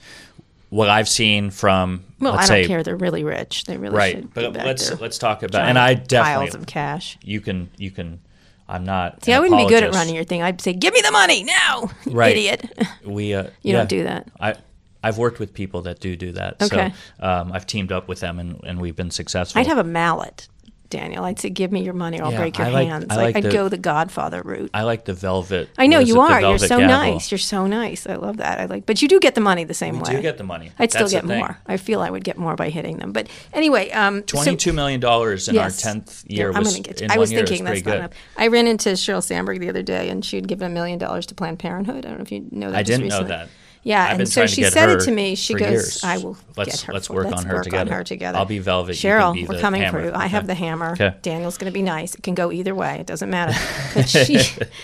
What 0.69 0.89
I've 0.89 1.07
seen 1.07 1.51
from 1.51 1.99
Mm-hmm. 1.99 2.23
well, 2.25 2.33
I 2.33 2.37
don't 2.37 2.47
say 2.47 2.67
care. 2.67 2.81
They're 2.83 2.95
really 2.97 3.23
rich. 3.23 3.65
They 3.65 3.77
really 3.77 3.95
right, 3.95 4.15
should. 4.15 4.33
but 4.33 4.53
let's 4.53 4.99
let's 4.99 5.17
talk 5.17 5.43
about. 5.43 5.67
And 5.67 5.77
I 5.77 5.93
definitely 5.93 6.47
piles 6.47 6.55
of 6.55 6.65
cash. 6.65 7.17
you 7.21 7.39
can 7.41 7.69
you 7.77 7.91
can. 7.91 8.19
I'm 8.67 8.83
not. 8.83 9.23
See, 9.23 9.31
I 9.31 9.39
wouldn't 9.39 9.59
be 9.61 9.67
good 9.67 9.83
at 9.83 9.93
running 9.93 10.15
your 10.15 10.23
thing. 10.23 10.41
I'd 10.41 10.59
say, 10.59 10.73
"Give 10.73 10.91
me 10.93 11.01
the 11.01 11.11
money 11.11 11.43
now, 11.43 11.91
Right. 12.07 12.31
idiot." 12.35 12.65
We 13.05 13.35
uh, 13.35 13.43
You 13.43 13.49
yeah. 13.61 13.73
don't 13.77 13.89
do 13.89 14.03
that. 14.03 14.27
I 14.39 14.55
I've 15.03 15.19
worked 15.19 15.37
with 15.39 15.53
people 15.53 15.83
that 15.83 15.99
do 15.99 16.15
do 16.15 16.31
that. 16.31 16.59
Okay. 16.63 16.91
So 17.19 17.25
um, 17.27 17.51
I've 17.51 17.67
teamed 17.67 17.91
up 17.91 18.07
with 18.07 18.21
them 18.21 18.39
and, 18.39 18.59
and 18.63 18.81
we've 18.81 18.95
been 18.95 19.11
successful. 19.11 19.61
I'd 19.61 19.67
have 19.67 19.77
a 19.77 19.83
mallet, 19.83 20.47
Daniel. 20.89 21.23
I'd 21.25 21.39
say, 21.39 21.49
"Give 21.49 21.71
me 21.71 21.83
your 21.83 21.93
money, 21.93 22.19
or 22.19 22.25
I'll 22.25 22.31
Yeah, 22.31 22.37
break 22.39 22.57
your 22.57 22.67
I 22.67 22.69
like- 22.71 22.87
hands." 22.87 23.05
I 23.09 23.15
Like, 23.15 23.35
I'd 23.35 23.43
the- 23.43 23.51
go 23.51 23.69
the 23.69 23.77
Godfather 23.77 24.41
route. 24.43 24.69
I 24.73 24.83
like 24.83 25.05
the 25.05 25.13
velvet. 25.13 25.69
I 25.77 25.87
know 25.87 25.97
what 25.97 26.03
is 26.03 26.09
you 26.09 26.15
the 26.15 26.21
are. 26.21 26.29
You're 26.31 26.41
velvet 26.51 26.67
so 26.67 26.77
gavel. 26.79 26.87
nice. 27.13 27.31
You're 27.31 27.37
so 27.37 27.67
nice. 27.67 28.07
I 28.07 28.15
love 28.15 28.37
that. 28.37 28.59
I 28.59 28.65
like, 28.65 28.85
but 28.85 29.01
you 29.01 29.07
do 29.07 29.19
get 29.19 29.35
the 29.35 29.41
money 29.41 29.63
the 29.63 29.73
same 29.73 29.99
way. 29.99 30.15
do 30.15 30.21
get 30.21 30.37
the 30.37 30.43
money. 30.43 30.71
I'd 30.79 30.91
still 30.91 31.01
That's 31.03 31.13
the 31.13 31.19
get 31.21 31.27
thing. 31.27 31.39
more. 31.39 31.57
I 31.67 31.77
feel 31.77 32.01
I 32.01 32.09
would 32.09 32.23
get 32.23 32.37
more 32.37 32.55
by 32.55 32.69
hitting 32.69 32.97
them. 32.97 33.11
But 33.11 33.27
anyway, 33.53 33.89
um, 33.91 34.19
so- 34.27 34.37
Twenty-two 34.43 34.73
million 34.73 34.99
dollars 34.99 35.47
in 35.47 35.55
Yes. 35.55 35.85
our 35.85 35.91
tenth 35.93 36.23
Yeah, 36.27 36.37
year 36.37 36.51
I'm 36.51 36.59
was. 36.59 36.71
gonna 36.71 36.83
get. 36.83 37.01
in 37.01 37.11
I 37.11 37.15
one 37.15 37.19
was 37.19 37.31
year 37.31 37.43
is 37.43 37.49
thinking 37.49 37.65
that's 37.65 37.81
pretty 37.81 37.89
not 37.89 37.91
good. 37.93 37.99
enough. 37.99 38.11
I 38.37 38.47
ran 38.47 38.67
into 38.67 38.89
Sheryl 38.89 39.23
Sandberg 39.23 39.59
the 39.59 39.69
other 39.69 39.83
day, 39.83 40.09
and 40.09 40.23
she 40.23 40.35
had 40.37 40.47
given 40.47 40.67
a 40.67 40.73
million 40.73 40.99
dollars 40.99 41.25
to 41.27 41.35
Planned 41.35 41.59
Parenthood. 41.59 42.05
I 42.05 42.09
don't 42.09 42.17
know 42.17 42.23
if 42.23 42.31
you 42.31 42.45
know 42.51 42.71
that. 42.71 42.77
I 42.77 42.83
just 42.83 42.99
didn't 42.99 43.09
know 43.09 43.19
recently. 43.21 43.35
that. 43.37 43.49
Yeah, 43.87 44.03
I've 44.03 44.19
and 44.19 44.27
so 44.27 44.47
she 44.47 44.63
said 44.63 44.89
it 44.89 45.01
to 45.01 45.11
me. 45.11 45.35
She 45.35 45.53
goes, 45.53 45.69
years. 45.69 46.03
"I 46.03 46.17
will 46.17 46.35
Let's- 46.57 46.71
get 46.71 46.81
her. 46.87 46.93
let's 46.93 47.07
work 47.07 47.27
let's 47.27 47.37
on 47.43 47.45
her 47.45 47.53
work 47.53 47.63
together. 47.65 47.91
On 47.91 47.97
her 47.99 48.03
together. 48.03 48.37
I'll 48.39 48.45
be 48.45 48.57
Velvet, 48.57 48.95
you 48.95 49.09
can 49.09 49.21
Sheryl, 49.21 49.33
be 49.35 49.45
we're 49.45 49.55
the 49.55 49.61
coming 49.61 49.81
hammer. 49.83 50.05
you. 50.05 50.11
I 50.11 50.25
have 50.25 50.43
Okay. 50.45 50.47
the 50.47 50.55
hammer. 50.55 50.91
Okay. 50.93 51.13
Daniel's 51.21 51.57
going 51.59 51.71
to 51.71 51.73
be 51.73 51.83
nice. 51.83 52.15
It 52.15 52.23
can 52.23 52.33
go 52.33 52.51
either 52.51 52.73
way. 52.73 52.97
It 52.99 53.05
doesn't 53.05 53.29
matter. 53.29 53.53
But 53.93 54.09
she 54.09 54.39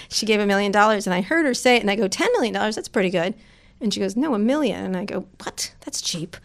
she 0.09 0.25
gave 0.27 0.39
a 0.39 0.45
million 0.45 0.71
dollars, 0.71 1.07
and 1.07 1.15
I 1.15 1.21
heard 1.21 1.47
her 1.47 1.55
say 1.55 1.77
it, 1.77 1.81
and 1.81 1.89
I 1.89 1.95
go, 1.95 2.07
ten 2.07 2.31
million 2.33 2.53
dollars. 2.53 2.75
That's 2.75 2.87
pretty 2.87 3.09
good. 3.09 3.33
And 3.81 3.91
she 3.91 3.99
goes, 3.99 4.15
no, 4.15 4.35
a 4.35 4.39
million. 4.39 4.85
And 4.85 4.95
I 4.95 5.05
go, 5.05 5.25
what? 5.43 5.73
That's 5.83 5.99
cheap. 5.99 6.37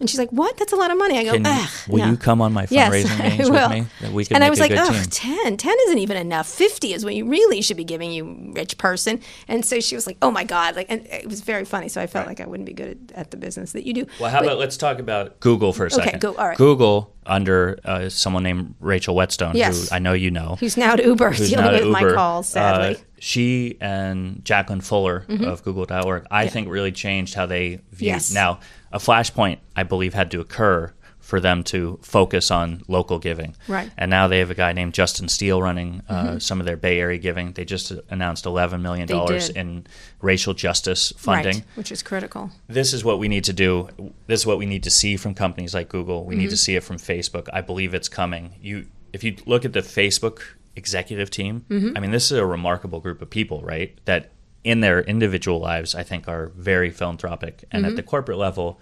And 0.00 0.10
she's 0.10 0.18
like, 0.18 0.30
"What? 0.30 0.56
That's 0.58 0.72
a 0.72 0.76
lot 0.76 0.90
of 0.90 0.98
money." 0.98 1.18
I 1.18 1.24
go, 1.24 1.32
Can, 1.32 1.46
Ugh, 1.46 1.68
will 1.88 1.98
no." 1.98 2.10
you 2.10 2.16
come 2.16 2.40
on 2.42 2.52
my 2.52 2.66
fundraising 2.66 3.20
I 3.20 3.28
meetings 3.30 3.50
will. 3.50 3.68
with 3.68 3.78
me? 3.78 3.86
That 4.00 4.12
we 4.12 4.24
can 4.24 4.34
and 4.36 4.44
I 4.44 4.50
was 4.50 4.58
like, 4.60 4.70
good 4.70 4.80
oh, 4.80 4.92
team. 4.92 5.04
10. 5.04 5.56
10 5.56 5.76
isn't 5.86 5.98
even 5.98 6.16
enough. 6.16 6.48
50 6.48 6.92
is 6.92 7.04
what 7.04 7.14
you 7.14 7.26
really 7.26 7.62
should 7.62 7.76
be 7.76 7.84
giving 7.84 8.10
you, 8.12 8.52
rich 8.54 8.76
person. 8.76 9.20
And 9.48 9.64
so 9.64 9.80
she 9.80 9.94
was 9.94 10.06
like, 10.06 10.16
oh 10.20 10.30
my 10.30 10.44
God. 10.44 10.74
Like, 10.76 10.86
and 10.90 11.06
it 11.06 11.26
was 11.28 11.40
very 11.42 11.64
funny. 11.64 11.88
So 11.88 12.00
I 12.00 12.06
felt 12.06 12.26
like 12.26 12.40
I 12.40 12.46
wouldn't 12.46 12.66
be 12.66 12.72
good 12.74 13.12
at, 13.12 13.18
at 13.18 13.30
the 13.30 13.36
business 13.36 13.72
that 13.72 13.86
you 13.86 13.92
do. 13.94 14.06
Well, 14.20 14.30
how 14.30 14.40
But- 14.40 14.46
about 14.46 14.58
let's 14.58 14.76
talk 14.76 14.98
about 14.98 15.38
Google 15.40 15.72
for 15.72 15.84
a 15.84 15.86
Okay, 15.86 16.04
second. 16.04 16.20
go- 16.20 16.34
all 16.34 16.48
right. 16.48 16.58
Google 16.58 17.12
under 17.26 17.78
uh, 17.84 18.08
someone 18.10 18.42
named 18.42 18.74
Rachel 18.80 19.14
Whetstone, 19.14 19.56
Yes. 19.56 19.88
who 19.88 19.94
I 19.94 19.98
know 19.98 20.12
you 20.12 20.30
know. 20.30 20.56
who's 20.60 20.76
now 20.76 20.92
at 20.92 21.02
Uber 21.04 21.30
who's 21.30 21.48
dealing 21.48 21.72
with 21.72 21.82
at 21.82 21.88
my 21.88 22.00
Uber, 22.00 22.14
calls, 22.14 22.48
sadly. 22.48 22.96
Uh, 22.96 22.98
she 23.18 23.78
and 23.80 24.44
Jacqueline 24.44 24.82
Fuller 24.82 25.24
of 25.40 25.62
Google.org, 25.64 26.26
I 26.30 26.48
think, 26.48 26.68
really 26.68 26.92
changed 26.92 27.32
how 27.34 27.46
they 27.46 27.80
view. 27.92 28.08
Yes. 28.08 28.34
Now, 28.34 28.60
a 28.94 28.98
flashpoint, 28.98 29.58
I 29.76 29.82
believe, 29.82 30.14
had 30.14 30.30
to 30.30 30.40
occur 30.40 30.92
for 31.18 31.40
them 31.40 31.62
to 31.64 31.98
focus 32.02 32.50
on 32.50 32.82
local 32.86 33.18
giving. 33.18 33.56
Right. 33.66 33.90
And 33.96 34.10
now 34.10 34.28
they 34.28 34.40
have 34.40 34.50
a 34.50 34.54
guy 34.54 34.72
named 34.74 34.92
Justin 34.92 35.26
Steele 35.28 35.60
running 35.62 36.02
uh, 36.06 36.38
some 36.38 36.60
of 36.60 36.66
their 36.66 36.76
Bay 36.76 37.00
Area 37.00 37.16
giving. 37.18 37.52
They 37.52 37.64
just 37.64 37.90
announced 38.10 38.44
$11 38.44 38.82
million 38.82 39.08
in 39.56 39.86
racial 40.20 40.52
justice 40.52 41.14
funding 41.16 41.56
Right, 41.56 41.64
which 41.76 41.90
is 41.90 42.02
critical. 42.02 42.50
this 42.68 42.92
is 42.92 43.04
what 43.06 43.18
we 43.18 43.28
need 43.28 43.44
to 43.44 43.54
do. 43.54 43.88
This 44.26 44.40
is 44.40 44.46
what 44.46 44.58
we 44.58 44.66
need 44.66 44.82
to 44.82 44.90
see 44.90 45.16
from 45.16 45.32
companies 45.34 45.72
like 45.74 45.88
Google. 45.88 46.24
We 46.26 46.34
need 46.36 46.44
Mm-hmm. 46.44 46.50
to 46.50 46.56
see 46.58 46.76
it 46.76 46.84
from 46.84 46.98
Facebook. 46.98 47.48
I 47.54 47.62
believe 47.62 47.94
it's 47.94 48.10
coming. 48.10 48.52
You, 48.60 48.86
if 49.14 49.24
you 49.24 49.34
look 49.46 49.64
at 49.64 49.72
the 49.72 49.80
Facebook 49.80 50.40
executive 50.76 51.30
team, 51.30 51.64
Mm-hmm. 51.70 51.96
I 51.96 52.00
mean, 52.00 52.10
this 52.10 52.30
is 52.30 52.38
a 52.38 52.44
remarkable 52.46 53.00
group 53.00 53.22
of 53.22 53.30
people, 53.30 53.62
right? 53.62 53.98
That 54.04 54.30
in 54.64 54.80
their 54.80 55.00
individual 55.02 55.60
lives, 55.60 55.94
I 55.94 56.02
think, 56.02 56.26
are 56.28 56.50
very 56.56 56.90
philanthropic, 56.90 57.64
and 57.70 57.82
Mm-hmm. 57.84 57.90
at 57.90 57.96
the 57.96 58.02
corporate 58.02 58.38
level, 58.38 58.80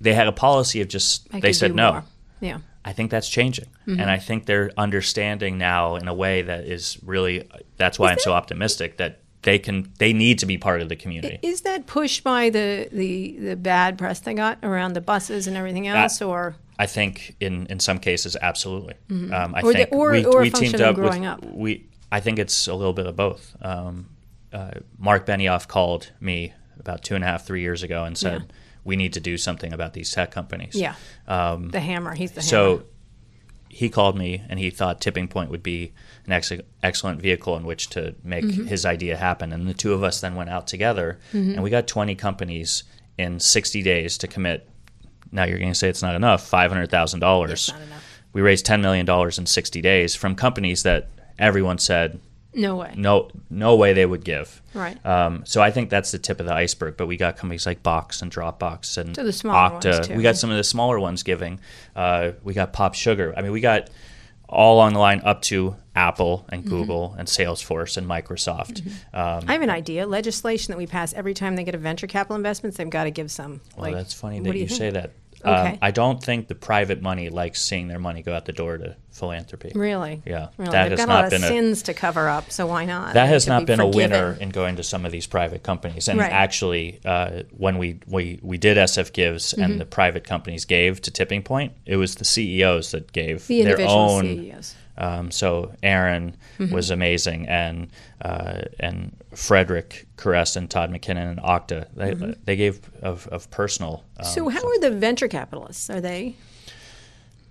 they 0.00 0.14
had 0.14 0.26
a 0.26 0.32
policy 0.32 0.80
of 0.80 0.88
just 0.88 1.26
I 1.32 1.40
they 1.40 1.52
said 1.52 1.74
no. 1.74 1.92
more. 1.92 2.04
Yeah. 2.40 2.58
I 2.84 2.92
think 2.92 3.10
that's 3.10 3.28
changing, 3.28 3.66
Mm-hmm. 3.86 4.00
and 4.00 4.10
I 4.10 4.18
think 4.18 4.46
they're 4.46 4.70
understanding 4.78 5.58
now 5.58 5.96
in 5.96 6.08
a 6.08 6.14
way 6.14 6.42
that 6.42 6.64
is 6.64 6.98
really. 7.04 7.48
That's 7.76 7.98
why 7.98 8.10
I'm 8.12 8.18
so 8.18 8.32
optimistic 8.32 8.96
that 8.98 9.20
they 9.42 9.58
can. 9.58 9.92
They 9.98 10.12
need 10.12 10.38
to 10.40 10.46
be 10.46 10.56
part 10.58 10.80
of 10.82 10.88
the 10.88 10.96
community. 10.96 11.38
Is 11.42 11.62
that 11.62 11.86
pushed 11.86 12.22
by 12.24 12.50
the, 12.50 12.88
the, 12.92 13.36
the 13.38 13.56
bad 13.56 13.98
press 13.98 14.20
they 14.20 14.34
got 14.34 14.58
around 14.62 14.94
the 14.94 15.00
buses 15.00 15.46
and 15.46 15.56
everything 15.56 15.86
else, 15.88 16.22
or 16.22 16.54
I 16.78 16.86
think 16.86 17.34
in, 17.40 17.66
in 17.66 17.80
some 17.80 17.98
cases, 17.98 18.36
absolutely. 18.40 18.94
Um, 19.10 19.32
I 19.32 19.62
Mm-hmm. 19.62 19.66
Or 19.66 19.72
the- 19.72 19.78
think 19.78 19.92
or- 19.92 20.10
we, 20.12 20.24
or 20.24 20.40
we 20.42 20.50
teamed 20.50 20.80
up 20.80 20.94
growing 20.94 21.22
with 21.22 21.30
up. 21.30 21.44
we. 21.44 21.86
I 22.12 22.20
think 22.20 22.38
it's 22.38 22.68
a 22.68 22.74
little 22.74 22.92
bit 22.92 23.06
of 23.06 23.16
both. 23.16 23.56
Um, 23.60 24.06
uh, 24.56 24.70
Mark 24.98 25.26
Benioff 25.26 25.66
called 25.68 26.12
me 26.20 26.52
about 26.80 27.02
two 27.02 27.14
and 27.14 27.24
a 27.24 27.26
half, 27.26 27.46
three 27.46 27.60
years 27.62 27.82
ago, 27.82 28.04
and 28.04 28.16
said 28.16 28.40
Yeah. 28.42 28.54
we 28.84 28.96
need 28.96 29.12
to 29.14 29.20
do 29.20 29.36
something 29.36 29.72
about 29.72 29.92
these 29.92 30.10
tech 30.12 30.30
companies. 30.30 30.74
yeah, 30.74 30.94
the 31.26 31.80
hammer? 31.80 32.14
He's 32.14 32.32
the 32.32 32.42
hammer. 32.42 32.68
Um, 32.72 32.78
So 32.78 32.82
he 33.68 33.88
called 33.90 34.16
me, 34.16 34.42
and 34.48 34.58
he 34.58 34.70
thought 34.70 35.00
Tipping 35.00 35.28
Point 35.28 35.50
would 35.50 35.62
be 35.62 35.92
an 36.26 36.32
ex- 36.32 36.52
excellent 36.82 37.20
vehicle 37.20 37.56
in 37.56 37.64
which 37.64 37.90
to 37.90 38.14
make 38.24 38.44
Mm-hmm. 38.44 38.66
his 38.66 38.86
idea 38.86 39.16
happen. 39.16 39.52
And 39.52 39.66
the 39.68 39.74
two 39.74 39.92
of 39.92 40.02
us 40.02 40.20
then 40.20 40.34
went 40.34 40.50
out 40.50 40.66
together, 40.66 41.18
Mm-hmm. 41.32 41.52
and 41.54 41.62
we 41.62 41.70
got 41.70 41.86
20 41.86 42.14
companies 42.14 42.84
in 43.18 43.40
60 43.40 43.82
days 43.82 44.16
to 44.18 44.26
commit. 44.28 44.68
Now 45.32 45.44
you're 45.44 45.58
going 45.58 45.72
to 45.72 45.78
say 45.78 45.88
it's 45.88 46.02
not 46.02 46.14
enough. 46.14 46.46
Five 46.46 46.70
hundred 46.70 46.90
thousand 46.90 47.20
dollars. 47.20 47.50
It's 47.52 47.72
not 47.72 47.82
enough. 47.82 48.04
We 48.32 48.42
raised 48.42 48.64
ten 48.64 48.80
million 48.80 49.04
dollars 49.04 49.38
in 49.38 49.46
60 49.46 49.80
days 49.82 50.14
from 50.14 50.34
companies 50.36 50.82
that 50.84 51.08
everyone 51.38 51.78
said 51.78 52.20
no 52.56 52.74
way. 52.76 52.92
no, 52.96 53.30
no 53.50 53.76
way 53.76 53.92
they 53.92 54.04
would 54.06 54.24
give. 54.24 54.60
Right. 54.74 55.04
Um, 55.06 55.44
so 55.46 55.62
I 55.62 55.70
think 55.70 55.90
that's 55.90 56.10
the 56.10 56.18
tip 56.18 56.40
of 56.40 56.46
the 56.46 56.54
iceberg. 56.54 56.96
But 56.96 57.06
we 57.06 57.16
got 57.16 57.36
companies 57.36 57.66
like 57.66 57.82
Box 57.82 58.22
and 58.22 58.32
Dropbox 58.32 58.98
and 58.98 59.14
So 59.14 59.22
the 59.22 59.32
smaller 59.32 59.78
Okta. 59.78 59.92
ones, 59.94 60.08
too. 60.08 60.16
We 60.16 60.22
got 60.22 60.36
some 60.36 60.50
of 60.50 60.56
the 60.56 60.64
smaller 60.64 60.98
ones 60.98 61.22
giving. 61.22 61.60
Uh, 61.94 62.32
we 62.42 62.54
got 62.54 62.72
PopSugar. 62.72 63.34
I 63.36 63.42
mean, 63.42 63.52
we 63.52 63.60
got 63.60 63.90
all 64.48 64.76
along 64.76 64.92
the 64.94 65.00
line 65.00 65.20
up 65.24 65.42
to 65.42 65.76
Apple 65.96 66.46
and 66.50 66.62
Mm-hmm. 66.62 66.70
Google 66.70 67.14
and 67.18 67.26
Salesforce 67.26 67.96
and 67.96 68.06
Microsoft. 68.08 68.86
Um, 69.12 69.44
I 69.48 69.52
have 69.54 69.62
an 69.62 69.70
idea. 69.70 70.06
Legislation 70.06 70.72
that 70.72 70.78
we 70.78 70.86
pass 70.86 71.12
every 71.14 71.34
time 71.34 71.56
they 71.56 71.64
get 71.64 71.74
a 71.74 71.78
venture 71.78 72.06
capital 72.06 72.36
investments, 72.36 72.76
they've 72.76 72.88
got 72.88 73.04
to 73.04 73.10
give 73.10 73.30
some. 73.30 73.60
well, 73.76 73.86
like, 73.90 73.94
that's 73.94 74.14
funny 74.14 74.38
that 74.40 74.52
do 74.52 74.58
you, 74.58 74.68
say 74.68 74.90
that. 74.90 75.10
Okay. 75.46 75.72
Um, 75.72 75.78
I 75.80 75.90
don't 75.90 76.22
think 76.22 76.48
the 76.48 76.54
private 76.54 77.00
money 77.02 77.28
likes 77.28 77.62
seeing 77.62 77.88
their 77.88 77.98
money 77.98 78.22
go 78.22 78.34
out 78.34 78.44
the 78.46 78.52
door 78.52 78.78
to 78.78 78.96
philanthropy. 79.12 79.72
Really? 79.74 80.22
Yeah, 80.26 80.48
Really? 80.58 80.72
that 80.72 80.88
They've 80.90 80.98
has 80.98 81.06
got 81.06 81.08
a 81.08 81.12
lot 81.14 81.20
not 81.22 81.30
been 81.30 81.42
of 81.44 81.50
a- 81.50 81.52
sins 81.52 81.82
to 81.84 81.94
cover 81.94 82.28
up, 82.28 82.50
so 82.50 82.66
why 82.66 82.84
not? 82.84 83.14
That 83.14 83.28
has 83.28 83.46
not 83.46 83.60
be 83.60 83.64
been 83.66 83.80
a 83.80 83.86
winner 83.86 84.36
in 84.40 84.50
going 84.50 84.76
to 84.76 84.82
some 84.82 85.06
of 85.06 85.12
these 85.12 85.26
private 85.26 85.62
companies. 85.62 86.08
And 86.08 86.18
Right. 86.18 86.30
actually, 86.32 87.00
uh, 87.04 87.44
when 87.56 87.78
we, 87.78 88.00
we, 88.06 88.40
we 88.42 88.58
did 88.58 88.76
SF 88.76 89.12
Gives 89.12 89.52
Mm-hmm. 89.52 89.62
and 89.62 89.80
the 89.80 89.86
private 89.86 90.24
companies 90.24 90.64
gave 90.64 91.00
to 91.02 91.10
Tipping 91.10 91.42
Point, 91.42 91.72
it 91.86 91.96
was 91.96 92.16
the 92.16 92.24
CEOs 92.24 92.90
that 92.90 93.12
gave 93.12 93.46
The 93.46 93.62
their 93.62 93.80
own. 93.80 94.22
CEOs. 94.24 94.74
Um, 94.98 95.30
so 95.30 95.72
Aaron 95.82 96.36
Mm-hmm. 96.58 96.74
was 96.74 96.90
amazing, 96.90 97.46
and 97.48 97.88
uh, 98.22 98.62
and 98.80 99.14
Frederic 99.34 100.06
Kerrest 100.16 100.56
and 100.56 100.70
Todd 100.70 100.90
McKinnon 100.90 101.32
and 101.32 101.38
Okta. 101.40 101.86
They, 101.94 102.34
they 102.46 102.56
gave 102.56 102.80
of, 103.02 103.26
of 103.28 103.50
personal. 103.50 104.04
Um, 104.18 104.24
Mm-hmm. 104.24 104.32
So 104.34 104.48
how 104.48 104.66
are 104.66 104.78
the 104.80 104.90
venture 104.90 105.28
capitalists? 105.28 105.90
Are 105.90 106.00
they? 106.00 106.34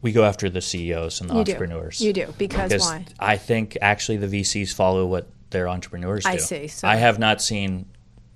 we 0.02 0.12
go 0.12 0.24
after 0.24 0.50
the 0.50 0.62
CEOs 0.62 1.22
and 1.22 1.30
the 1.30 1.34
You 1.36 1.40
entrepreneurs. 1.42 1.98
do. 2.00 2.06
You 2.06 2.14
do 2.14 2.34
because, 2.38 2.70
because 2.72 2.82
why? 2.84 3.06
I 3.20 3.38
think 3.38 3.76
actually 3.82 4.18
the 4.18 4.28
VCs 4.42 4.74
follow 4.74 5.06
what 5.06 5.28
their 5.52 5.68
entrepreneurs 5.68 6.24
do. 6.24 6.30
I 6.30 6.38
see, 6.38 6.68
so- 6.68 6.88
I 6.88 6.96
have 6.98 7.18
not 7.20 7.42
seen 7.42 7.86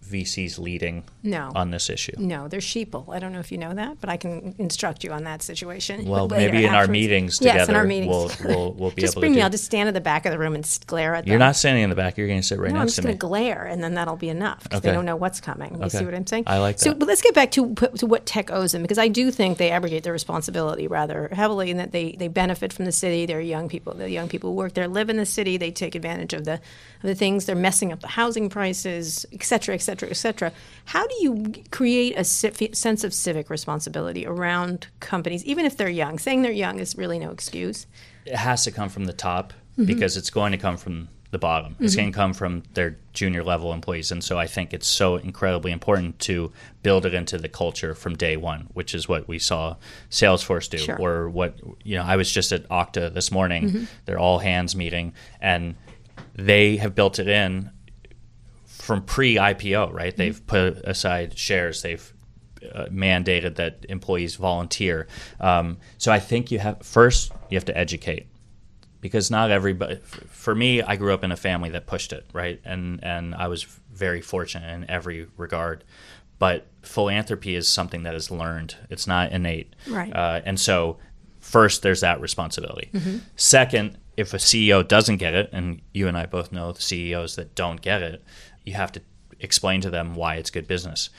VCs 0.10 0.60
leading 0.60 1.04
No. 1.24 1.52
on 1.56 1.72
this 1.72 1.90
issue. 1.90 2.14
No, 2.18 2.48
they're 2.48 2.60
sheeple. 2.60 3.14
I 3.14 3.20
don't 3.20 3.32
know 3.34 3.40
if 3.40 3.52
you 3.52 3.58
know 3.58 3.74
that, 3.74 4.00
but 4.02 4.10
I 4.10 4.18
can 4.18 4.56
instruct 4.58 5.04
you 5.04 5.12
on 5.12 5.24
that 5.26 5.42
situation. 5.42 6.06
Well, 6.06 6.28
later 6.28 6.52
maybe 6.52 6.66
in 6.66 6.72
our 6.72 6.82
afterwards. 6.82 6.92
meetings 6.92 7.40
Yes, 7.42 7.70
in 7.70 7.76
our 7.76 7.84
meetings. 7.86 8.10
we'll- 8.10 8.32
we'll- 8.44 8.74
we'll 8.74 8.92
be 8.92 9.02
just 9.02 9.14
able 9.16 9.22
to 9.22 9.26
bring 9.26 9.32
me. 9.34 9.38
do- 9.38 9.44
I'll 9.44 9.50
just 9.50 9.66
stand 9.66 9.88
in 9.88 9.94
the 9.94 10.02
back 10.02 10.26
of 10.26 10.32
the 10.32 10.40
room 10.40 10.56
and 10.56 10.80
glare 10.88 11.16
at 11.16 11.26
them. 11.26 11.30
You're 11.32 11.40
not 11.40 11.56
standing 11.56 11.84
in 11.84 11.90
the 11.90 11.96
back. 11.96 12.18
You're 12.18 12.28
going 12.28 12.40
to 12.42 12.46
sit 12.48 12.60
right 12.60 12.72
No, 12.72 12.80
I'm 12.80 12.88
just 12.88 13.02
going 13.02 13.14
to 13.14 13.18
glare, 13.18 13.66
and 13.66 13.84
then 13.84 13.94
that'll 13.96 14.16
be 14.18 14.30
enough 14.30 14.64
because 14.64 14.82
they 14.82 14.92
don't 14.92 15.06
know 15.06 15.16
what's 15.16 15.40
coming. 15.40 15.80
You 15.82 15.90
see 15.90 16.06
what 16.06 16.14
I'm 16.16 16.28
saying? 16.28 16.44
I 16.48 16.60
like 16.60 16.78
that. 16.78 16.84
So, 16.84 16.94
but 16.94 17.08
let's 17.08 17.22
get 17.22 17.34
back 17.36 17.52
to 17.52 17.74
to 17.98 18.06
what 18.06 18.26
tech 18.26 18.52
owes 18.52 18.72
them 18.72 18.82
because 18.82 18.98
I 18.98 19.08
do 19.08 19.32
think 19.32 19.58
they 19.58 19.72
abrogate 19.72 20.04
their 20.04 20.14
responsibility 20.14 20.88
rather 20.88 21.30
heavily, 21.32 21.70
in 21.72 21.78
that 21.78 21.92
they 21.92 22.16
they 22.18 22.28
benefit 22.28 22.74
from 22.74 22.86
the 22.86 22.92
city. 22.92 23.26
They're 23.26 23.42
young 23.42 23.70
people. 23.70 23.94
The 23.94 24.10
young 24.10 24.28
people 24.30 24.50
who 24.52 24.56
work 24.56 24.74
there 24.74 24.88
live 24.88 25.10
in 25.10 25.18
the 25.18 25.26
city. 25.26 25.58
They 25.58 25.72
take 25.72 25.96
advantage 25.96 26.34
of 26.34 26.46
the 26.46 26.60
the 27.02 27.16
things. 27.16 27.46
They're 27.46 27.56
messing 27.56 27.92
up 27.92 28.02
the 28.02 28.08
housing 28.08 28.50
prices, 28.50 29.26
et 29.32 29.44
cetera, 29.44 29.76
et 29.76 29.80
cetera, 29.82 30.10
et 30.10 30.16
cetera. 30.18 30.52
How 30.86 31.08
do 31.08 31.16
you 31.22 31.54
create 31.72 32.14
a 32.18 32.24
sense 32.24 33.04
of 33.04 33.14
civic 33.14 33.50
responsibility 33.50 34.26
around 34.26 34.88
companies, 35.00 35.44
even 35.46 35.66
if 35.66 35.78
they're 35.78 35.90
young? 35.90 36.20
Saying 36.20 36.42
they're 36.42 36.52
young 36.52 36.80
is 36.80 36.98
really 36.98 37.20
no 37.20 37.32
excuse. 37.32 37.88
it 38.26 38.36
has 38.36 38.64
to 38.66 38.72
come 38.72 38.90
from 38.90 39.06
the 39.06 39.14
top 39.14 39.54
Mm-hmm. 39.78 39.86
because 39.86 40.18
it's 40.18 40.30
going 40.30 40.52
to 40.52 40.58
come 40.58 40.76
from 40.76 41.08
the 41.32 41.38
bottom. 41.38 41.78
It's 41.80 41.96
going 41.96 42.12
to 42.12 42.16
come 42.18 42.34
from 42.34 42.64
their 42.74 42.98
junior 43.14 43.46
level 43.46 43.72
employees. 43.72 44.12
And 44.12 44.22
so 44.22 44.38
I 44.38 44.46
think 44.46 44.74
it's 44.74 44.88
so 44.88 45.16
incredibly 45.16 45.72
important 45.72 46.20
to 46.22 46.52
build 46.84 47.06
it 47.06 47.14
into 47.14 47.38
the 47.38 47.48
culture 47.48 47.96
from 47.96 48.16
day 48.18 48.36
one, 48.36 48.68
which 48.74 48.94
is 48.94 49.08
what 49.08 49.30
we 49.30 49.40
saw 49.40 49.78
Salesforce 50.10 50.70
do. 50.70 50.80
Sure. 50.80 50.98
Or 50.98 51.30
what, 51.30 51.56
you 51.86 51.96
know, 51.96 52.04
I 52.04 52.18
was 52.18 52.30
just 52.30 52.52
at 52.52 52.68
Okta 52.68 53.14
this 53.14 53.32
morning, 53.32 53.70
Mm-hmm. 53.70 53.84
their 54.06 54.20
all 54.20 54.40
hands 54.40 54.76
meeting, 54.76 55.14
and 55.40 55.76
they 56.40 56.78
have 56.78 56.96
built 56.96 57.20
it 57.20 57.28
in 57.28 57.72
from 58.66 59.04
pre 59.04 59.36
IPO, 59.36 59.94
right? 59.94 60.16
They've 60.16 60.46
put 60.48 60.78
aside 60.80 61.38
shares, 61.38 61.82
they've 61.82 62.14
uh, 62.74 62.86
mandated 62.86 63.56
that 63.56 63.86
employees 63.90 64.36
volunteer. 64.36 65.08
Um, 65.40 65.78
so 65.98 66.12
I 66.12 66.20
think 66.20 66.52
you 66.52 66.60
have 66.60 66.82
first 66.82 67.32
you 67.50 67.56
have 67.58 67.66
to 67.66 67.78
educate 67.78 68.28
because 69.02 69.30
not 69.32 69.50
everybody. 69.52 69.98
For 70.28 70.54
me, 70.56 70.82
I 70.82 70.96
grew 70.96 71.14
up 71.14 71.24
in 71.24 71.32
a 71.32 71.38
family 71.38 71.70
that 71.70 71.88
pushed 71.88 72.12
it, 72.14 72.26
right, 72.34 72.60
and 72.66 73.04
and 73.04 73.36
I 73.36 73.48
was 73.48 73.64
very 73.92 74.22
fortunate 74.22 74.74
in 74.74 74.90
every 74.90 75.28
regard. 75.38 75.84
but 76.40 76.68
philanthropy 76.84 77.54
is 77.56 77.68
something 77.68 78.04
that 78.04 78.16
is 78.16 78.32
learned. 78.32 78.76
It's 78.90 79.06
not 79.06 79.34
innate. 79.34 79.76
Right. 79.90 80.14
Uh, 80.16 80.40
and 80.46 80.58
so, 80.58 80.98
first, 81.42 81.82
there's 81.82 82.00
that 82.00 82.22
responsibility. 82.22 82.90
Second, 83.36 83.98
if 84.20 84.34
a 84.34 84.38
CEO 84.38 84.86
doesn't 84.86 85.16
get 85.16 85.34
it, 85.34 85.50
and 85.54 85.82
you 85.94 86.10
and 86.10 86.18
I 86.18 86.26
both 86.26 86.52
know 86.52 86.74
the 86.74 86.82
CEOs 86.82 87.38
that 87.38 87.56
don't 87.56 87.82
get 87.82 88.02
it, 88.02 88.22
you 88.66 88.74
have 88.74 88.92
to 88.92 89.02
explain 89.40 89.80
to 89.80 89.90
them 89.90 90.14
why 90.14 90.36
it's 90.36 90.50
good 90.50 90.68
business. 90.68 91.10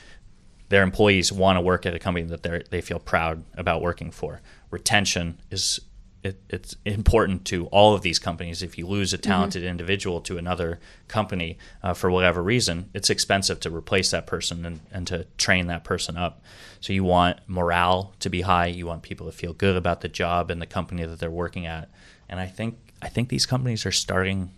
Their 0.69 0.83
employees 0.83 1.31
want 1.31 1.57
to 1.57 1.61
work 1.61 1.87
at 1.87 1.95
a 1.95 1.99
company 1.99 2.27
that 2.27 2.43
they 2.43 2.61
they 2.69 2.79
feel 2.79 2.99
proud 2.99 3.43
about 3.55 3.81
working 3.81 4.11
for. 4.11 4.41
Retention 4.69 5.41
is 5.49 5.81
it, 6.21 6.39
it's 6.47 6.75
important 6.85 7.43
to 7.45 7.65
all 7.67 7.95
of 7.95 8.03
these 8.03 8.19
companies. 8.19 8.61
If 8.61 8.77
you 8.77 8.85
lose 8.85 9.11
a 9.11 9.17
talented 9.17 9.63
individual 9.63 10.21
to 10.21 10.37
another 10.37 10.79
company 11.07 11.57
uh, 11.81 11.95
for 11.95 12.11
whatever 12.11 12.43
reason, 12.43 12.91
it's 12.93 13.09
expensive 13.09 13.59
to 13.61 13.75
replace 13.75 14.11
that 14.11 14.27
person 14.27 14.63
and, 14.63 14.81
and 14.91 15.07
to 15.07 15.25
train 15.37 15.65
that 15.67 15.83
person 15.83 16.17
up. 16.17 16.43
So 16.79 16.93
you 16.93 17.03
want 17.03 17.39
morale 17.47 18.13
to 18.19 18.29
be 18.29 18.41
high. 18.41 18.67
You 18.67 18.85
want 18.85 19.01
people 19.01 19.25
to 19.25 19.31
feel 19.31 19.53
good 19.53 19.75
about 19.75 20.01
the 20.01 20.07
job 20.07 20.51
and 20.51 20.61
the 20.61 20.67
company 20.67 21.03
that 21.03 21.17
they're 21.19 21.31
working 21.31 21.65
at. 21.65 21.89
And 22.29 22.39
I 22.39 22.45
think 22.45 22.90
I 23.01 23.09
think 23.09 23.29
these 23.29 23.45
companies 23.45 23.85
are 23.85 23.91
starting 23.91 24.51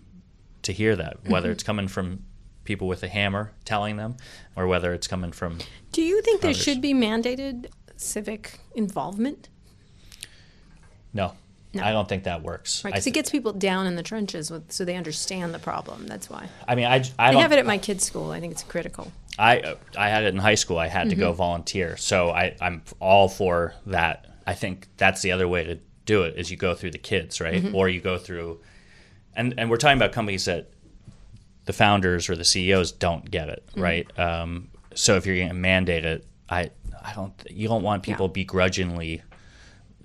to 0.64 0.74
hear 0.74 0.96
that, 0.96 1.18
whether 1.28 1.52
it's 1.52 1.64
coming 1.64 1.88
from 1.88 2.24
people 2.64 2.88
with 2.88 3.04
a 3.04 3.08
hammer 3.08 3.52
telling 3.66 3.98
them, 3.98 4.16
or 4.56 4.68
whether 4.68 4.94
it's 4.94 5.08
coming 5.08 5.32
from 5.32 5.60
Do 5.92 6.02
you 6.02 6.22
think 6.22 6.42
there 6.42 6.52
Others. 6.52 6.64
should 6.64 6.82
be 6.82 6.94
mandated 6.94 7.68
civic 7.98 8.60
involvement? 8.76 9.50
no. 11.14 11.34
I 11.82 11.92
don't 11.92 12.08
think 12.08 12.26
that 12.26 12.44
works. 12.44 12.84
Right, 12.86 12.92
because 12.94 13.08
it 13.08 13.16
gets 13.16 13.32
people 13.32 13.52
down 13.52 13.88
in 13.88 13.96
the 13.96 14.04
trenches 14.04 14.52
with, 14.52 14.72
so 14.72 14.86
they 14.86 14.96
understand 14.96 15.56
the 15.56 15.60
problem. 15.60 16.06
That's 16.06 16.30
why. 16.30 16.48
I 16.68 16.76
mean, 16.76 16.86
I, 16.86 16.98
I 17.18 17.30
I 17.30 17.34
have 17.42 17.52
it 17.52 17.58
at 17.58 17.66
my 17.66 17.80
kids' 17.80 18.04
school. 18.04 18.30
I 18.30 18.40
think 18.40 18.52
it's 18.54 18.62
critical. 18.62 19.12
I 19.40 19.76
I 19.98 20.10
had 20.10 20.22
it 20.24 20.36
in 20.36 20.38
high 20.40 20.54
school. 20.54 20.78
I 20.78 20.86
had 20.86 21.10
to 21.10 21.16
Mm-hmm. 21.16 21.20
go 21.22 21.34
volunteer, 21.34 21.98
so 21.98 22.30
I 22.30 22.56
I'm 22.62 22.84
all 23.00 23.28
for 23.28 23.74
that. 23.88 24.28
I 24.46 24.54
think 24.54 24.88
that's 24.98 25.24
the 25.24 25.32
other 25.32 25.48
way 25.48 25.64
to 25.64 25.80
do 26.06 26.24
it 26.24 26.36
is 26.38 26.52
you 26.52 26.58
go 26.58 26.74
through 26.76 26.92
the 26.92 26.98
kids, 26.98 27.40
right, 27.42 27.62
Mm-hmm. 27.64 27.76
or 27.76 27.90
you 27.90 28.02
go 28.02 28.18
through, 28.18 28.60
and 29.36 29.54
and 29.58 29.70
we're 29.70 29.78
talking 29.78 29.98
about 29.98 30.12
companies 30.12 30.46
that 30.46 30.70
the 31.66 31.74
founders 31.74 32.30
or 32.30 32.36
the 32.36 32.44
CEOs 32.46 32.92
don't 32.92 33.30
get 33.32 33.50
it, 33.50 33.64
Mm-hmm. 33.72 33.82
right? 33.82 34.20
Um, 34.20 34.70
so 34.96 35.16
if 35.16 35.26
you're 35.26 35.36
going 35.38 35.48
to 35.50 35.54
mandate 35.54 36.06
it, 36.06 36.26
I 36.50 36.72
I 37.04 37.14
don't 37.14 37.34
you 37.50 37.68
don't 37.68 37.84
want 37.84 38.04
people 38.04 38.28
Yeah. 38.28 38.34
begrudgingly 38.34 39.22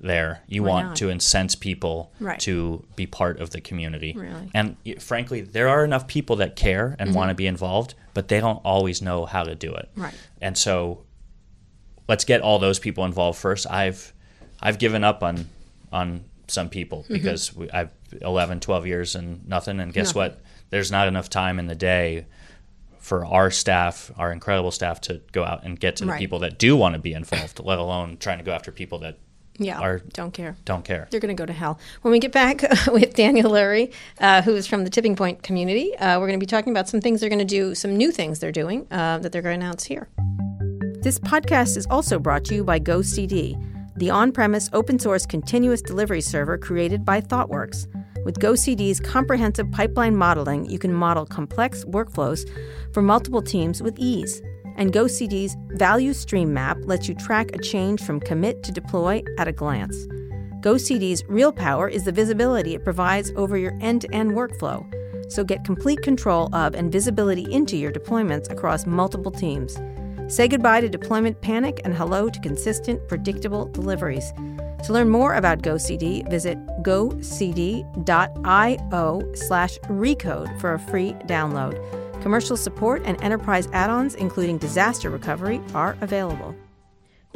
there. 0.00 0.42
You 0.46 0.62
Why 0.62 0.68
want 0.70 0.86
not? 0.88 0.96
to 0.96 1.08
incense 1.08 1.56
people 1.56 2.12
Right. 2.20 2.38
to 2.40 2.84
be 2.94 3.06
part 3.06 3.40
of 3.40 3.50
the 3.50 3.60
community. 3.60 4.14
Really? 4.16 4.48
And 4.54 4.76
frankly, 5.00 5.40
there 5.40 5.68
are 5.68 5.84
enough 5.84 6.06
people 6.06 6.36
that 6.36 6.54
care 6.54 6.94
and 7.00 7.14
want 7.14 7.30
to 7.30 7.34
be 7.34 7.46
involved, 7.48 7.94
but 8.14 8.28
they 8.28 8.38
don't 8.40 8.58
always 8.64 9.02
know 9.02 9.26
how 9.26 9.42
to 9.42 9.54
do 9.56 9.74
it. 9.74 9.88
Mm-hmm. 9.92 10.02
Right. 10.02 10.14
And 10.40 10.56
so 10.56 11.02
let's 12.08 12.24
get 12.24 12.40
all 12.40 12.58
those 12.60 12.78
people 12.78 13.04
involved 13.04 13.38
first. 13.38 13.66
I've 13.68 14.12
I've 14.60 14.78
given 14.78 15.02
up 15.04 15.22
on 15.24 15.48
on 15.92 16.24
some 16.46 16.68
people 16.70 17.02
Mm-hmm. 17.04 17.12
because 17.14 17.54
we, 17.54 17.70
I've 17.70 17.90
11, 18.22 18.60
12 18.60 18.86
years 18.86 19.14
and 19.14 19.46
nothing. 19.46 19.80
And 19.80 19.92
guess 19.92 20.08
Nothing. 20.14 20.32
what? 20.32 20.40
There's 20.70 20.90
not 20.90 21.08
enough 21.08 21.28
time 21.28 21.58
in 21.58 21.66
the 21.66 21.74
day 21.74 22.26
for 22.98 23.24
our 23.26 23.50
staff, 23.50 24.10
our 24.18 24.32
incredible 24.32 24.70
staff, 24.70 25.00
to 25.02 25.20
go 25.32 25.44
out 25.44 25.64
and 25.64 25.78
get 25.78 25.96
to 25.96 26.04
the 26.04 26.10
Right. 26.12 26.18
people 26.18 26.38
that 26.40 26.58
do 26.58 26.76
want 26.76 26.94
to 26.94 26.98
be 26.98 27.12
involved, 27.12 27.60
let 27.64 27.78
alone 27.78 28.16
trying 28.18 28.38
to 28.38 28.44
go 28.44 28.52
after 28.52 28.70
people 28.72 28.98
that 29.00 29.18
Yeah, 29.58 29.78
Are- 29.80 29.98
don't 30.12 30.32
care. 30.32 30.56
don't 30.64 30.84
care. 30.84 31.08
They're 31.10 31.20
going 31.20 31.34
to 31.36 31.40
go 31.40 31.46
to 31.46 31.52
hell. 31.52 31.78
When 32.02 32.12
we 32.12 32.18
get 32.18 32.32
back 32.32 32.62
with 32.86 33.14
Daniel 33.14 33.50
Lurie, 33.50 33.92
uh, 34.20 34.42
who 34.42 34.54
is 34.54 34.66
from 34.66 34.84
the 34.84 34.90
Tipping 34.90 35.16
Point 35.16 35.42
community, 35.42 35.96
uh, 35.96 36.18
we're 36.20 36.26
going 36.28 36.38
to 36.38 36.42
be 36.44 36.46
talking 36.48 36.72
about 36.72 36.88
some 36.88 37.00
things 37.00 37.20
they're 37.20 37.28
going 37.30 37.38
to 37.40 37.44
do, 37.44 37.74
some 37.74 37.96
new 37.96 38.12
things 38.12 38.38
they're 38.40 38.52
doing 38.52 38.86
uh, 38.90 39.18
that 39.18 39.32
they're 39.32 39.42
going 39.42 39.58
to 39.58 39.64
announce 39.66 39.84
here. 39.84 40.08
This 41.02 41.18
podcast 41.18 41.76
is 41.76 41.86
also 41.90 42.18
brought 42.18 42.44
to 42.46 42.54
you 42.54 42.62
by 42.64 42.78
GoCD, 42.78 43.56
the 43.98 44.10
on 44.10 44.30
premise 44.30 44.70
open 44.72 44.98
source 44.98 45.26
continuous 45.26 45.82
delivery 45.82 46.20
server 46.20 46.56
created 46.56 47.04
by 47.04 47.20
ThoughtWorks. 47.20 47.86
With 48.24 48.38
GoCD's 48.38 49.00
comprehensive 49.00 49.70
pipeline 49.72 50.14
modeling, 50.14 50.70
you 50.70 50.78
can 50.78 50.92
model 50.92 51.26
complex 51.26 51.84
workflows 51.84 52.48
for 52.92 53.02
multiple 53.02 53.42
teams 53.42 53.82
with 53.82 53.98
ease. 53.98 54.40
And 54.76 54.92
GoCD's 54.92 55.56
value 55.76 56.12
stream 56.12 56.54
map 56.54 56.78
lets 56.82 57.08
you 57.08 57.14
track 57.14 57.50
a 57.52 57.58
change 57.58 58.00
from 58.00 58.20
commit 58.20 58.62
to 58.62 58.72
deploy 58.72 59.22
at 59.36 59.48
a 59.48 59.52
glance. 59.52 60.06
GoCD's 60.60 61.24
real 61.28 61.52
power 61.52 61.88
is 61.88 62.04
the 62.04 62.12
visibility 62.12 62.74
it 62.74 62.84
provides 62.84 63.32
over 63.34 63.56
your 63.56 63.76
end 63.80 64.02
to 64.02 64.14
end 64.14 64.32
workflow. 64.32 64.86
So 65.32 65.42
get 65.42 65.64
complete 65.64 66.02
control 66.02 66.54
of 66.54 66.74
and 66.74 66.92
visibility 66.92 67.52
into 67.52 67.76
your 67.76 67.90
deployments 67.90 68.50
across 68.50 68.86
multiple 68.86 69.32
teams. 69.32 69.76
Say 70.28 70.46
goodbye 70.46 70.82
to 70.82 70.90
deployment 70.90 71.40
panic 71.40 71.80
and 71.84 71.94
hello 71.94 72.28
to 72.28 72.40
consistent, 72.40 73.08
predictable 73.08 73.64
deliveries. 73.64 74.30
To 74.84 74.92
learn 74.92 75.08
more 75.08 75.34
about 75.34 75.62
GoCD, 75.62 76.28
visit 76.28 76.58
gocd.io 76.82 77.24
slash 79.34 79.78
recode 79.78 80.60
for 80.60 80.74
a 80.74 80.78
free 80.78 81.12
download. 81.26 82.22
Commercial 82.22 82.58
support 82.58 83.02
and 83.06 83.20
enterprise 83.22 83.68
add-ons, 83.72 84.14
including 84.16 84.58
disaster 84.58 85.08
recovery, 85.08 85.62
are 85.74 85.96
available. 86.02 86.54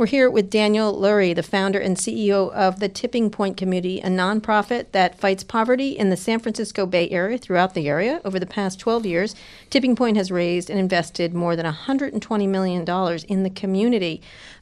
We're 0.03 0.07
here 0.07 0.31
with 0.31 0.51
Daniel 0.51 0.93
Lurie, 1.01 1.33
the 1.33 1.45
founder 1.45 1.79
and 1.79 1.97
CEO 1.97 2.51
of 2.51 2.81
the 2.81 2.88
Tipping 2.88 3.31
Point 3.31 3.57
Community, 3.57 4.01
a 4.01 4.09
nonprofit 4.09 4.87
that 4.91 5.17
fights 5.17 5.45
poverty 5.45 5.97
in 5.97 6.11
the 6.11 6.17
San 6.17 6.41
Francisco 6.41 6.87
Bay 6.87 7.09
Area 7.11 7.38
throughout 7.38 7.75
the 7.75 7.88
area. 7.88 8.21
Over 8.25 8.41
the 8.41 8.47
past 8.47 8.81
12 8.81 9.07
years, 9.07 9.37
Tipping 9.71 9.95
Point 9.95 10.17
has 10.17 10.33
raised 10.33 10.71
and 10.71 10.81
invested 10.81 11.35
more 11.35 11.55
than 11.55 11.67
$120 11.73 12.49
million 12.49 12.81
in 13.29 13.43
the 13.45 13.51
community. 13.51 14.21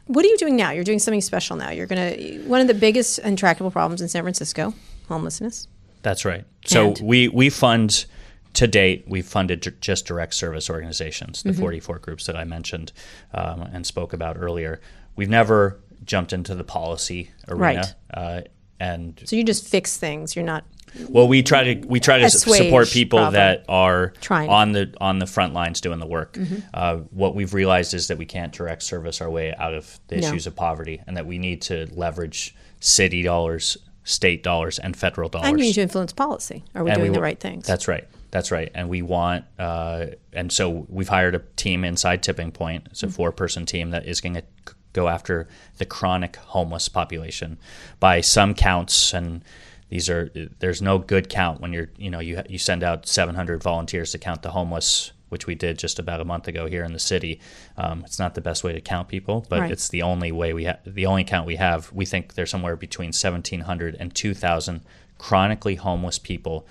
What 0.08 0.26
are 0.26 0.28
you 0.28 0.36
doing 0.36 0.56
now? 0.56 0.72
You're 0.72 0.84
doing 0.84 0.98
something 0.98 1.22
special 1.22 1.56
now. 1.56 1.70
You're 1.70 1.86
going 1.86 2.18
to, 2.18 2.40
one 2.40 2.60
of 2.60 2.66
the 2.66 2.74
biggest 2.74 3.18
intractable 3.20 3.70
problems 3.70 4.02
in 4.02 4.08
San 4.08 4.22
Francisco, 4.22 4.74
homelessness. 5.08 5.68
That's 6.02 6.26
right. 6.26 6.44
So 6.66 6.88
And- 6.88 7.00
we 7.00 7.28
we 7.28 7.48
fund 7.48 8.04
to 8.52 8.66
date 8.66 9.04
we've 9.06 9.26
funded 9.26 9.74
just 9.80 10.06
direct 10.06 10.34
service 10.34 10.68
organizations, 10.68 11.42
the 11.44 11.52
44 11.52 11.98
groups 12.00 12.26
that 12.26 12.36
I 12.36 12.44
mentioned 12.44 12.92
um, 13.32 13.62
and 13.62 13.86
spoke 13.86 14.12
about 14.12 14.36
earlier. 14.36 14.80
We've 15.16 15.28
never 15.28 15.80
jumped 16.04 16.32
into 16.32 16.54
the 16.54 16.64
policy 16.64 17.30
arena, 17.48 17.62
Right. 17.80 17.94
uh, 18.12 18.40
and 18.78 19.20
So 19.24 19.36
you 19.36 19.44
just 19.44 19.68
fix 19.68 19.96
things. 19.98 20.34
You're 20.34 20.44
not, 20.44 20.64
well, 21.08 21.28
we 21.28 21.42
try 21.42 21.74
to 21.74 21.86
we 21.86 22.00
try 22.00 22.18
to 22.18 22.30
support 22.30 22.88
people 22.88 23.18
problem. 23.18 23.34
that 23.34 23.64
are 23.68 24.12
Trying. 24.20 24.48
on 24.48 24.72
the 24.72 24.92
on 25.00 25.18
the 25.18 25.26
front 25.26 25.52
lines 25.54 25.80
doing 25.80 25.98
the 26.00 26.06
work. 26.06 26.38
Uh, 26.74 26.96
what 27.10 27.34
we've 27.34 27.52
realized 27.54 27.92
is 27.94 28.08
that 28.08 28.18
we 28.18 28.24
can't 28.26 28.52
direct 28.52 28.82
service 28.82 29.20
our 29.20 29.30
way 29.30 29.54
out 29.56 29.74
of 29.74 30.00
the 30.08 30.16
No. 30.16 30.26
issues 30.28 30.46
of 30.46 30.56
poverty, 30.56 31.00
and 31.06 31.16
that 31.16 31.26
we 31.26 31.38
need 31.38 31.60
to 31.62 31.86
leverage 31.92 32.54
city 32.80 33.22
dollars, 33.22 33.76
state 34.04 34.42
dollars, 34.42 34.78
and 34.78 34.96
federal 34.96 35.28
dollars. 35.28 35.48
and 35.48 35.58
you 35.60 35.66
need 35.66 35.74
to 35.74 35.82
influence 35.82 36.12
policy. 36.12 36.64
Are 36.74 36.82
we 36.82 36.90
And 36.90 37.00
doing 37.00 37.12
we 37.12 37.16
the 37.16 37.22
right 37.22 37.38
things? 37.38 37.66
That's 37.66 37.86
right. 37.86 38.08
That's 38.30 38.50
right. 38.50 38.70
And 38.74 38.88
we 38.88 39.02
want, 39.02 39.44
uh, 39.58 40.06
and 40.32 40.50
so 40.50 40.86
we've 40.88 41.08
hired 41.08 41.34
a 41.34 41.40
team 41.56 41.84
inside 41.84 42.22
Tipping 42.22 42.52
Point. 42.52 42.86
It's 42.90 43.02
a 43.02 43.06
Mm-hmm. 43.06 43.14
four 43.16 43.32
person 43.32 43.66
team 43.66 43.90
that 43.90 44.06
is 44.06 44.20
going 44.20 44.34
to 44.34 44.44
go 44.92 45.08
after 45.08 45.48
the 45.78 45.84
chronic 45.84 46.36
homeless 46.36 46.88
population 46.88 47.58
by 47.98 48.20
some 48.20 48.54
counts. 48.54 49.12
And 49.14 49.42
these 49.88 50.08
are, 50.10 50.30
there's 50.58 50.82
no 50.82 50.98
good 50.98 51.28
count 51.28 51.60
when 51.60 51.72
you're, 51.72 51.90
you 51.96 52.10
know, 52.10 52.20
you, 52.20 52.42
you 52.48 52.58
send 52.58 52.82
out 52.82 53.06
700 53.06 53.62
volunteers 53.62 54.12
to 54.12 54.18
count 54.18 54.42
the 54.42 54.50
homeless. 54.50 55.12
Which 55.30 55.46
we 55.46 55.54
did 55.54 55.78
just 55.78 56.00
about 56.00 56.20
a 56.20 56.24
month 56.24 56.48
ago 56.48 56.66
here 56.66 56.82
in 56.82 56.92
the 56.92 56.98
city. 56.98 57.38
Um, 57.76 58.02
it's 58.04 58.18
not 58.18 58.34
the 58.34 58.40
best 58.40 58.64
way 58.64 58.72
to 58.72 58.80
count 58.80 59.06
people, 59.06 59.46
but 59.48 59.60
Right. 59.60 59.70
it's 59.70 59.88
the 59.88 60.02
only 60.02 60.32
way 60.32 60.52
we 60.52 60.64
have. 60.64 60.80
The 60.84 61.06
only 61.06 61.22
count 61.22 61.46
we 61.46 61.54
have. 61.54 61.92
We 61.92 62.04
think 62.04 62.34
there's 62.34 62.50
somewhere 62.50 62.74
between 62.74 63.10
1,700 63.12 63.96
and 64.00 64.12
2,000 64.12 64.80
chronically 65.18 65.76
homeless 65.76 66.18
people 66.18 66.66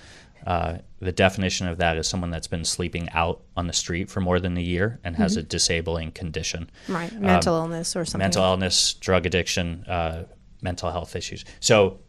uh, 0.45 0.79
the 1.01 1.11
definition 1.11 1.67
of 1.67 1.77
that 1.77 1.97
is 1.97 2.07
someone 2.07 2.29
that's 2.29 2.47
been 2.47 2.65
sleeping 2.65 3.09
out 3.11 3.41
on 3.55 3.67
the 3.67 3.73
street 3.73 4.09
for 4.09 4.19
more 4.19 4.39
than 4.39 4.57
a 4.57 4.61
year 4.61 4.99
and 5.03 5.15
has 5.15 5.37
a 5.37 5.43
disabling 5.43 6.11
condition. 6.11 6.69
right. 6.87 7.11
Mental 7.13 7.55
illness 7.55 7.95
or 7.95 8.03
something. 8.05 8.21
um, 8.21 8.27
Mental 8.27 8.43
illness, 8.43 8.93
drug 8.95 9.25
addiction, 9.25 9.85
uh, 9.85 10.25
mental 10.61 10.91
health 10.91 11.15
issues. 11.15 11.45
So 11.61 11.99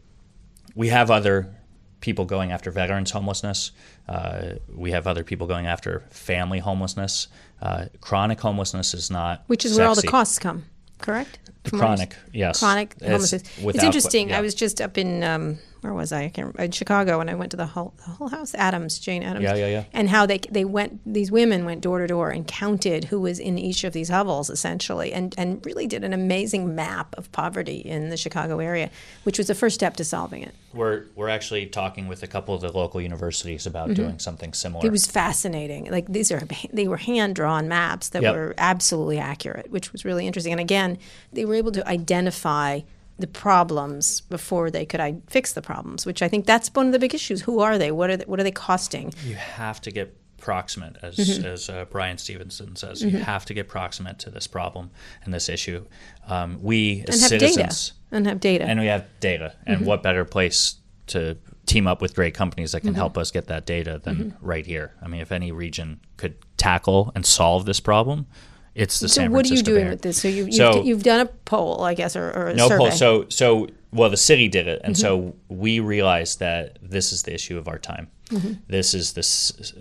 we 0.75 0.89
have 0.89 1.09
other 1.09 1.55
people 2.01 2.25
going 2.25 2.51
after 2.51 2.71
veterans 2.71 3.11
homelessness. 3.11 3.71
Uh, 4.09 4.55
we 4.73 4.91
have 4.91 5.07
other 5.07 5.23
people 5.23 5.47
going 5.47 5.67
after 5.67 6.03
family 6.09 6.59
homelessness. 6.59 7.27
Uh, 7.61 7.85
chronic 8.01 8.41
homelessness 8.41 8.93
is 8.93 9.09
not 9.09 9.43
Which 9.47 9.63
is 9.65 9.77
where 9.77 9.87
all 9.87 9.95
the 9.95 10.01
costs 10.07 10.39
come, 10.39 10.65
correct? 10.97 11.39
The 11.63 11.69
From 11.69 11.79
what 11.79 11.85
I 11.85 11.95
chronic, 11.95 12.15
yes. 12.33 12.59
Chronic 12.59 12.95
It's 12.97 13.05
homelessness. 13.07 13.41
It's 13.43 13.61
without- 13.63 13.85
interesting. 13.85 14.29
yeah. 14.29 14.37
I 14.39 14.41
was 14.41 14.55
just 14.55 14.81
up 14.81 14.97
in 14.97 15.23
um, 15.23 15.59
where 15.81 15.93
was 15.93 16.11
I? 16.11 16.23
I 16.25 16.29
can't 16.29 16.37
remember. 16.47 16.61
in 16.63 16.71
Chicago 16.71 17.17
when 17.19 17.27
I 17.29 17.33
went 17.35 17.51
to 17.51 17.57
the 17.57 17.65
whole, 17.65 17.93
the 17.97 18.03
Hull 18.03 18.27
House 18.29 18.53
Addams, 18.55 18.99
Jane 18.99 19.23
Addams. 19.23 19.43
Yeah, 19.43 19.55
yeah, 19.55 19.67
yeah. 19.67 19.83
And 19.93 20.09
how 20.09 20.25
they 20.25 20.39
they 20.49 20.65
went 20.65 21.01
these 21.11 21.31
women 21.31 21.65
went 21.65 21.81
door 21.81 21.99
to 21.99 22.07
door 22.07 22.29
and 22.31 22.47
counted 22.47 23.05
who 23.05 23.19
was 23.19 23.39
in 23.39 23.57
each 23.59 23.83
of 23.83 23.93
these 23.93 24.09
hovels 24.09 24.49
essentially, 24.49 25.13
and 25.13 25.33
and 25.37 25.63
really 25.65 25.85
did 25.87 26.03
an 26.03 26.13
amazing 26.13 26.73
map 26.75 27.13
of 27.17 27.31
poverty 27.31 27.77
in 27.77 28.09
the 28.09 28.17
Chicago 28.17 28.59
area, 28.59 28.89
which 29.23 29.37
was 29.37 29.47
the 29.47 29.55
first 29.55 29.75
step 29.75 29.95
to 29.97 30.03
solving 30.03 30.41
it. 30.43 30.53
We're 30.73 31.03
we're 31.15 31.29
actually 31.29 31.65
talking 31.67 32.07
with 32.07 32.23
a 32.23 32.27
couple 32.27 32.53
of 32.55 32.61
the 32.61 32.71
local 32.71 33.01
universities 33.01 33.65
about 33.67 33.81
Mm-hmm. 33.89 33.93
doing 34.03 34.19
something 34.19 34.53
similar. 34.53 34.85
It 34.85 34.91
was 34.91 35.05
fascinating. 35.07 35.91
Like 35.91 36.07
these 36.07 36.31
are 36.31 36.41
they 36.73 36.87
were 36.87 36.97
hand 36.97 37.35
drawn 37.35 37.67
maps 37.67 38.09
that 38.09 38.21
Yep. 38.23 38.35
were 38.35 38.53
absolutely 38.57 39.19
accurate, 39.19 39.71
which 39.71 39.91
was 39.91 40.05
really 40.05 40.25
interesting. 40.27 40.53
And 40.53 40.61
again, 40.61 40.97
they 41.33 41.45
were 41.45 41.50
able 41.55 41.71
to 41.73 41.87
identify 41.87 42.81
the 43.19 43.27
problems 43.27 44.21
before 44.21 44.71
they 44.71 44.85
could 44.85 44.99
I- 44.99 45.21
fix 45.27 45.53
the 45.53 45.61
problems, 45.61 46.05
which 46.05 46.21
I 46.21 46.27
think 46.27 46.45
that's 46.45 46.69
one 46.73 46.87
of 46.87 46.91
the 46.91 46.99
big 46.99 47.13
issues. 47.13 47.41
Who 47.41 47.59
are 47.59 47.77
they? 47.77 47.91
What 47.91 48.09
are 48.09 48.17
they, 48.17 48.25
what 48.25 48.39
are 48.39 48.43
they 48.43 48.51
costing? 48.51 49.13
you 49.25 49.35
have 49.35 49.79
to 49.81 49.91
get 49.91 50.15
proximate, 50.37 50.97
as 51.03 51.17
Mm-hmm. 51.17 51.45
as 51.45 51.69
uh, 51.69 51.85
Bryan 51.85 52.17
Stevenson 52.17 52.75
says. 52.75 53.03
You 53.03 53.19
have 53.19 53.45
to 53.45 53.53
get 53.53 53.67
proximate 53.67 54.17
to 54.19 54.31
this 54.31 54.47
problem 54.47 54.89
and 55.23 55.31
this 55.31 55.49
issue. 55.49 55.85
Um, 56.27 56.57
we 56.63 57.05
as 57.07 57.27
citizens 57.27 57.89
data. 57.91 57.93
And 58.11 58.25
have 58.27 58.39
data. 58.39 58.63
and 58.65 58.79
we 58.79 58.87
have 58.87 59.05
data. 59.19 59.53
And 59.67 59.77
Mm-hmm. 59.77 59.85
what 59.85 60.01
better 60.01 60.25
place 60.25 60.77
to 61.07 61.37
team 61.67 61.85
up 61.85 62.01
with 62.01 62.15
great 62.15 62.33
companies 62.33 62.71
that 62.71 62.79
can 62.81 62.89
Mm-hmm. 62.91 62.95
help 62.95 63.17
us 63.19 63.29
get 63.29 63.45
that 63.47 63.67
data 63.67 64.01
than 64.03 64.35
right 64.41 64.65
here? 64.65 64.93
I 64.99 65.07
mean, 65.07 65.21
if 65.21 65.31
any 65.31 65.51
region 65.51 65.99
could 66.17 66.35
tackle 66.57 67.11
and 67.13 67.23
solve 67.23 67.65
this 67.65 67.79
problem, 67.79 68.25
it's 68.75 68.99
the 68.99 69.09
so 69.09 69.21
San 69.21 69.31
what 69.31 69.49
are 69.49 69.53
you 69.53 69.61
doing 69.63 69.85
Bay 69.85 69.89
with 69.91 70.01
this? 70.01 70.21
So 70.21 70.27
you, 70.27 70.45
you've, 70.45 70.53
So- 70.55 70.83
you've 70.83 71.03
done 71.03 71.19
a 71.21 71.25
poll, 71.25 71.83
I 71.83 71.93
guess, 71.93 72.15
or, 72.15 72.31
or 72.31 72.47
a 72.47 72.53
no 72.55 72.67
survey. 72.67 72.77
poll. 72.77 72.91
So 72.91 73.25
so 73.29 73.67
well, 73.93 74.09
the 74.09 74.15
city 74.17 74.47
did 74.47 74.67
it, 74.67 74.79
and 74.85 74.97
so 74.97 75.19
Mm-hmm. 75.19 75.57
we 75.59 75.79
realized 75.81 76.39
that 76.39 76.77
this 76.81 77.11
is 77.11 77.23
the 77.23 77.33
issue 77.33 77.57
of 77.57 77.67
our 77.67 77.77
time. 77.77 78.07
Mm-hmm. 78.29 78.53
This 78.67 78.93
is 78.93 79.11
this 79.13 79.73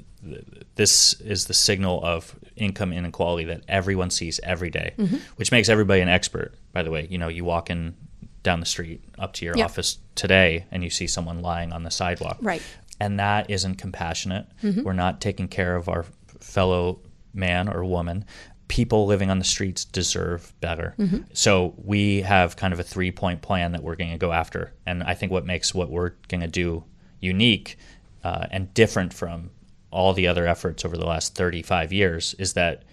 this 0.74 1.14
is 1.20 1.46
the 1.46 1.54
signal 1.54 2.04
of 2.04 2.34
income 2.56 2.92
inequality 2.92 3.44
that 3.44 3.62
everyone 3.68 4.10
sees 4.10 4.40
every 4.42 4.70
day, 4.70 4.94
Mm-hmm. 4.98 5.16
which 5.36 5.52
makes 5.52 5.68
everybody 5.68 6.00
an 6.00 6.08
expert. 6.08 6.54
By 6.72 6.82
the 6.82 6.90
way, 6.90 7.06
you 7.10 7.18
know, 7.18 7.28
you 7.28 7.44
walk 7.44 7.70
in 7.70 7.94
down 8.42 8.60
the 8.60 8.66
street 8.66 9.02
up 9.18 9.32
to 9.34 9.44
your 9.44 9.56
Yep. 9.56 9.64
office 9.66 9.98
today, 10.14 10.66
and 10.70 10.82
you 10.82 10.90
see 10.90 11.06
someone 11.06 11.42
lying 11.42 11.72
on 11.72 11.82
the 11.84 11.90
sidewalk, 11.90 12.38
Right. 12.40 12.62
and 12.98 13.18
that 13.20 13.50
isn't 13.50 13.76
compassionate. 13.76 14.46
Mm-hmm. 14.62 14.82
We're 14.82 14.92
not 14.94 15.20
taking 15.20 15.46
care 15.46 15.76
of 15.76 15.88
our 15.88 16.04
fellow 16.40 17.00
man 17.34 17.68
or 17.68 17.84
woman. 17.84 18.24
People 18.70 19.06
living 19.06 19.30
on 19.30 19.40
the 19.40 19.44
streets 19.44 19.84
deserve 19.84 20.54
better. 20.60 20.94
Mm-hmm. 20.96 21.22
So 21.32 21.74
we 21.76 22.22
have 22.22 22.54
kind 22.54 22.72
of 22.72 22.78
a 22.78 22.84
three 22.84 23.10
point 23.10 23.42
plan 23.42 23.72
that 23.72 23.82
we're 23.82 23.96
going 23.96 24.12
to 24.12 24.18
go 24.18 24.30
after. 24.30 24.72
And 24.86 25.02
I 25.02 25.14
think 25.14 25.32
what 25.32 25.44
makes 25.44 25.74
what 25.74 25.90
we're 25.90 26.12
going 26.28 26.40
to 26.42 26.46
do 26.46 26.84
unique 27.18 27.76
uh, 28.22 28.46
and 28.52 28.72
different 28.72 29.12
from 29.12 29.50
all 29.90 30.12
the 30.12 30.28
other 30.28 30.46
efforts 30.46 30.84
over 30.84 30.96
the 30.96 31.04
last 31.04 31.34
35 31.34 31.92
years 31.92 32.34
is 32.38 32.52
that 32.52 32.84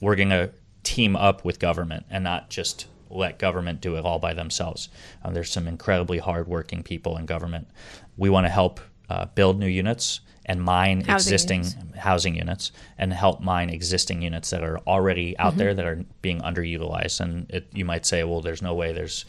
we're 0.00 0.16
going 0.16 0.30
to 0.30 0.50
team 0.82 1.14
up 1.14 1.44
with 1.44 1.60
government 1.60 2.04
and 2.10 2.24
not 2.24 2.50
just 2.50 2.86
let 3.08 3.38
government 3.38 3.80
do 3.80 3.96
it 3.96 4.04
all 4.04 4.18
by 4.18 4.34
themselves. 4.34 4.88
Uh, 5.24 5.30
there's 5.30 5.50
some 5.50 5.68
incredibly 5.68 6.18
hardworking 6.18 6.82
people 6.82 7.16
in 7.16 7.26
government. 7.26 7.68
We 8.16 8.28
want 8.28 8.46
to 8.46 8.50
help 8.50 8.80
uh, 9.08 9.26
build 9.26 9.58
new 9.58 9.68
units 9.68 10.20
and 10.48 10.62
mine 10.62 11.00
Housing 11.02 11.32
existing 11.32 11.64
units. 11.64 11.98
housing 11.98 12.34
units 12.36 12.72
and 12.98 13.12
help 13.12 13.40
mine 13.40 13.68
existing 13.68 14.22
units 14.22 14.50
that 14.50 14.62
are 14.62 14.78
already 14.86 15.36
out 15.38 15.50
Mm-hmm. 15.50 15.58
there 15.58 15.74
that 15.74 15.84
are 15.86 16.04
being 16.22 16.40
underutilized. 16.40 17.20
And 17.20 17.50
it, 17.50 17.66
you 17.74 17.84
might 17.84 18.06
say, 18.06 18.22
well, 18.24 18.40
there's 18.40 18.62
no 18.62 18.72
way 18.74 18.92
there's 18.92 19.24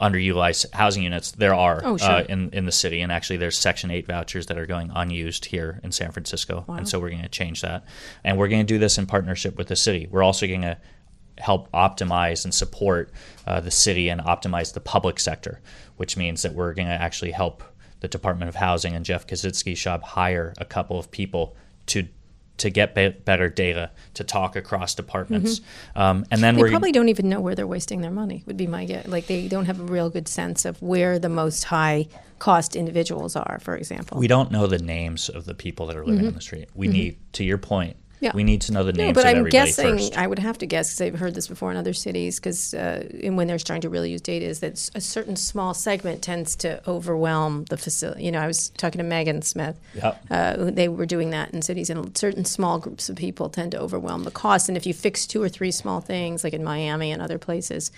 underutilized 0.00 0.72
housing 0.74 1.02
units. 1.02 1.32
There 1.32 1.54
are 1.54 1.80
Oh, 1.84 1.96
sure. 1.96 2.08
uh, 2.08 2.22
in 2.28 2.50
in 2.52 2.66
the 2.66 2.72
city, 2.72 3.00
and 3.00 3.10
actually, 3.10 3.38
there's 3.38 3.58
Section 3.58 3.90
Eight 3.90 4.06
vouchers 4.06 4.46
that 4.46 4.58
are 4.58 4.66
going 4.66 4.90
unused 4.94 5.46
here 5.46 5.80
in 5.82 5.90
San 5.92 6.12
Francisco, 6.12 6.64
and 6.68 6.88
so 6.88 7.00
we're 7.00 7.10
going 7.10 7.22
to 7.22 7.28
change 7.28 7.62
that, 7.62 7.84
and 8.22 8.38
we're 8.38 8.48
going 8.48 8.64
to 8.64 8.72
do 8.74 8.78
this 8.78 8.96
in 8.98 9.06
partnership 9.06 9.56
with 9.58 9.68
the 9.68 9.76
city. 9.76 10.06
We're 10.10 10.22
also 10.22 10.46
going 10.46 10.62
to 10.62 10.78
help 11.38 11.70
optimize 11.72 12.44
and 12.44 12.52
support 12.54 13.10
uh, 13.46 13.60
the 13.60 13.70
city 13.70 14.08
and 14.08 14.20
optimize 14.20 14.72
the 14.72 14.80
public 14.80 15.18
sector, 15.20 15.60
which 15.96 16.16
means 16.16 16.42
that 16.42 16.52
we're 16.52 16.74
going 16.74 16.88
to 16.88 16.94
actually 16.94 17.30
help 17.32 17.62
the 18.00 18.08
Department 18.08 18.48
of 18.48 18.54
Housing 18.54 18.94
and 18.94 19.04
Jeff 19.04 19.26
Kositsky's 19.26 19.78
shop 19.78 20.02
hire 20.02 20.54
a 20.58 20.64
couple 20.64 20.98
of 20.98 21.10
people 21.10 21.56
to 21.86 22.08
to 22.58 22.70
get 22.70 22.92
be- 22.92 23.10
better 23.10 23.48
data 23.48 23.88
to 24.14 24.24
talk 24.24 24.56
across 24.56 24.92
departments, 24.96 25.60
um, 25.94 26.24
and 26.32 26.42
then 26.42 26.56
They 26.56 26.68
probably 26.68 26.90
don't 26.90 27.08
even 27.08 27.28
know 27.28 27.40
where 27.40 27.54
they're 27.54 27.68
wasting 27.68 28.00
their 28.00 28.10
money. 28.10 28.42
Would 28.46 28.56
be 28.56 28.66
my 28.66 28.84
guess. 28.84 29.06
Like 29.06 29.28
they 29.28 29.46
don't 29.46 29.66
have 29.66 29.78
a 29.78 29.84
real 29.84 30.10
good 30.10 30.26
sense 30.26 30.64
of 30.64 30.82
where 30.82 31.20
the 31.20 31.28
most 31.28 31.62
high 31.62 32.08
cost 32.40 32.74
individuals 32.74 33.36
are. 33.36 33.60
For 33.62 33.76
example, 33.76 34.18
we 34.18 34.26
don't 34.26 34.50
know 34.50 34.66
the 34.66 34.78
names 34.80 35.28
of 35.28 35.44
the 35.44 35.54
people 35.54 35.86
that 35.86 35.96
are 35.96 36.04
living 36.04 36.26
on 36.26 36.34
the 36.34 36.40
street. 36.40 36.68
We 36.74 36.88
need, 36.88 37.16
to 37.34 37.44
your 37.44 37.58
point, 37.58 37.94
Mm-hmm. 37.94 37.97
Yeah. 38.20 38.32
we 38.34 38.42
need 38.44 38.60
to 38.62 38.72
know 38.72 38.82
the 38.84 38.92
names 38.92 39.16
No, 39.16 39.22
but 39.22 39.26
of 39.32 39.36
I'm 39.38 39.48
guessing 39.48 39.96
first. 39.98 40.18
I 40.18 40.26
would 40.26 40.38
have 40.38 40.58
to 40.58 40.66
guess 40.66 40.90
because 40.92 41.00
I've 41.12 41.18
heard 41.20 41.34
this 41.34 41.46
before 41.48 41.70
in 41.70 41.76
other 41.76 41.92
cities. 41.92 42.40
Because 42.40 42.74
uh, 42.74 43.06
when 43.24 43.46
they're 43.46 43.58
starting 43.58 43.82
to 43.82 43.88
really 43.88 44.10
use 44.10 44.20
data, 44.20 44.44
is 44.46 44.60
that 44.60 44.90
a 44.94 45.00
certain 45.00 45.36
small 45.36 45.72
segment 45.74 46.22
tends 46.22 46.56
to 46.56 46.80
overwhelm 46.88 47.64
the 47.66 47.76
facility. 47.76 48.24
You 48.24 48.32
know, 48.32 48.40
I 48.40 48.46
was 48.46 48.70
talking 48.70 48.98
to 48.98 49.04
Megan 49.04 49.42
Smith. 49.42 49.78
Yep. 49.94 50.24
Uh, 50.30 50.56
they 50.70 50.88
were 50.88 51.06
doing 51.06 51.30
that 51.30 51.52
in 51.54 51.62
cities, 51.62 51.90
and 51.90 52.16
certain 52.16 52.44
small 52.44 52.78
groups 52.78 53.08
of 53.08 53.16
people 53.16 53.48
tend 53.48 53.72
to 53.72 53.80
overwhelm 53.80 54.24
the 54.24 54.30
cost. 54.30 54.68
And 54.68 54.76
if 54.76 54.86
you 54.86 54.94
fix 54.94 55.26
two 55.26 55.42
or 55.42 55.48
three 55.48 55.70
small 55.70 56.00
things, 56.00 56.42
like 56.44 56.52
in 56.54 56.64
Miami 56.64 57.12
and 57.12 57.22
other 57.22 57.38
places, 57.38 57.90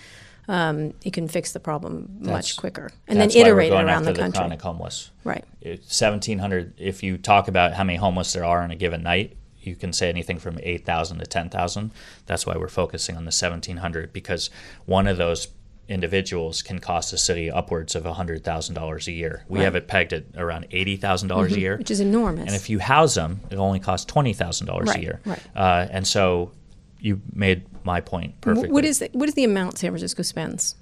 um, 0.48 0.92
you 1.04 1.10
can 1.10 1.28
fix 1.28 1.52
the 1.52 1.60
problem 1.60 2.08
That's- 2.20 2.30
much 2.36 2.56
quicker, 2.56 2.90
and 3.06 3.20
then 3.20 3.28
That's 3.28 3.36
why 3.36 3.42
we're 3.42 3.46
iterate 3.48 3.72
it 3.72 3.74
around 3.76 3.88
after 3.88 4.12
the 4.12 4.18
country. 4.18 4.38
chronic 4.38 4.60
homeless. 4.62 5.10
Right. 5.22 5.44
Seventeen 5.86 6.38
hundred. 6.40 6.74
If 6.78 7.02
you 7.02 7.18
talk 7.18 7.48
about 7.48 7.74
how 7.74 7.84
many 7.84 7.98
homeless 7.98 8.32
there 8.32 8.44
are 8.44 8.60
on 8.62 8.70
a 8.70 8.76
given 8.76 9.02
night, 9.02 9.36
you 9.62 9.76
can 9.76 9.92
say 9.92 10.08
anything 10.08 10.38
from 10.38 10.58
eight 10.62 10.84
thousand 10.84 11.18
to 11.18 11.26
ten 11.26 11.48
thousand. 11.50 11.92
That's 12.26 12.46
why 12.46 12.56
we're 12.56 12.68
focusing 12.68 13.16
on 13.16 13.24
the 13.24 13.32
seventeen 13.32 13.78
hundred 13.78 14.12
because 14.12 14.50
one 14.86 15.06
of 15.06 15.16
those 15.16 15.48
individuals 15.88 16.62
can 16.62 16.78
cost 16.78 17.10
the 17.10 17.18
city 17.18 17.50
upwards 17.50 17.94
of 17.96 18.04
hundred 18.04 18.44
thousand 18.44 18.74
dollars 18.76 19.08
a 19.08 19.12
year. 19.12 19.44
We 19.48 19.60
have 19.60 19.74
it 19.74 19.88
pegged 19.88 20.12
at 20.12 20.22
around 20.36 20.70
$80,000 20.70 21.50
a 21.52 21.58
year, 21.60 21.72
Mm-hmm. 21.72 21.78
which 21.80 21.90
is 21.90 21.98
enormous. 21.98 22.46
And 22.46 22.54
if 22.54 22.70
you 22.70 22.78
house 22.78 23.16
them, 23.16 23.40
it 23.50 23.56
only 23.56 23.80
costs 23.80 24.06
twenty 24.06 24.32
thousand 24.32 24.66
dollars 24.68 24.88
Right, 24.88 24.98
a 24.98 25.02
year. 25.02 25.20
right. 25.26 25.40
Uh, 25.54 25.88
and 25.90 26.06
so 26.06 26.52
you 27.00 27.20
made 27.32 27.64
my 27.82 28.00
point 28.00 28.38
perfectly. 28.42 28.70
what 28.70 28.84
is 28.84 28.98
the, 28.98 29.08
what 29.14 29.26
is 29.28 29.34
the 29.34 29.42
amount 29.42 29.78
San 29.78 29.90
Francisco 29.90 30.22
spends? 30.22 30.74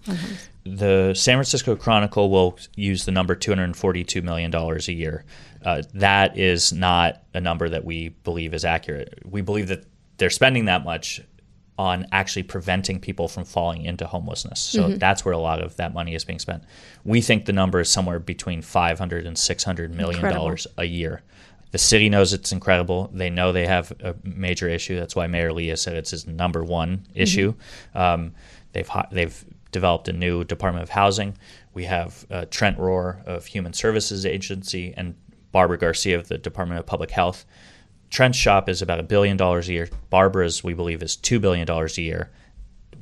the 0.64 1.14
San 1.14 1.36
Francisco 1.36 1.76
Chronicle 1.76 2.28
will 2.28 2.58
use 2.74 3.04
the 3.04 3.12
number 3.12 3.34
$242 3.36 4.22
million 4.22 4.52
a 4.54 4.78
year. 4.92 5.24
Uh, 5.64 5.82
that 5.94 6.38
is 6.38 6.72
not 6.72 7.22
a 7.34 7.40
number 7.40 7.68
that 7.68 7.84
we 7.84 8.10
believe 8.24 8.54
is 8.54 8.64
accurate. 8.64 9.20
We 9.24 9.40
believe 9.40 9.68
that 9.68 9.84
they're 10.18 10.30
spending 10.30 10.66
that 10.66 10.84
much 10.84 11.20
on 11.78 12.06
actually 12.10 12.42
preventing 12.42 12.98
people 12.98 13.28
from 13.28 13.44
falling 13.44 13.84
into 13.84 14.04
homelessness. 14.04 14.58
So 14.60 14.88
that's 14.98 15.24
where 15.24 15.32
a 15.32 15.38
lot 15.38 15.62
of 15.62 15.76
that 15.76 15.94
money 15.94 16.14
is 16.14 16.24
being 16.24 16.40
spent. 16.40 16.64
We 17.04 17.20
think 17.20 17.44
the 17.44 17.52
number 17.52 17.78
is 17.78 17.88
somewhere 17.88 18.18
between 18.18 18.62
500 18.62 19.26
and 19.26 19.38
600 19.38 19.94
million 19.94 20.20
dollars 20.34 20.66
a 20.76 20.84
year. 20.84 21.22
The 21.70 21.78
city 21.78 22.08
knows 22.08 22.32
it's 22.32 22.50
incredible. 22.50 23.10
They 23.12 23.30
know 23.30 23.52
they 23.52 23.66
have 23.66 23.92
a 24.00 24.16
major 24.24 24.68
issue. 24.68 24.98
That's 24.98 25.14
why 25.14 25.28
Mayor 25.28 25.52
Lee 25.52 25.68
has 25.68 25.80
said 25.80 25.96
it's 25.96 26.10
his 26.10 26.26
number 26.26 26.64
one 26.64 27.06
issue. 27.14 27.54
Um, 27.94 28.34
they've 28.72 28.90
they've 29.12 29.44
developed 29.70 30.08
a 30.08 30.12
new 30.12 30.44
Department 30.44 30.82
of 30.82 30.88
Housing. 30.88 31.36
We 31.74 31.84
have 31.84 32.26
uh, 32.30 32.46
Trent 32.50 32.78
Rhorer 32.78 33.24
of 33.26 33.46
Human 33.46 33.72
Services 33.72 34.26
Agency 34.26 34.94
and 34.96 35.14
Barbara 35.52 35.78
Garcia 35.78 36.18
of 36.18 36.28
the 36.28 36.38
Department 36.38 36.78
of 36.78 36.86
Public 36.86 37.10
Health. 37.10 37.44
Trent's 38.10 38.38
shop 38.38 38.68
is 38.68 38.80
about 38.80 39.00
a 39.00 39.02
billion 39.02 39.36
dollars 39.36 39.68
a 39.68 39.72
year. 39.72 39.88
Barbara's, 40.10 40.64
we 40.64 40.74
believe, 40.74 41.02
is 41.02 41.16
two 41.16 41.40
billion 41.40 41.66
dollars 41.66 41.98
a 41.98 42.02
year. 42.02 42.30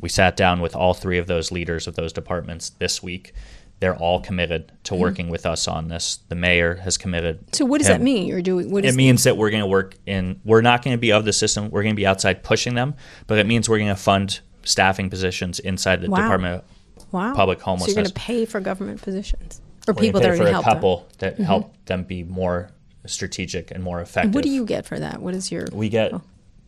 We 0.00 0.08
sat 0.08 0.36
down 0.36 0.60
with 0.60 0.76
all 0.76 0.94
three 0.94 1.18
of 1.18 1.26
those 1.26 1.50
leaders 1.50 1.86
of 1.86 1.94
those 1.94 2.12
departments 2.12 2.70
this 2.70 3.02
week. 3.02 3.32
They're 3.78 3.96
all 3.96 4.20
committed 4.20 4.72
to 4.84 4.92
mm-hmm. 4.92 5.02
working 5.02 5.28
with 5.28 5.46
us 5.46 5.68
on 5.68 5.88
this. 5.88 6.20
The 6.28 6.34
mayor 6.34 6.76
has 6.76 6.96
committed. 6.96 7.54
So 7.54 7.64
what 7.64 7.78
does 7.78 7.88
him- 7.88 7.98
that 7.98 8.04
mean? 8.04 8.26
You're 8.26 8.42
doing 8.42 8.70
what 8.70 8.84
it 8.84 8.94
means 8.94 9.24
that 9.24 9.36
we're 9.36 9.50
going 9.50 9.62
to 9.62 9.66
work 9.66 9.96
in. 10.06 10.40
We're 10.44 10.62
not 10.62 10.82
going 10.82 10.96
to 10.96 11.00
be 11.00 11.12
of 11.12 11.24
the 11.24 11.32
system. 11.32 11.70
We're 11.70 11.82
going 11.82 11.94
to 11.94 12.00
be 12.00 12.06
outside 12.06 12.42
pushing 12.42 12.74
them, 12.74 12.94
but 13.26 13.38
it 13.38 13.46
means 13.46 13.68
we're 13.68 13.78
going 13.78 13.88
to 13.88 13.96
fund 13.96 14.40
staffing 14.64 15.10
positions 15.10 15.58
inside 15.60 16.00
the 16.00 16.10
Wow. 16.10 16.22
Department 16.22 16.54
of 16.56 16.64
wow 17.12 17.34
public 17.34 17.60
So 17.60 17.76
you're 17.86 17.94
going 17.94 18.06
to 18.06 18.12
pay 18.14 18.44
for 18.44 18.60
government 18.60 19.00
positions 19.00 19.60
or 19.88 19.94
people 19.94 20.20
that 20.20 20.30
are 20.30 20.36
for 20.36 20.44
a 20.46 20.50
help 20.50 20.64
them. 20.64 20.74
couple 20.74 21.08
that 21.18 21.38
help 21.38 21.74
them 21.86 22.04
be 22.04 22.22
more 22.24 22.70
strategic 23.06 23.70
and 23.70 23.82
more 23.84 24.00
effective. 24.00 24.34
What 24.34 24.44
do 24.44 24.50
you 24.50 24.64
get 24.64 24.84
for 24.86 24.98
that? 24.98 25.20
What 25.22 25.34
is 25.34 25.50
your 25.52 25.66
We 25.72 25.88
get 25.88 26.12
Oh. 26.12 26.22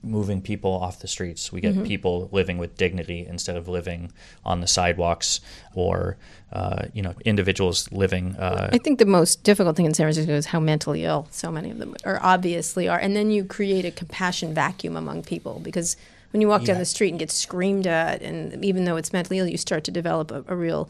moving 0.05 0.41
people 0.41 0.71
off 0.73 1.01
the 1.01 1.09
streets. 1.09 1.51
We 1.53 1.61
get 1.61 1.75
Mm-hmm. 1.75 1.83
people 1.85 2.29
living 2.31 2.57
with 2.59 2.77
dignity 2.77 3.27
instead 3.29 3.57
of 3.57 3.66
living 3.66 4.12
on 4.45 4.61
the 4.61 4.69
sidewalks, 4.69 5.41
or 5.75 6.16
uh, 6.53 6.85
you 6.95 7.03
know, 7.03 7.14
individuals 7.25 7.91
living. 7.91 8.37
Uh, 8.37 8.71
I 8.73 8.79
think 8.79 9.01
the 9.01 9.05
most 9.05 9.43
difficult 9.43 9.75
thing 9.77 9.87
in 9.87 9.95
San 9.95 10.05
Francisco 10.05 10.33
is 10.33 10.47
how 10.47 10.61
mentally 10.61 11.05
ill 11.05 11.27
so 11.31 11.51
many 11.51 11.71
of 11.71 11.79
them 11.79 11.97
are 12.05 12.21
obviously 12.23 12.89
are, 12.89 12.99
and 12.99 13.16
then 13.16 13.31
you 13.33 13.45
create 13.45 13.85
a 13.85 13.91
compassion 13.91 14.55
vacuum 14.55 14.97
among 14.97 15.25
people 15.25 15.59
because 15.62 15.97
when 16.31 16.41
you 16.41 16.47
walk 16.49 16.62
down 16.64 16.79
the 16.79 16.85
street 16.85 17.09
and 17.11 17.19
get 17.19 17.31
screamed 17.31 17.87
at, 17.87 18.23
and 18.23 18.64
even 18.64 18.85
though 18.85 18.97
it's 18.97 19.12
mentally 19.12 19.39
ill, 19.41 19.49
you 19.49 19.57
start 19.57 19.83
to 19.85 19.91
develop 19.91 20.31
a, 20.31 20.45
a 20.47 20.55
real 20.55 20.89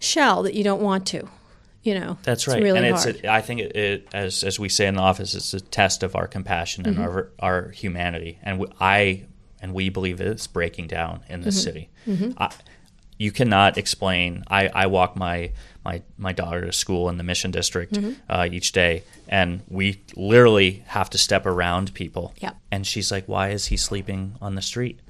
shell 0.00 0.42
that 0.44 0.54
you 0.54 0.64
don't 0.64 0.82
want 0.82 1.06
to. 1.08 1.28
You 1.82 1.94
know, 2.00 2.16
That's 2.22 2.44
it's 2.44 2.48
right, 2.48 2.62
really 2.62 2.78
and 2.78 2.86
it's 2.86 3.04
hard. 3.04 3.16
a, 3.24 3.30
I 3.30 3.42
think 3.42 3.60
it, 3.60 3.76
it 3.76 4.08
as 4.14 4.42
as 4.42 4.58
we 4.58 4.70
say 4.70 4.86
in 4.86 4.94
the 4.94 5.02
office, 5.02 5.34
it's 5.34 5.52
a 5.52 5.60
test 5.60 6.02
of 6.02 6.16
our 6.16 6.26
compassion 6.26 6.84
Mm-hmm. 6.84 6.98
and 6.98 7.10
our 7.10 7.30
our 7.38 7.68
humanity, 7.72 8.38
and 8.42 8.58
we, 8.58 8.68
I 8.80 9.24
and 9.60 9.74
we 9.74 9.90
believe 9.90 10.18
it's 10.18 10.46
breaking 10.46 10.86
down 10.86 11.20
in 11.28 11.42
this 11.42 11.56
Mm-hmm. 11.62 11.64
city. 12.22 12.34
I, 12.38 12.50
you 13.18 13.32
cannot 13.32 13.76
explain. 13.78 14.44
I, 14.48 14.68
I 14.68 14.86
walk 14.86 15.14
my, 15.14 15.52
my 15.84 16.00
my 16.16 16.32
daughter 16.32 16.64
to 16.64 16.72
school 16.72 17.10
in 17.10 17.18
the 17.18 17.22
Mission 17.22 17.50
District 17.50 17.92
Mm-hmm. 17.92 18.12
uh, 18.30 18.48
each 18.50 18.72
day, 18.72 19.02
and 19.28 19.60
we 19.68 20.00
literally 20.16 20.84
have 20.86 21.10
to 21.10 21.18
step 21.18 21.44
around 21.44 21.92
people. 21.92 22.32
Yeah. 22.40 22.52
And 22.72 22.86
she's 22.86 23.12
like, 23.12 23.26
"Why 23.28 23.50
is 23.50 23.66
he 23.66 23.76
sleeping 23.76 24.36
on 24.40 24.54
the 24.54 24.62
street?" 24.62 25.00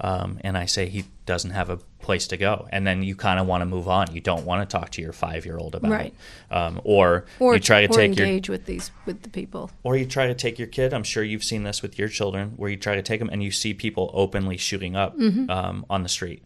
Um, 0.00 0.38
and 0.42 0.56
I 0.56 0.64
say 0.64 0.88
he 0.88 1.04
doesn't 1.26 1.50
have 1.50 1.68
a 1.68 1.78
place 2.02 2.26
to 2.28 2.36
go. 2.36 2.68
And 2.70 2.86
then 2.86 3.02
you 3.02 3.14
kind 3.16 3.40
of 3.40 3.46
want 3.46 3.62
to 3.62 3.66
move 3.66 3.88
on. 3.88 4.12
You 4.14 4.20
don't 4.20 4.44
want 4.44 4.68
to 4.68 4.76
talk 4.78 4.90
to 4.90 5.02
your 5.02 5.12
five 5.12 5.46
year 5.46 5.56
old 5.56 5.74
about 5.74 5.90
Right. 5.90 6.14
it. 6.50 6.54
Um, 6.54 6.80
or, 6.84 7.24
or 7.38 7.54
you 7.54 7.60
try 7.60 7.86
to 7.86 7.92
or 7.92 7.96
take 7.96 8.16
your 8.18 8.26
engage 8.26 8.48
with 8.50 8.66
these 8.66 8.90
with 9.06 9.22
the 9.22 9.30
people. 9.30 9.70
or 9.82 9.96
you 9.96 10.04
try 10.04 10.26
to 10.26 10.34
take 10.34 10.58
your 10.58 10.68
kid. 10.68 10.92
I'm 10.92 11.04
sure 11.04 11.22
you've 11.22 11.44
seen 11.44 11.62
this 11.62 11.80
with 11.80 11.98
your 11.98 12.08
children, 12.08 12.52
where 12.56 12.68
you 12.70 12.76
try 12.76 12.96
to 12.96 13.02
take 13.02 13.20
them 13.20 13.30
and 13.32 13.42
you 13.42 13.50
see 13.50 13.72
people 13.72 14.10
openly 14.12 14.56
shooting 14.58 14.96
up 14.96 15.16
Mm-hmm. 15.16 15.48
um, 15.50 15.86
on 15.88 16.02
the 16.02 16.08
street. 16.08 16.42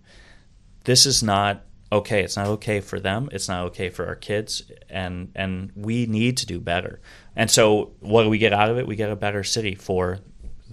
This 0.85 1.07
is 1.07 1.23
not 1.23 1.63
okay. 1.91 2.23
It's 2.23 2.37
not 2.37 2.47
okay 2.47 2.81
for 2.81 3.01
them. 3.01 3.29
It's 3.33 3.49
not 3.49 3.65
okay 3.69 3.89
for 3.91 4.07
our 4.07 4.15
kids, 4.15 4.71
and 4.89 5.31
and 5.35 5.73
we 5.75 6.07
need 6.07 6.37
to 6.39 6.47
do 6.47 6.61
better. 6.61 7.01
And 7.35 7.51
so, 7.51 7.93
what 8.01 8.23
do 8.23 8.29
we 8.31 8.39
get 8.39 8.53
out 8.53 8.71
of 8.71 8.79
it? 8.79 8.87
We 8.87 8.95
get 8.97 9.11
a 9.11 9.17
better 9.17 9.43
city 9.43 9.75
for 9.75 10.21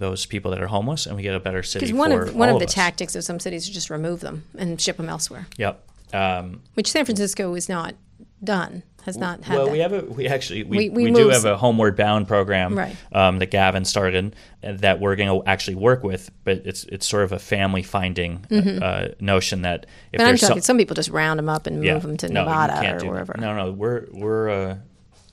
those 0.03 0.25
people 0.25 0.51
that 0.51 0.61
are 0.61 0.67
homeless, 0.67 1.05
and 1.07 1.15
we 1.15 1.23
get 1.23 1.33
a 1.33 1.39
better 1.39 1.63
city 1.63 1.85
Because 1.85 1.97
one 1.97 2.11
for 2.11 2.23
of 2.23 2.35
one 2.35 2.49
of 2.49 2.59
the 2.59 2.65
us. 2.65 2.73
tactics 2.73 3.15
of 3.15 3.23
some 3.23 3.39
cities 3.39 3.63
is 3.63 3.69
just 3.69 3.89
remove 3.89 4.19
them 4.19 4.43
and 4.57 4.79
ship 4.79 4.97
them 4.97 5.09
elsewhere, 5.09 5.47
Yep. 5.57 5.81
Um, 6.13 6.61
which 6.75 6.91
San 6.91 7.05
Francisco 7.05 7.55
is 7.55 7.67
not 7.69 7.95
done. 8.43 8.83
Has 9.05 9.17
not 9.17 9.43
had 9.43 9.57
well, 9.57 9.65
that. 9.65 9.71
we 9.73 9.79
have 9.79 9.91
a 9.91 10.01
we 10.05 10.27
actually 10.29 10.63
we, 10.63 10.77
We- 10.77 10.89
we, 10.89 11.03
we 11.05 11.11
do 11.11 11.27
have 11.29 11.43
a 11.43 11.57
homeward 11.57 11.97
bound 11.97 12.25
program 12.25 12.77
Right. 12.77 12.95
um, 13.11 13.39
that 13.39 13.47
Gavin 13.51 13.83
started 13.83 14.33
uh, 14.63 14.73
that 14.77 15.01
we're 15.01 15.17
going 15.17 15.27
to 15.41 15.45
actually 15.49 15.75
work 15.75 16.03
with, 16.05 16.31
but 16.45 16.61
it's 16.65 16.85
it's 16.85 17.05
sort 17.05 17.23
of 17.25 17.33
a 17.33 17.39
family 17.39 17.83
finding 17.83 18.45
uh, 18.49 19.09
notion 19.19 19.63
that 19.63 19.87
if 20.13 20.21
I'm 20.21 20.37
talking. 20.37 20.37
some, 20.37 20.61
some 20.61 20.77
people 20.77 20.95
just 20.95 21.09
round 21.09 21.37
them 21.37 21.49
up 21.49 21.67
and 21.67 21.83
yeah, 21.83 21.95
move 21.95 22.03
them 22.03 22.15
to 22.17 22.29
no, 22.29 22.45
Nevada 22.45 22.79
or 22.79 22.99
do 22.99 23.05
that. 23.05 23.11
wherever. 23.11 23.35
No, 23.37 23.53
no, 23.57 23.71
we're 23.73 24.07
we're 24.13 24.49
uh, 24.49 24.77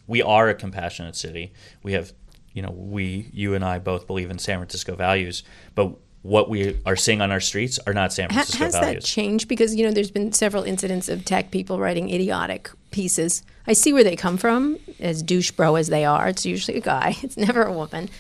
we 0.09 0.21
are 0.21 0.49
a 0.49 0.55
compassionate 0.57 1.15
city. 1.15 1.53
We 1.85 1.93
have 1.93 2.13
you 2.53 2.63
know 2.63 2.71
we 2.71 3.31
you 3.33 3.55
and 3.55 3.65
I 3.65 3.79
both 3.79 4.07
believe 4.07 4.31
in 4.31 4.39
San 4.39 4.59
Francisco 4.59 4.95
values, 4.97 5.43
but 5.75 5.93
what 6.23 6.51
we 6.51 6.79
are 6.85 6.97
seeing 6.97 7.23
on 7.23 7.31
our 7.33 7.41
streets 7.41 7.79
are 7.87 7.95
not 7.95 8.13
San 8.13 8.29
Francisco 8.29 8.65
has 8.65 8.73
that 8.75 8.83
values. 8.83 9.05
changed? 9.05 9.49
Because 9.49 9.75
you 9.75 9.87
know, 9.87 9.91
there's 9.93 10.11
been 10.11 10.33
several 10.33 10.65
incidents 10.65 11.09
of 11.09 11.25
tech 11.25 11.51
people 11.51 11.79
writing 11.81 12.11
idiotic 12.11 12.71
pieces. 12.91 13.43
I 13.67 13.73
see 13.73 13.93
where 13.93 14.05
they 14.05 14.17
come 14.17 14.37
from, 14.37 14.79
as 14.99 15.23
douche 15.23 15.51
bro 15.53 15.77
as 15.77 15.89
they 15.89 16.05
are. 16.05 16.29
It's 16.29 16.45
usually 16.45 16.77
a 16.79 16.83
guy. 16.83 17.17
It's 17.23 17.37
never 17.37 17.63
a 17.63 17.73
woman, 17.73 18.11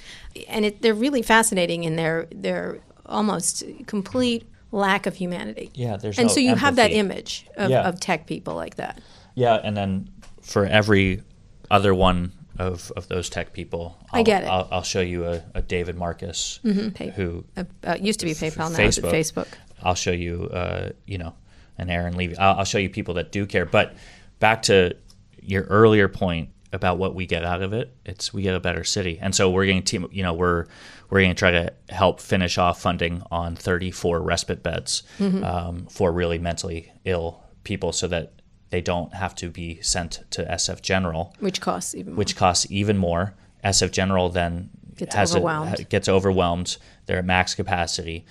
and 0.48 0.64
it, 0.64 0.80
they're 0.82 0.94
really 0.94 1.22
fascinating 1.22 1.84
in 1.84 1.96
their 1.96 2.26
their 2.34 2.80
almost 3.04 3.64
complete 3.86 4.46
lack 4.72 5.04
of 5.06 5.16
humanity. 5.16 5.70
Yeah, 5.74 5.96
there's 5.96 6.18
and 6.18 6.28
no 6.28 6.34
so 6.34 6.40
you 6.40 6.54
have 6.54 6.76
that 6.76 6.92
image 6.92 7.46
of, 7.56 7.70
Yeah. 7.70 7.88
of 7.88 7.98
tech 8.00 8.26
people 8.26 8.54
like 8.54 8.76
that. 8.76 9.00
Yeah, 9.34 9.56
and 9.56 9.76
then 9.76 10.08
for 10.42 10.64
every 10.64 11.22
other 11.70 11.94
one 11.94 12.32
of, 12.60 12.92
of 12.96 13.08
those 13.08 13.28
tech 13.30 13.52
people, 13.52 13.96
I'll, 14.12 14.20
I 14.20 14.22
get 14.22 14.42
it. 14.44 14.46
I'll, 14.48 14.68
I'll 14.70 14.82
show 14.82 15.00
you 15.00 15.24
a, 15.26 15.42
a 15.54 15.62
David 15.62 15.96
Marcus 15.96 16.60
Pay- 16.94 17.10
who 17.16 17.44
Uh, 17.56 17.64
uh, 17.84 17.96
used 18.00 18.20
to 18.20 18.26
be 18.26 18.32
PayPal, 18.32 18.70
now 18.76 18.84
it's 18.84 18.98
at 18.98 19.04
Facebook. 19.04 19.48
I'll 19.82 19.94
show 19.94 20.12
you, 20.12 20.44
uh, 20.52 20.90
you 21.06 21.18
know, 21.18 21.34
an 21.78 21.88
Aaron 21.90 22.14
Levie. 22.14 22.38
I'll, 22.38 22.58
I'll 22.58 22.64
show 22.64 22.78
you 22.78 22.90
people 22.90 23.14
that 23.14 23.32
do 23.32 23.46
care. 23.46 23.64
But 23.66 23.94
back 24.38 24.62
to 24.62 24.94
your 25.42 25.64
earlier 25.64 26.06
point 26.08 26.50
about 26.72 26.98
what 26.98 27.14
we 27.14 27.26
get 27.26 27.44
out 27.44 27.62
of 27.62 27.72
it, 27.72 27.92
it's 28.04 28.32
we 28.32 28.42
get 28.42 28.54
a 28.54 28.60
better 28.60 28.84
city, 28.84 29.18
and 29.20 29.34
so 29.34 29.50
we're 29.50 29.66
going 29.66 29.82
to 29.82 29.90
team. 29.98 30.06
You 30.12 30.22
know, 30.22 30.34
we're 30.34 30.66
we're 31.08 31.20
going 31.20 31.34
to 31.34 31.38
try 31.38 31.50
to 31.50 31.72
help 31.88 32.20
finish 32.20 32.58
off 32.58 32.80
funding 32.80 33.22
on 33.30 33.56
34 33.56 34.20
respite 34.22 34.62
beds 34.62 35.02
Mm-hmm. 35.18 35.42
um, 35.42 35.86
for 35.86 36.12
really 36.12 36.38
mentally 36.38 36.92
ill 37.04 37.42
people, 37.64 37.92
so 37.92 38.06
that 38.08 38.34
they 38.70 38.80
don't 38.80 39.12
have 39.14 39.34
to 39.36 39.50
be 39.50 39.80
sent 39.82 40.20
to 40.30 40.44
SF 40.44 40.80
General 40.82 41.34
Which 41.40 41.60
costs 41.60 41.94
even 41.94 42.12
more. 42.14 42.18
which 42.18 42.36
costs 42.36 42.66
even 42.70 42.96
more. 42.96 43.34
SF 43.64 43.90
General 43.92 44.28
then 44.30 44.70
Gets 44.96 45.14
has 45.14 45.34
overwhelmed. 45.34 45.80
A, 45.80 45.84
gets 45.84 46.08
overwhelmed. 46.08 46.76
They're 47.06 47.18
at 47.18 47.24
max 47.24 47.54
capacity. 47.54 48.24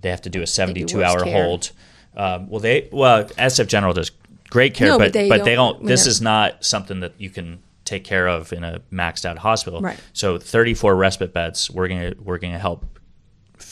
They 0.00 0.10
have 0.10 0.22
to 0.22 0.30
do 0.30 0.42
a 0.42 0.46
72 0.46 0.96
worse 0.98 1.06
hour 1.06 1.24
care. 1.24 1.44
hold. 1.44 1.70
Um, 2.16 2.48
well, 2.50 2.60
they 2.60 2.88
well 2.92 3.24
SF 3.24 3.66
General 3.68 3.92
does 3.94 4.10
great 4.50 4.74
care, 4.74 4.88
No, 4.88 4.98
but 4.98 5.06
but 5.06 5.12
they 5.14 5.28
but 5.28 5.44
don't- 5.44 5.78
don't. 5.78 5.86
This 5.86 6.06
is 6.06 6.20
not 6.20 6.64
something 6.64 7.00
that 7.00 7.14
you 7.18 7.30
can 7.30 7.62
take 7.84 8.04
care 8.04 8.28
of 8.28 8.52
in 8.52 8.62
a 8.64 8.80
maxed 8.92 9.24
out 9.24 9.38
hospital. 9.38 9.80
Right. 9.80 9.98
So 10.12 10.38
34 10.38 10.94
respite 10.94 11.32
beds. 11.32 11.70
We're 11.70 11.88
gonna 11.88 12.12
we're 12.22 12.38
gonna 12.38 12.58
help 12.58 12.91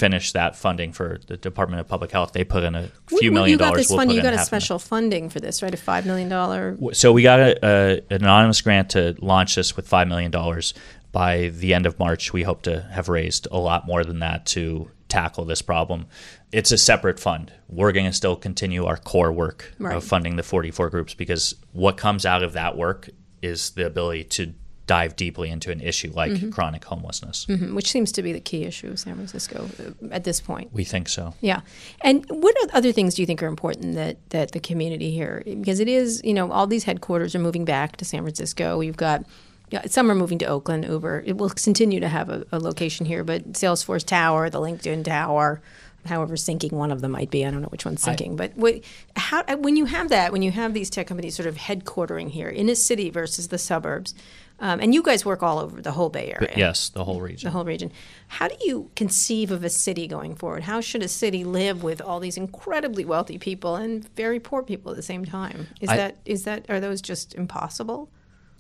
finish 0.01 0.33
that 0.33 0.57
funding 0.57 0.93
for 0.93 1.21
the 1.27 1.37
Department 1.37 1.81
of 1.81 1.87
Public 1.87 2.11
Health. 2.11 2.33
They 2.33 2.43
put 2.43 2.65
in 2.65 2.75
a 2.75 2.89
few 3.07 3.31
Well, 3.31 3.43
million 3.43 3.51
you 3.51 3.59
got 3.59 3.67
dollars. 3.67 3.81
this 3.83 3.91
We'll 3.91 3.99
fund. 3.99 4.13
You 4.13 4.23
got 4.23 4.33
a 4.35 4.39
special 4.39 4.79
funding 4.79 5.29
for 5.29 5.39
this, 5.41 5.63
right? 5.63 5.73
A 5.73 5.77
five 5.77 6.07
million 6.07 6.29
dollar. 6.29 6.77
So 6.93 7.13
we 7.13 7.23
got 7.23 7.39
a, 7.39 7.59
a, 7.65 7.93
an 8.15 8.23
anonymous 8.25 8.61
grant 8.63 8.91
to 8.91 9.15
launch 9.21 9.55
this 9.55 9.77
with 9.77 9.87
five 9.87 10.09
million 10.09 10.31
dollars. 10.31 10.75
By 11.13 11.49
the 11.49 11.75
end 11.75 11.87
of 11.87 11.99
March, 11.99 12.33
we 12.33 12.45
hope 12.45 12.63
to 12.63 12.83
have 12.93 13.09
raised 13.09 13.47
a 13.51 13.59
lot 13.59 13.85
more 13.87 14.05
than 14.05 14.21
that 14.21 14.47
to 14.47 14.91
tackle 15.09 15.45
this 15.45 15.61
problem. 15.61 16.07
It's 16.53 16.71
a 16.71 16.79
separate 16.79 17.19
fund. 17.19 17.53
We're 17.69 17.91
going 17.93 18.07
to 18.07 18.13
still 18.13 18.37
continue 18.37 18.85
our 18.87 18.97
core 18.97 19.33
work 19.33 19.73
Right. 19.81 19.97
of 19.97 20.05
funding 20.05 20.37
the 20.37 20.45
44 20.45 20.89
groups 20.89 21.15
because 21.15 21.57
what 21.73 21.97
comes 21.97 22.25
out 22.25 22.43
of 22.45 22.53
that 22.53 22.77
work 22.77 23.11
is 23.43 23.71
the 23.71 23.87
ability 23.87 24.25
to 24.25 24.55
dive 24.97 25.15
deeply 25.15 25.49
into 25.51 25.71
an 25.71 25.81
issue 25.81 26.11
like 26.23 26.33
Mm-hmm. 26.33 26.51
chronic 26.51 26.85
homelessness. 26.85 27.47
which 27.79 27.89
seems 27.95 28.11
to 28.13 28.23
be 28.27 28.33
the 28.33 28.41
key 28.51 28.63
issue 28.71 28.89
of 28.93 28.99
San 28.99 29.15
Francisco 29.15 29.57
uh, 29.79 30.09
at 30.19 30.25
this 30.25 30.41
point. 30.41 30.67
We 30.73 30.85
think 30.85 31.09
so. 31.09 31.25
Yeah, 31.41 31.61
and 32.09 32.25
what 32.29 32.55
other 32.79 32.93
things 32.93 33.15
do 33.15 33.23
you 33.23 33.27
think 33.27 33.41
are 33.43 33.47
important 33.57 33.95
that 33.95 34.17
that 34.31 34.49
the 34.53 34.61
community 34.71 35.11
here 35.21 35.43
because 35.47 35.79
it 35.85 35.89
is 35.89 36.21
you 36.25 36.35
know 36.35 36.51
all 36.51 36.67
these 36.67 36.85
headquarters 36.91 37.35
are 37.37 37.39
moving 37.49 37.65
back 37.65 37.97
to 37.99 38.05
San 38.05 38.23
Francisco. 38.23 38.81
You've 38.81 38.97
got 39.09 39.25
yeah, 39.75 39.83
some 39.87 40.11
are 40.11 40.17
moving 40.17 40.39
to 40.41 40.47
Oakland. 40.47 40.85
Uber 40.85 41.23
it 41.25 41.37
will 41.39 41.51
continue 41.51 42.01
to 42.01 42.09
have 42.09 42.29
a, 42.29 42.45
a 42.51 42.59
location 42.59 43.07
here, 43.07 43.23
but 43.23 43.41
Salesforce 43.53 44.05
Tower, 44.05 44.51
the 44.51 44.61
LinkedIn 44.61 45.05
Tower. 45.05 45.61
However, 46.07 46.35
sinking 46.37 46.75
one 46.79 46.91
of 46.93 47.03
them 47.03 47.13
might 47.13 47.31
be. 47.31 47.45
I 47.47 47.51
don't 47.51 47.61
know 47.61 47.69
which 47.69 47.85
one's 47.85 48.01
sinking. 48.03 48.35
but 48.35 48.51
what, 48.57 48.75
how, 49.17 49.45
when 49.67 49.77
you 49.77 49.85
have 49.85 50.09
that, 50.09 50.33
when 50.33 50.41
you 50.41 50.51
have 50.51 50.73
these 50.73 50.89
tech 50.89 51.07
companies 51.07 51.35
sort 51.37 51.47
of 51.47 51.57
headquartering 51.59 52.31
here 52.31 52.49
in 52.49 52.71
a 52.71 52.75
city 52.75 53.11
versus 53.11 53.49
the 53.49 53.59
suburbs, 53.59 54.15
um, 54.61 54.79
and 54.81 54.95
you 54.95 55.03
guys 55.03 55.25
work 55.25 55.43
all 55.43 55.59
over 55.59 55.81
the 55.81 55.93
whole 55.93 56.09
Bay 56.11 56.33
Area 56.35 56.53
Yes, 56.57 56.91
the 56.91 57.05
whole 57.05 57.21
region. 57.21 57.47
the 57.49 57.51
whole 57.53 57.65
region. 57.65 57.91
How 58.29 58.47
do 58.49 58.55
you 58.61 58.91
conceive 58.97 59.51
of 59.51 59.65
a 59.65 59.71
city 59.71 60.07
going 60.07 60.35
forward? 60.37 60.63
How 60.65 60.81
should 60.81 61.03
a 61.03 61.09
city 61.09 61.45
live 61.45 61.83
with 61.83 62.01
all 62.01 62.21
these 62.21 62.37
incredibly 62.37 63.05
wealthy 63.05 63.39
people 63.39 63.77
and 63.77 64.09
very 64.17 64.39
poor 64.41 64.63
people 64.63 64.91
at 64.93 64.97
the 64.97 65.03
same 65.03 65.25
time? 65.25 65.67
Is 65.81 65.89
I- 65.89 65.97
that 65.97 66.17
is 66.25 66.45
that 66.45 66.69
are 66.69 66.81
those 66.81 67.01
just 67.01 67.35
impossible? 67.35 68.09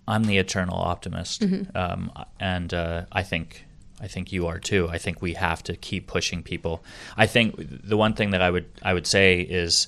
I'm 0.08 0.24
the 0.24 0.38
eternal 0.38 0.76
optimist, 0.78 1.42
Mm-hmm. 1.42 1.76
um, 1.76 2.10
and 2.40 2.74
uh, 2.74 3.04
I 3.12 3.22
think 3.22 3.66
I 4.00 4.08
think 4.08 4.32
you 4.32 4.46
are 4.46 4.58
too. 4.58 4.88
I 4.90 4.98
think 4.98 5.20
we 5.22 5.34
have 5.34 5.62
to 5.64 5.76
keep 5.76 6.06
pushing 6.06 6.42
people. 6.42 6.82
I 7.16 7.26
think 7.26 7.54
the 7.58 7.96
one 7.98 8.14
thing 8.14 8.30
that 8.30 8.40
I 8.42 8.50
would 8.50 8.64
I 8.82 8.94
would 8.94 9.06
say 9.06 9.40
is 9.42 9.86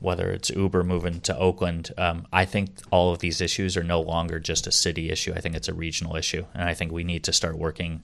whether 0.00 0.30
it's 0.30 0.50
Uber 0.50 0.84
moving 0.84 1.20
to 1.22 1.36
Oakland, 1.36 1.92
um, 1.98 2.26
I 2.32 2.44
think 2.44 2.70
all 2.90 3.12
of 3.12 3.20
these 3.20 3.40
issues 3.40 3.76
are 3.76 3.82
no 3.82 4.00
longer 4.00 4.38
just 4.38 4.66
a 4.66 4.72
city 4.72 5.10
issue. 5.10 5.32
I 5.34 5.40
think 5.40 5.54
it's 5.54 5.68
a 5.68 5.74
regional 5.74 6.16
issue, 6.16 6.44
and 6.54 6.68
I 6.68 6.74
think 6.74 6.92
we 6.92 7.04
need 7.04 7.24
to 7.24 7.32
start 7.32 7.58
working 7.58 8.02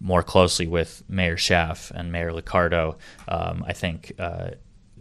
more 0.00 0.22
closely 0.22 0.66
with 0.66 1.02
Mayor 1.08 1.36
Schaaf 1.36 1.90
and 1.90 2.12
Mayor 2.12 2.32
Liccardo. 2.32 2.96
Um, 3.26 3.64
I 3.66 3.72
think 3.72 4.12
uh, 4.18 4.50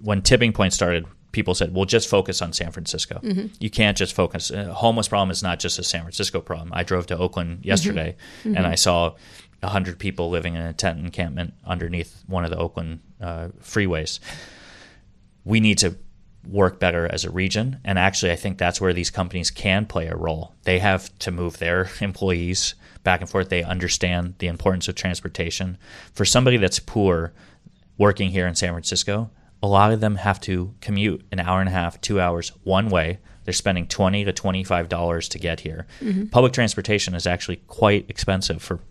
when 0.01 0.21
Tipping 0.21 0.53
Point 0.53 0.73
started, 0.73 1.05
people 1.31 1.53
said, 1.53 1.73
"Well, 1.73 1.85
just 1.85 2.09
focus 2.09 2.41
on 2.41 2.53
San 2.53 2.71
Francisco. 2.71 3.19
You 3.59 3.69
can't 3.69 3.97
just 3.97 4.13
focus. 4.13 4.51
Uh, 4.51 4.73
homeless 4.73 5.07
problem 5.07 5.31
is 5.31 5.43
not 5.43 5.59
just 5.59 5.79
a 5.79 5.83
San 5.83 6.01
Francisco 6.01 6.41
problem." 6.41 6.71
I 6.73 6.83
drove 6.83 7.07
to 7.07 7.17
Oakland 7.17 7.65
yesterday, 7.65 8.15
and 8.43 8.65
I 8.65 8.75
saw 8.75 9.15
hundred 9.63 9.97
people 9.99 10.29
living 10.29 10.55
in 10.55 10.61
a 10.61 10.71
tent 10.73 10.99
encampment 10.99 11.53
underneath 11.65 12.23
one 12.27 12.45
of 12.45 12.51
the 12.51 12.57
Oakland 12.57 12.99
uh, 13.19 13.49
freeways. 13.61 14.19
We 15.43 15.59
need 15.59 15.77
to 15.79 15.95
work 16.49 16.79
better 16.79 17.07
as 17.11 17.25
a 17.25 17.29
region, 17.29 17.79
and 17.83 17.99
actually, 17.99 18.31
I 18.31 18.35
think 18.35 18.57
that's 18.57 18.81
where 18.81 18.93
these 18.93 19.09
companies 19.09 19.51
can 19.51 19.85
play 19.85 20.07
a 20.07 20.15
role. 20.15 20.55
They 20.63 20.79
have 20.79 21.17
to 21.19 21.31
move 21.31 21.57
their 21.57 21.89
employees 22.01 22.75
back 23.03 23.21
and 23.21 23.29
forth. 23.29 23.49
They 23.49 23.63
understand 23.63 24.35
the 24.39 24.47
importance 24.47 24.87
of 24.87 24.95
transportation. 24.95 25.77
For 26.13 26.25
somebody 26.25 26.57
that's 26.57 26.79
poor, 26.79 27.33
working 27.97 28.31
here 28.31 28.47
in 28.47 28.55
San 28.55 28.71
Francisco, 28.73 29.29
a 29.61 29.67
lot 29.67 29.91
of 29.91 30.01
them 30.01 30.15
have 30.17 30.39
to 30.41 30.73
commute 30.81 31.25
an 31.31 31.39
hour 31.39 31.59
and 31.59 31.69
a 31.69 31.71
half, 31.71 31.99
two 32.01 32.21
hours 32.21 32.49
one 32.63 32.89
way. 32.89 33.19
They're 33.43 33.53
spending 33.53 33.87
twenty 33.87 34.25
to 34.25 34.33
twenty-five 34.33 34.89
dollars 34.89 35.29
to 35.29 35.39
get 35.39 35.61
here. 35.61 35.87
Mm-hmm. 36.01 36.27
Public 36.27 36.53
transportation 36.53 37.15
is 37.15 37.25
actually 37.25 37.57
quite 37.67 38.09
expensive 38.09 38.61
for 38.61 38.81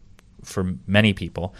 for 0.43 0.75
many 0.87 1.13
people. 1.13 1.55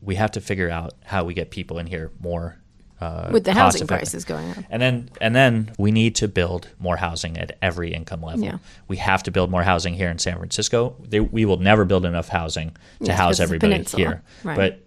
We 0.00 0.14
have 0.14 0.30
to 0.32 0.40
figure 0.40 0.70
out 0.70 0.94
how 1.04 1.24
we 1.24 1.34
get 1.34 1.50
people 1.50 1.78
in 1.78 1.86
here 1.86 2.10
more 2.20 2.61
uh, 3.02 3.30
With 3.32 3.44
the 3.44 3.52
housing 3.52 3.86
prices 3.86 4.24
going 4.24 4.48
up. 4.50 4.58
And 4.70 4.80
then 4.80 5.08
and 5.20 5.34
then 5.34 5.72
we 5.78 5.90
need 5.90 6.14
to 6.16 6.28
build 6.28 6.68
more 6.78 6.96
housing 6.96 7.36
at 7.38 7.58
every 7.60 7.92
income 7.92 8.22
level. 8.22 8.44
Yeah. 8.44 8.58
We 8.88 8.96
have 8.98 9.22
to 9.24 9.30
build 9.30 9.50
more 9.50 9.62
housing 9.64 9.94
here 9.94 10.10
in 10.10 10.18
San 10.18 10.36
Francisco. 10.36 10.96
They, 11.10 11.20
we 11.20 11.44
will 11.44 11.58
never 11.58 11.84
build 11.84 12.04
enough 12.04 12.28
housing 12.28 12.70
to 13.00 13.06
Yeah, 13.06 13.16
house 13.16 13.40
everybody 13.40 13.82
here. 13.96 14.22
Right. 14.44 14.56
But 14.56 14.80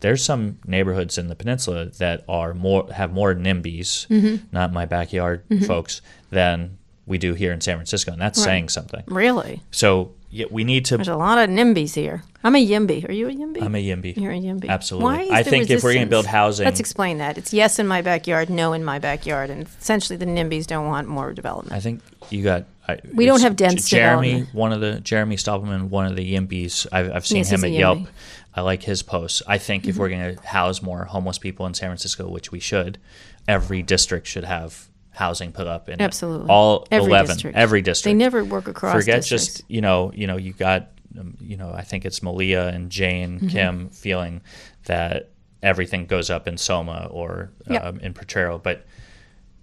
there's 0.00 0.24
some 0.24 0.58
neighborhoods 0.66 1.18
in 1.18 1.28
the 1.28 1.36
peninsula 1.36 1.86
that 1.98 2.24
are 2.28 2.54
more 2.54 2.90
have 2.92 3.12
more 3.12 3.34
NIMBYs, 3.34 4.06
Mm-hmm. 4.08 4.36
not 4.52 4.72
my 4.72 4.86
backyard 4.86 5.42
folks, 5.66 6.00
than 6.30 6.78
we 7.06 7.18
do 7.18 7.34
here 7.34 7.52
in 7.52 7.60
San 7.60 7.76
Francisco, 7.76 8.12
and 8.12 8.20
that's 8.20 8.42
saying 8.42 8.68
something. 8.68 9.04
Really? 9.06 9.62
So 9.70 10.12
yeah, 10.30 10.46
we 10.50 10.64
need 10.64 10.84
to 10.86 10.96
There's 10.96 11.08
a 11.08 11.16
lot 11.16 11.38
of 11.38 11.48
NIMBYs 11.48 11.94
here. 11.94 12.22
I'm 12.42 12.54
a 12.54 12.64
YIMBY. 12.64 13.08
Are 13.08 13.12
you 13.12 13.28
a 13.28 13.32
YIMBY? 13.32 13.62
I'm 13.62 13.74
a 13.74 13.82
YIMBY. 13.82 14.16
You're 14.16 14.32
a 14.32 14.40
YIMBY. 14.40 14.68
Absolutely. 14.68 15.04
Why 15.04 15.22
is 15.22 15.30
I 15.30 15.42
think 15.42 15.70
if 15.70 15.82
we're 15.82 15.94
going 15.94 16.06
to 16.06 16.10
build 16.10 16.26
housing, 16.26 16.64
Let's 16.64 16.80
explain 16.80 17.18
that. 17.18 17.38
It's 17.38 17.52
yes 17.52 17.78
in 17.78 17.86
my 17.86 18.02
backyard, 18.02 18.50
no 18.50 18.72
in 18.72 18.84
my 18.84 18.98
backyard, 18.98 19.50
and 19.50 19.66
essentially 19.80 20.16
the 20.16 20.26
NIMBYs 20.26 20.66
don't 20.66 20.86
want 20.86 21.08
more 21.08 21.32
development. 21.32 21.72
I 21.72 21.80
think 21.80 22.02
you 22.30 22.42
got. 22.42 22.66
I, 22.88 22.98
We 23.14 23.26
don't 23.26 23.40
have 23.40 23.56
dense 23.56 23.88
Jeremy, 23.88 24.42
one 24.52 24.72
of 24.72 24.80
the 24.80 25.00
Jeremy 25.00 25.36
Stoppelman, 25.36 25.88
one 25.88 26.06
of 26.06 26.16
the 26.16 26.34
YIMBYs. 26.34 26.86
I've, 26.92 27.10
I've 27.12 27.26
seen 27.26 27.38
Yes, 27.38 27.50
him 27.50 27.64
at 27.64 27.70
Yelp. 27.70 27.98
Yimby. 27.98 28.08
I 28.54 28.60
like 28.62 28.82
his 28.82 29.02
posts. 29.02 29.42
I 29.46 29.58
think 29.58 29.86
if 29.86 29.96
we're 29.96 30.08
mm-hmm. 30.08 30.22
going 30.22 30.36
to 30.36 30.46
house 30.46 30.82
more 30.82 31.04
homeless 31.04 31.38
people 31.38 31.66
in 31.66 31.74
San 31.74 31.88
Francisco, 31.88 32.28
which 32.28 32.52
we 32.52 32.60
should, 32.60 32.98
every 33.46 33.82
district 33.82 34.26
should 34.26 34.44
have 34.44 34.88
housing 35.16 35.50
put 35.50 35.66
up 35.66 35.88
in 35.88 35.94
it. 35.94 36.00
Absolutely. 36.02 36.48
all 36.48 36.86
Every 36.90 37.10
eleven, 37.10 37.34
district. 37.34 37.56
every 37.56 37.82
district. 37.82 38.04
They 38.04 38.14
never 38.14 38.44
work 38.44 38.68
across 38.68 38.92
Forget 38.94 39.16
districts. 39.22 39.46
just 39.46 39.64
you 39.70 39.80
know 39.80 40.12
you 40.14 40.26
know 40.28 40.36
you 40.36 40.52
got 40.52 40.90
um, 41.18 41.36
you 41.40 41.56
know 41.56 41.72
I 41.74 41.82
think 41.82 42.04
it's 42.04 42.22
Malia 42.22 42.68
and 42.68 42.90
Jane 42.90 43.36
Mm-hmm. 43.40 43.48
Kim 43.48 43.88
feeling 43.88 44.42
that 44.84 45.30
everything 45.62 46.06
goes 46.06 46.28
up 46.30 46.46
in 46.46 46.56
Soma 46.58 47.08
or 47.10 47.50
Yep. 47.68 47.84
um, 47.84 47.98
in 48.00 48.12
Potrero, 48.14 48.58
but 48.58 48.84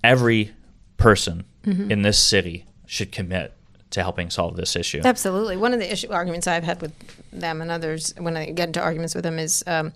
every 0.03 0.51
person 0.97 1.45
Mm-hmm. 1.65 1.91
in 1.91 2.01
this 2.01 2.19
city 2.19 2.65
should 2.85 3.13
commit 3.13 3.53
to 3.91 4.01
helping 4.01 4.29
solve 4.29 4.57
this 4.57 4.75
issue. 4.75 4.99
Absolutely. 5.05 5.55
One 5.55 5.71
of 5.71 5.79
the 5.79 5.89
issue 5.89 6.11
arguments 6.11 6.45
I've 6.45 6.65
had 6.65 6.81
with 6.81 6.91
them 7.31 7.61
and 7.61 7.71
others 7.71 8.13
when 8.17 8.35
I 8.35 8.49
get 8.51 8.67
into 8.67 8.81
arguments 8.81 9.15
with 9.15 9.23
them 9.23 9.39
is, 9.39 9.63
um, 9.65 9.93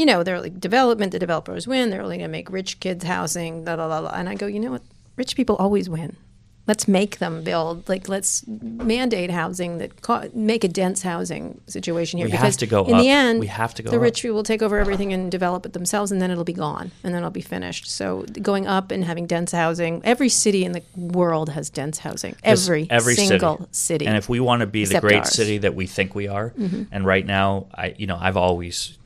you 0.00 0.06
know, 0.06 0.22
they're 0.24 0.40
like 0.40 0.58
development. 0.58 1.12
The 1.12 1.18
developers 1.18 1.68
win. 1.68 1.90
They're 1.90 2.00
only 2.00 2.16
going 2.16 2.28
to 2.30 2.32
make 2.38 2.50
rich 2.50 2.80
kids 2.80 3.04
housing. 3.04 3.66
La 3.66 3.74
la 3.74 3.84
la 3.86 3.98
la. 3.98 4.10
And 4.18 4.30
I 4.30 4.34
go, 4.34 4.46
you 4.46 4.58
know 4.58 4.70
what? 4.72 4.82
Rich 5.16 5.36
people 5.36 5.56
always 5.56 5.90
win. 5.90 6.16
Let's 6.66 6.86
make 6.88 7.18
them 7.18 7.42
build. 7.42 7.86
Like 7.88 8.08
let's 8.08 8.46
mandate 8.46 9.30
housing 9.30 9.78
that 9.78 10.00
co- 10.00 10.30
make 10.32 10.62
a 10.64 10.68
dense 10.68 11.02
housing 11.02 11.60
situation 11.66 12.18
here. 12.18 12.28
We 12.28 12.30
have 12.30 12.40
because 12.40 12.56
to 12.58 12.66
go 12.66 12.84
in 12.84 12.94
up. 12.94 13.00
the 13.02 13.08
end, 13.08 13.40
We 13.40 13.48
have 13.48 13.74
to 13.74 13.82
go 13.82 13.90
The 13.90 13.96
up. 13.96 14.02
rich 14.02 14.22
will 14.22 14.42
take 14.42 14.62
over 14.62 14.78
everything 14.78 15.12
and 15.12 15.30
develop 15.30 15.66
it 15.66 15.72
themselves, 15.72 16.12
and 16.12 16.22
then 16.22 16.30
it'll 16.30 16.44
be 16.44 16.52
gone, 16.68 16.92
and 17.02 17.12
then 17.12 17.20
it'll 17.22 17.30
be 17.30 17.40
finished. 17.56 17.90
So 17.90 18.24
going 18.40 18.66
up 18.66 18.90
and 18.92 19.04
having 19.04 19.26
dense 19.26 19.52
housing. 19.52 20.00
Every 20.04 20.28
city 20.30 20.64
in 20.64 20.72
the 20.72 20.82
world 20.96 21.48
has 21.50 21.68
dense 21.70 21.98
housing. 21.98 22.36
Every, 22.44 22.86
every 22.88 23.16
single 23.16 23.68
city. 23.72 24.06
And 24.06 24.16
if 24.16 24.28
we 24.30 24.38
want 24.40 24.60
to 24.60 24.66
be 24.66 24.84
the 24.86 25.00
great 25.00 25.16
ours. 25.18 25.26
Mm-hmm. 25.26 25.42
city 25.42 25.58
that 25.58 25.74
we 25.74 25.86
think 25.86 26.14
we 26.14 26.28
are, 26.28 26.54
and 26.92 27.04
right 27.04 27.26
now, 27.26 27.66
I 27.74 27.94
you 27.98 28.06
know 28.06 28.18
I've 28.20 28.36
always 28.36 28.96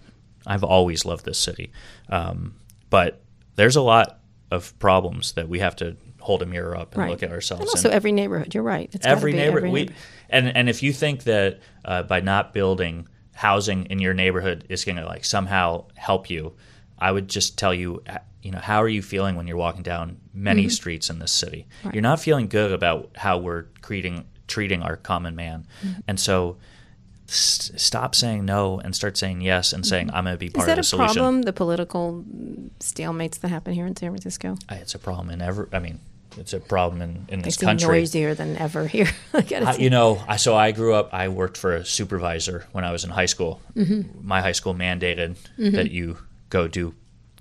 I've 0.46 0.64
always 0.64 1.04
loved 1.04 1.24
this 1.24 1.38
city, 1.38 1.72
um, 2.08 2.54
but 2.90 3.22
there's 3.56 3.76
a 3.76 3.82
lot 3.82 4.20
of 4.50 4.78
problems 4.78 5.32
that 5.32 5.48
we 5.48 5.58
have 5.60 5.74
to 5.76 5.96
hold 6.20 6.42
a 6.42 6.46
mirror 6.46 6.76
up 6.76 6.92
and 6.94 7.02
Right. 7.02 7.10
look 7.10 7.22
at 7.22 7.30
ourselves. 7.30 7.62
And 7.62 7.68
also 7.70 7.88
and 7.88 7.94
every 7.94 8.12
neighborhood. 8.12 8.54
You're 8.54 8.62
right. 8.62 8.88
It's 8.92 9.06
every 9.06 9.32
neighborhood, 9.32 9.56
every 9.58 9.70
we, 9.70 9.80
neighborhood. 9.80 10.02
and 10.30 10.56
and 10.56 10.68
if 10.68 10.82
you 10.82 10.92
think 10.92 11.24
that 11.24 11.60
uh, 11.84 12.02
by 12.04 12.20
not 12.20 12.52
building 12.52 13.08
housing 13.34 13.86
in 13.86 13.98
your 13.98 14.14
neighborhood 14.14 14.64
is 14.68 14.84
going 14.84 14.96
to 14.96 15.04
like 15.04 15.24
somehow 15.24 15.86
help 15.96 16.30
you, 16.30 16.54
I 16.98 17.10
would 17.10 17.28
just 17.28 17.58
tell 17.58 17.74
you, 17.74 18.02
uh, 18.08 18.18
you 18.42 18.50
know, 18.52 18.58
how 18.60 18.80
are 18.82 18.88
you 18.88 19.02
feeling 19.02 19.34
when 19.36 19.46
you're 19.46 19.56
walking 19.56 19.82
down 19.82 20.18
many 20.32 20.62
Mm-hmm. 20.64 20.68
streets 20.70 21.10
in 21.10 21.18
this 21.18 21.32
city? 21.32 21.66
You're 21.92 22.02
not 22.02 22.20
feeling 22.20 22.46
good 22.48 22.70
about 22.72 23.10
how 23.16 23.38
we're 23.38 23.62
treating 23.82 24.24
treating 24.46 24.82
our 24.82 24.96
common 24.96 25.34
man, 25.36 25.66
Mm-hmm. 25.82 26.00
and 26.08 26.20
so. 26.20 26.56
S- 27.28 27.70
stop 27.76 28.14
saying 28.14 28.44
no 28.44 28.78
and 28.80 28.94
start 28.94 29.16
saying 29.16 29.40
yes 29.40 29.72
and 29.72 29.86
saying 29.86 30.10
I'm 30.12 30.24
going 30.24 30.34
to 30.34 30.38
be 30.38 30.50
Mm-hmm. 30.50 30.58
Is 30.60 30.64
part 30.64 30.66
that 30.66 30.72
of 30.72 30.76
the 30.76 30.80
a 30.80 30.84
solution. 30.84 31.14
problem? 31.14 31.42
The 31.42 31.52
political 31.52 32.24
stalemates 32.80 33.40
that 33.40 33.48
happen 33.48 33.72
here 33.72 33.86
in 33.86 33.96
San 33.96 34.10
Francisco. 34.10 34.56
It's 34.70 34.94
a 34.94 34.98
problem 34.98 35.30
in 35.30 35.40
every. 35.40 35.66
I 35.72 35.78
mean, 35.78 36.00
it's 36.36 36.52
a 36.52 36.60
problem 36.60 37.00
in, 37.00 37.26
in 37.28 37.40
this 37.42 37.54
seem 37.56 37.68
country. 37.68 37.88
noisier 37.88 38.34
than 38.34 38.56
ever 38.56 38.86
here. 38.86 39.08
I 39.34 39.76
you 39.78 39.88
know, 39.90 40.22
I, 40.28 40.36
so 40.36 40.54
I 40.54 40.72
grew 40.72 40.94
up. 40.94 41.14
I 41.14 41.28
worked 41.28 41.56
for 41.56 41.74
a 41.76 41.84
supervisor 41.84 42.66
when 42.72 42.84
I 42.84 42.92
was 42.92 43.04
in 43.04 43.10
high 43.10 43.26
school. 43.26 43.60
Mm-hmm. 43.74 44.26
My 44.26 44.40
high 44.42 44.52
school 44.52 44.74
mandated 44.74 45.36
that 45.58 45.90
you 45.90 46.18
go 46.50 46.68
do 46.68 46.94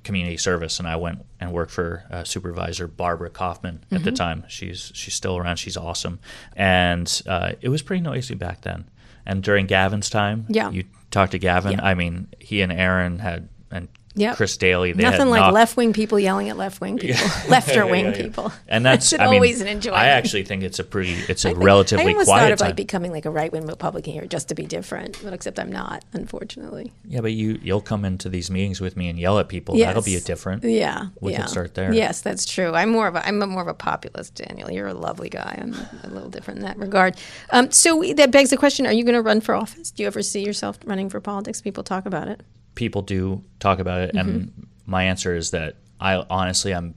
community 0.04 0.38
service, 0.38 0.80
and 0.80 0.88
I 0.88 0.96
went 0.98 1.26
and 1.40 1.52
worked 1.54 1.72
for 1.72 2.04
uh, 2.12 2.24
supervisor 2.24 2.88
Barbara 2.88 3.30
Kaufman 3.30 3.84
at 3.92 4.04
the 4.04 4.10
Mm-hmm. 4.12 4.16
time. 4.16 4.44
She's 4.48 4.92
she's 4.94 5.14
still 5.14 5.38
around. 5.38 5.58
She's 5.58 5.76
awesome, 5.78 6.20
and 6.56 7.22
uh, 7.28 7.54
it 7.62 7.70
was 7.70 7.82
pretty 7.82 8.02
noisy 8.02 8.36
back 8.36 8.62
then. 8.62 8.86
And 9.26 9.42
during 9.44 9.66
Gavin's 9.68 10.10
time, 10.10 10.46
Yeah. 10.50 10.70
you 10.72 10.84
talked 11.12 11.32
to 11.32 11.40
Gavin. 11.40 11.74
Yeah. 11.74 11.84
I 11.86 11.94
mean, 11.94 12.28
he 12.40 12.62
and 12.62 12.72
Aaron 12.72 13.20
had 13.20 13.50
and 13.72 13.88
Yep. 14.16 14.36
Chris 14.36 14.56
Daly. 14.58 14.92
They 14.94 15.02
Nothing 15.04 15.30
like 15.30 15.42
knocked- 15.42 15.54
left 15.56 15.76
wing 15.78 15.92
people 15.92 16.20
yelling 16.20 16.48
at 16.50 16.56
left 16.58 16.80
wing 16.80 17.00
people, 17.00 17.26
left 17.50 17.76
or 17.76 17.88
wing 17.88 18.06
Yeah, 18.06 18.12
yeah. 18.12 18.22
people. 18.22 18.54
and 18.68 18.86
that's 18.86 19.12
I 19.20 19.26
mean, 19.26 19.34
always 19.36 19.60
an 19.60 19.68
enjoyment. 19.68 20.02
I 20.02 20.10
actually 20.10 20.44
think 20.44 20.62
it's 20.62 20.78
a 20.78 20.84
pretty, 20.84 21.14
it's 21.28 21.46
a 21.46 21.50
I 21.50 21.54
think- 21.54 21.64
relatively 21.64 22.06
I 22.06 22.08
almost 22.10 22.28
quiet 22.28 22.42
thought 22.44 22.52
of 22.52 22.60
time. 22.60 22.68
like 22.70 22.76
becoming 22.76 23.12
like 23.12 23.26
a 23.26 23.32
right 23.32 23.52
wing 23.52 23.66
Republican 23.66 24.14
here 24.14 24.26
just 24.28 24.50
to 24.50 24.56
be 24.56 24.66
different, 24.68 25.20
but 25.24 25.34
except 25.34 25.58
I'm 25.60 25.72
not, 25.72 26.06
unfortunately. 26.14 26.92
Yeah, 27.06 27.22
but 27.22 27.32
you 27.34 27.60
you'll 27.64 27.82
come 27.82 28.06
into 28.06 28.30
these 28.30 28.52
meetings 28.52 28.80
with 28.82 28.96
me 28.96 29.10
and 29.10 29.18
yell 29.20 29.40
at 29.40 29.50
people. 29.50 29.76
That'll 29.78 30.04
be 30.04 30.16
a 30.16 30.22
different. 30.22 30.64
Yeah, 30.64 31.08
We 31.20 31.34
could 31.36 31.50
start 31.50 31.74
there. 31.74 31.92
Yes, 31.94 32.22
that's 32.22 32.46
true. 32.46 32.74
I'm 32.74 32.90
more 32.90 33.08
of 33.08 33.16
a 33.16 33.26
I'm 33.28 33.42
a 33.42 33.48
more 33.48 33.62
of 33.64 33.68
a 33.68 33.74
populist, 33.74 34.36
Daniel. 34.36 34.70
You're 34.72 34.88
a 34.88 34.94
lovely 34.94 35.30
guy. 35.30 35.58
I'm 35.60 35.74
a 36.04 36.14
little 36.14 36.30
different 36.30 36.60
in 36.60 36.66
that 36.66 36.78
regard. 36.78 37.16
Um, 37.50 37.72
so 37.72 38.04
that 38.16 38.30
begs 38.32 38.52
the 38.52 38.58
question: 38.58 38.86
Are 38.86 38.94
you 38.94 39.04
going 39.04 39.16
to 39.16 39.22
run 39.22 39.42
for 39.42 39.56
office? 39.56 39.90
Do 39.92 40.04
you 40.04 40.08
ever 40.08 40.22
see 40.22 40.44
yourself 40.46 40.78
running 40.86 41.10
for 41.10 41.20
politics? 41.20 41.62
People 41.62 41.84
talk 41.84 42.06
about 42.06 42.28
it. 42.28 42.42
People 42.76 43.02
do 43.02 43.44
talk 43.60 43.80
about 43.80 44.02
it, 44.02 44.16
and 44.16 44.28
Mm-hmm. 44.50 44.62
my 44.86 45.04
answer 45.04 45.36
is 45.36 45.52
that 45.52 45.76
I 46.00 46.16
honestly 46.30 46.74
I'm 46.74 46.96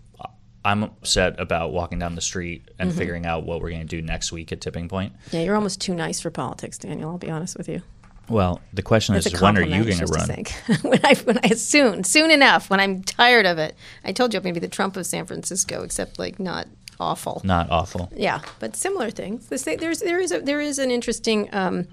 I'm 0.64 0.82
upset 0.82 1.38
about 1.38 1.72
walking 1.72 1.98
down 2.00 2.14
the 2.16 2.20
street 2.20 2.68
and 2.78 2.88
Mm-hmm. 2.90 2.98
figuring 2.98 3.26
out 3.26 3.44
what 3.46 3.60
we're 3.60 3.70
going 3.70 3.86
to 3.86 3.96
do 3.96 4.02
next 4.02 4.32
week 4.32 4.50
at 4.52 4.60
Tipping 4.60 4.88
Point. 4.88 5.12
Yeah, 5.30 5.42
you're 5.42 5.54
almost 5.54 5.80
too 5.80 5.94
nice 5.94 6.20
for 6.20 6.30
politics, 6.30 6.78
Daniel. 6.78 7.10
I'll 7.10 7.18
be 7.18 7.30
honest 7.30 7.56
with 7.56 7.68
you. 7.68 7.82
Well, 8.28 8.60
the 8.72 8.82
question 8.82 9.14
It's 9.14 9.26
is, 9.26 9.40
when 9.40 9.56
are 9.56 9.62
you 9.62 9.84
going 9.84 9.98
to 9.98 10.06
run? 10.06 10.28
when 10.82 11.00
I 11.04 11.14
when 11.24 11.38
I 11.44 11.48
soon 11.50 12.02
soon 12.02 12.32
enough 12.32 12.68
when 12.70 12.80
I'm 12.80 13.02
tired 13.04 13.46
of 13.46 13.58
it. 13.58 13.76
I 14.04 14.10
told 14.12 14.32
you 14.34 14.38
I'm 14.38 14.42
going 14.42 14.54
to 14.54 14.60
be 14.60 14.66
the 14.66 14.70
Trump 14.70 14.96
of 14.96 15.06
San 15.06 15.26
Francisco, 15.26 15.84
except 15.84 16.18
like 16.18 16.40
not 16.40 16.66
awful. 16.98 17.40
Not 17.44 17.70
awful. 17.70 18.10
Yeah, 18.16 18.40
but 18.58 18.74
similar 18.74 19.10
things. 19.10 19.46
This, 19.46 19.62
there's 19.62 20.00
there 20.00 20.18
is 20.18 20.32
a, 20.32 20.40
there 20.40 20.60
is 20.60 20.80
an 20.80 20.90
interesting. 20.90 21.48
Um, 21.52 21.86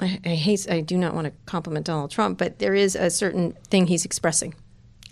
I, 0.00 0.20
I 0.24 0.28
hate. 0.30 0.66
I 0.70 0.80
do 0.80 0.96
not 0.96 1.14
want 1.14 1.26
to 1.26 1.32
compliment 1.46 1.86
Donald 1.86 2.10
Trump, 2.10 2.38
but 2.38 2.58
there 2.58 2.74
is 2.74 2.94
a 2.94 3.10
certain 3.10 3.52
thing 3.70 3.86
he's 3.86 4.04
expressing 4.04 4.54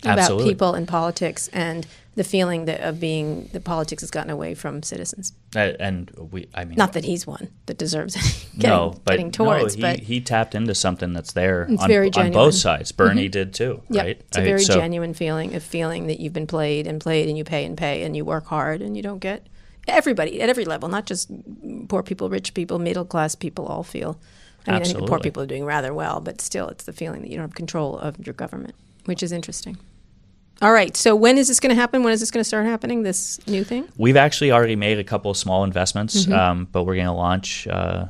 about 0.03 0.19
Absolutely. 0.19 0.49
people 0.49 0.73
and 0.73 0.87
politics 0.87 1.47
and 1.49 1.87
the 2.15 2.23
feeling 2.23 2.65
that 2.65 2.81
of 2.81 2.99
being 2.99 3.47
that 3.53 3.63
politics 3.63 4.01
has 4.01 4.09
gotten 4.09 4.31
away 4.31 4.55
from 4.55 4.81
citizens. 4.81 5.33
And 5.55 6.09
we, 6.31 6.47
I 6.53 6.65
mean, 6.65 6.75
Not 6.75 6.93
that 6.93 7.05
he's 7.05 7.27
one 7.27 7.49
that 7.67 7.77
deserves 7.77 8.15
getting, 8.57 8.69
no, 8.69 8.95
but 9.03 9.11
getting 9.11 9.31
towards, 9.31 9.77
no, 9.77 9.87
he, 9.87 9.95
but 9.95 10.03
he 10.03 10.21
tapped 10.21 10.55
into 10.55 10.73
something 10.73 11.13
that's 11.13 11.33
there 11.33 11.67
on, 11.79 11.91
on 11.91 12.31
both 12.31 12.55
sides. 12.55 12.91
Bernie 12.91 13.25
mm-hmm. 13.25 13.31
did 13.31 13.53
too, 13.53 13.81
Yep, 13.89 14.05
right? 14.05 14.19
it's 14.19 14.37
a 14.37 14.41
very 14.41 14.61
so- 14.61 14.75
genuine 14.75 15.13
feeling 15.13 15.55
of 15.55 15.63
feeling 15.63 16.07
that 16.07 16.19
you've 16.19 16.33
been 16.33 16.47
played 16.47 16.87
and 16.87 16.99
played, 16.99 17.27
and 17.27 17.37
you 17.37 17.43
pay 17.43 17.65
and 17.65 17.77
pay, 17.77 18.03
and 18.03 18.15
you 18.15 18.25
work 18.25 18.47
hard, 18.47 18.81
and 18.81 18.97
you 18.97 19.03
don't 19.03 19.19
get 19.19 19.47
everybody 19.87 20.41
at 20.41 20.49
every 20.49 20.65
level, 20.65 20.89
not 20.89 21.05
just 21.05 21.31
poor 21.87 22.03
people, 22.03 22.29
rich 22.29 22.53
people, 22.53 22.79
middle 22.79 23.05
class 23.05 23.35
people, 23.35 23.65
all 23.67 23.83
feel. 23.83 24.19
I 24.67 24.71
mean, 24.73 24.81
I 24.81 24.85
think 24.85 24.99
the 24.99 25.05
poor 25.05 25.19
people 25.19 25.41
are 25.43 25.47
doing 25.47 25.65
rather 25.65 25.93
well, 25.93 26.19
but 26.19 26.41
still, 26.41 26.67
it's 26.69 26.83
the 26.83 26.93
feeling 26.93 27.21
that 27.21 27.29
you 27.29 27.37
don't 27.37 27.43
have 27.45 27.55
control 27.55 27.97
of 27.97 28.25
your 28.25 28.33
government, 28.33 28.75
which 29.05 29.23
is 29.23 29.31
interesting. 29.31 29.77
All 30.61 30.71
right, 30.71 30.97
so 30.97 31.15
when 31.15 31.37
is 31.37 31.47
this 31.47 31.59
going 31.59 31.69
to 31.75 31.79
happen? 31.79 32.01
When 32.03 32.11
is 32.13 32.19
this 32.19 32.31
going 32.31 32.41
to 32.41 32.47
start 32.47 32.65
happening? 32.65 33.03
This 33.03 33.39
new 33.47 33.63
thing? 33.63 33.87
We've 33.97 34.17
actually 34.17 34.51
already 34.51 34.75
made 34.75 34.97
a 34.97 35.03
couple 35.03 35.29
of 35.29 35.37
small 35.37 35.63
investments, 35.63 36.25
Mm-hmm. 36.25 36.33
um, 36.33 36.67
but 36.71 36.83
we're 36.83 36.95
going 36.95 37.05
to 37.07 37.11
launch 37.13 37.67
uh, 37.67 38.05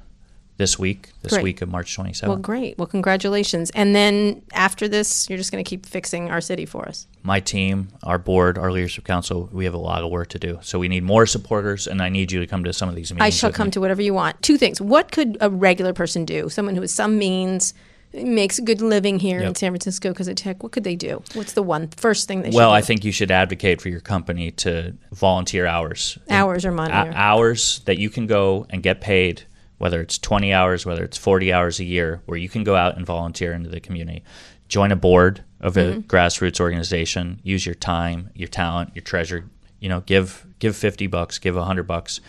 this 0.57 0.79
week, 0.79 1.11
this 1.21 1.33
Great. 1.33 1.43
week 1.43 1.61
of 1.61 1.69
March 1.69 1.95
27th. 1.95 2.27
Well, 2.27 2.37
great. 2.37 2.77
Well, 2.77 2.87
congratulations. 2.87 3.69
And 3.75 3.95
then 3.95 4.41
after 4.53 4.87
this, 4.87 5.29
you're 5.29 5.37
just 5.37 5.51
going 5.51 5.63
to 5.63 5.69
keep 5.69 5.85
fixing 5.85 6.31
our 6.31 6.41
city 6.41 6.65
for 6.65 6.87
us. 6.87 7.07
My 7.21 7.39
team, 7.39 7.89
our 8.03 8.17
board, 8.17 8.57
our 8.57 8.71
leadership 8.71 9.03
council, 9.05 9.49
we 9.51 9.65
have 9.65 9.75
a 9.75 9.79
lot 9.79 10.03
of 10.03 10.09
work 10.09 10.29
to 10.29 10.39
do. 10.39 10.57
So 10.63 10.79
we 10.79 10.87
need 10.87 11.03
more 11.03 11.27
supporters, 11.27 11.85
and 11.85 12.01
I 12.01 12.09
need 12.09 12.31
you 12.31 12.39
to 12.39 12.47
come 12.47 12.63
to 12.63 12.73
some 12.73 12.89
of 12.89 12.95
these 12.95 13.11
meetings. 13.11 13.25
I 13.25 13.29
shall 13.29 13.51
come 13.51 13.67
me. 13.67 13.71
to 13.71 13.81
whatever 13.81 14.01
you 14.01 14.13
want. 14.13 14.41
Two 14.41 14.57
things. 14.57 14.81
What 14.81 15.11
could 15.11 15.37
a 15.41 15.49
regular 15.49 15.93
person 15.93 16.25
do? 16.25 16.49
Someone 16.49 16.75
who 16.75 16.81
has 16.81 16.93
some 16.93 17.19
means, 17.19 17.75
makes 18.13 18.57
a 18.57 18.61
good 18.61 18.81
living 18.81 19.19
here 19.19 19.41
in 19.41 19.53
San 19.53 19.71
Francisco 19.71 20.09
because 20.09 20.27
of 20.27 20.35
tech. 20.35 20.63
What 20.63 20.71
could 20.71 20.83
they 20.83 20.95
do? 20.95 21.21
What's 21.33 21.53
the 21.53 21.61
one 21.61 21.89
first 21.89 22.27
thing 22.27 22.41
they 22.41 22.47
should 22.47 22.51
do? 22.53 22.57
Well, 22.57 22.71
I 22.71 22.81
think 22.81 23.03
you 23.03 23.11
should 23.11 23.31
advocate 23.31 23.81
for 23.81 23.89
your 23.89 23.99
company 23.99 24.51
to 24.51 24.95
volunteer 25.11 25.67
hours. 25.67 26.17
Hours 26.29 26.65
or 26.65 26.71
money 26.71 26.93
A- 26.93 27.13
hours 27.13 27.81
that 27.85 27.99
you 27.99 28.09
can 28.09 28.25
go 28.25 28.65
and 28.69 28.81
get 28.81 29.01
paid 29.01 29.43
whether 29.77 30.01
it's 30.01 30.17
20 30.17 30.51
hours, 30.53 30.85
whether 30.85 31.03
it's 31.03 31.17
40 31.17 31.53
hours 31.53 31.79
a 31.79 31.83
year, 31.85 32.21
where 32.25 32.37
you 32.37 32.49
can 32.49 32.63
go 32.63 32.75
out 32.75 32.97
and 32.97 33.05
volunteer 33.05 33.53
into 33.53 33.69
the 33.69 33.79
community. 33.79 34.23
Join 34.67 34.91
a 34.91 34.95
board 34.95 35.43
of 35.61 35.77
a 35.77 35.81
Mm-hmm. 35.81 35.99
grassroots 36.01 36.59
organization. 36.59 37.39
Use 37.43 37.65
your 37.65 37.75
time, 37.75 38.29
your 38.33 38.47
talent, 38.49 38.91
your 38.95 39.03
treasure. 39.03 39.49
You 39.79 39.89
know, 39.89 40.01
give 40.01 40.45
give 40.59 40.75
50 40.75 41.07
bucks, 41.07 41.37
give 41.37 41.55
100 41.55 41.83
bucks. 41.83 42.19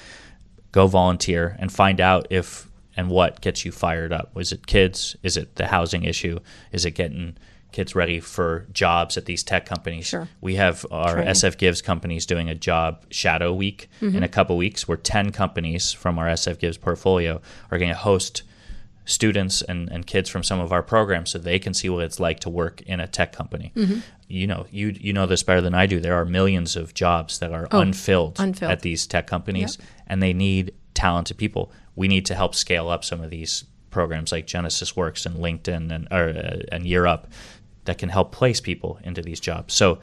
Go 0.72 0.86
volunteer 0.86 1.56
and 1.58 1.72
find 1.72 2.00
out 2.00 2.26
if 2.30 2.68
and 2.96 3.08
what 3.08 3.40
gets 3.40 3.64
you 3.64 3.72
fired 3.72 4.12
up. 4.12 4.34
Was 4.34 4.52
it 4.52 4.66
kids? 4.66 5.16
Is 5.22 5.36
it 5.36 5.56
the 5.56 5.68
housing 5.68 6.04
issue? 6.04 6.38
Is 6.72 6.84
it 6.84 6.90
getting 6.92 7.36
kids 7.72 7.94
ready 7.94 8.20
for 8.20 8.66
jobs 8.72 9.16
at 9.16 9.26
these 9.26 9.42
tech 9.42 9.66
companies? 9.66 10.06
Sure. 10.06 10.28
We 10.40 10.56
have 10.56 10.86
our 10.90 11.14
Training. 11.14 11.34
SF 11.34 11.58
Gives 11.58 11.82
companies 11.82 12.26
doing 12.26 12.48
a 12.48 12.54
job 12.54 13.04
shadow 13.10 13.52
week 13.52 13.88
in 14.00 14.22
a 14.22 14.28
couple 14.28 14.56
weeks 14.56 14.88
where 14.88 14.96
10 14.96 15.32
companies 15.32 15.92
from 15.92 16.18
our 16.18 16.26
SF 16.26 16.58
Gives 16.58 16.76
portfolio 16.78 17.40
are 17.70 17.78
going 17.78 17.90
to 17.90 17.96
host 17.96 18.42
students 19.04 19.62
and, 19.62 19.90
and 19.90 20.06
kids 20.06 20.28
from 20.28 20.42
some 20.42 20.60
of 20.60 20.70
our 20.70 20.82
programs 20.82 21.30
so 21.30 21.38
they 21.38 21.58
can 21.58 21.72
see 21.72 21.88
what 21.88 22.04
it's 22.04 22.20
like 22.20 22.40
to 22.40 22.50
work 22.50 22.82
in 22.82 23.00
a 23.00 23.06
tech 23.06 23.32
company. 23.32 23.72
You 24.28 24.46
know, 24.46 24.66
you 24.70 24.94
you 25.00 25.12
know 25.14 25.24
this 25.24 25.42
better 25.42 25.62
than 25.62 25.74
I 25.74 25.86
do. 25.86 26.00
There 26.00 26.14
are 26.14 26.26
millions 26.26 26.76
of 26.76 26.92
jobs 26.92 27.38
that 27.38 27.50
are 27.52 27.66
unfilled, 27.70 28.38
unfilled. 28.38 28.70
at 28.70 28.80
these 28.80 29.06
tech 29.06 29.26
companies 29.26 29.78
and 30.06 30.22
they 30.22 30.34
need 30.34 30.74
talented 30.92 31.38
people. 31.38 31.72
We 31.96 32.08
need 32.08 32.26
to 32.26 32.34
help 32.34 32.54
scale 32.54 32.88
up 32.90 33.04
some 33.04 33.22
of 33.22 33.30
these 33.30 33.64
programs 33.90 34.30
like 34.30 34.46
Genesis 34.46 34.94
Works 34.94 35.24
and 35.24 35.36
LinkedIn 35.36 35.90
and 35.90 36.08
or, 36.10 36.28
uh, 36.28 36.60
and 36.70 36.84
Year 36.86 37.06
Up 37.06 37.28
that 37.88 37.96
can 37.96 38.10
help 38.10 38.32
place 38.32 38.60
people 38.60 39.00
into 39.02 39.22
these 39.22 39.40
jobs. 39.40 39.72
So 39.72 39.98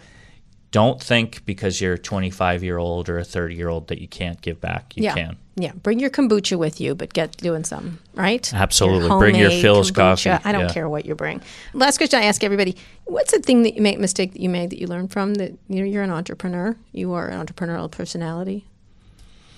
don't 0.71 1.01
think 1.01 1.45
because 1.45 1.79
you're 1.79 1.93
a 1.93 1.99
25 1.99 2.63
year 2.63 2.79
old 2.79 3.09
or 3.09 3.19
a 3.19 3.23
30 3.23 3.53
year 3.53 3.69
old 3.69 3.87
that 3.89 4.01
you 4.01 4.07
can't 4.07 4.41
give 4.41 4.59
back. 4.59 4.97
You 4.97 5.03
yeah. 5.03 5.13
can. 5.13 5.37
Yeah, 5.55 5.71
bring 5.71 5.99
your 5.99 6.09
kombucha 6.09 6.57
with 6.57 6.81
you, 6.81 6.95
but 6.95 7.13
get 7.13 7.37
doing 7.37 7.63
something, 7.63 7.99
right? 8.15 8.51
Absolutely. 8.53 9.07
Bring 9.19 9.35
your 9.35 9.51
Philz 9.51 9.91
kombucha. 9.91 9.95
coffee. 9.95 10.29
I 10.49 10.51
don't 10.51 10.63
Yeah. 10.63 10.73
care 10.73 10.89
what 10.89 11.05
you 11.05 11.13
bring. 11.13 11.41
Last 11.73 11.97
question 11.97 12.19
I 12.19 12.23
ask 12.23 12.43
everybody: 12.43 12.75
What's 13.05 13.31
a 13.33 13.39
thing 13.39 13.61
that 13.63 13.75
you 13.75 13.81
make 13.81 13.99
mistake 13.99 14.33
that 14.33 14.41
you 14.41 14.49
made 14.49 14.71
that 14.71 14.79
you 14.79 14.87
learned 14.87 15.11
from? 15.11 15.35
That 15.35 15.51
you 15.69 15.79
know 15.79 15.85
you're 15.85 16.03
an 16.03 16.11
entrepreneur, 16.11 16.75
you 16.91 17.13
are 17.13 17.29
an 17.29 17.45
entrepreneurial 17.45 17.89
personality. 17.89 18.65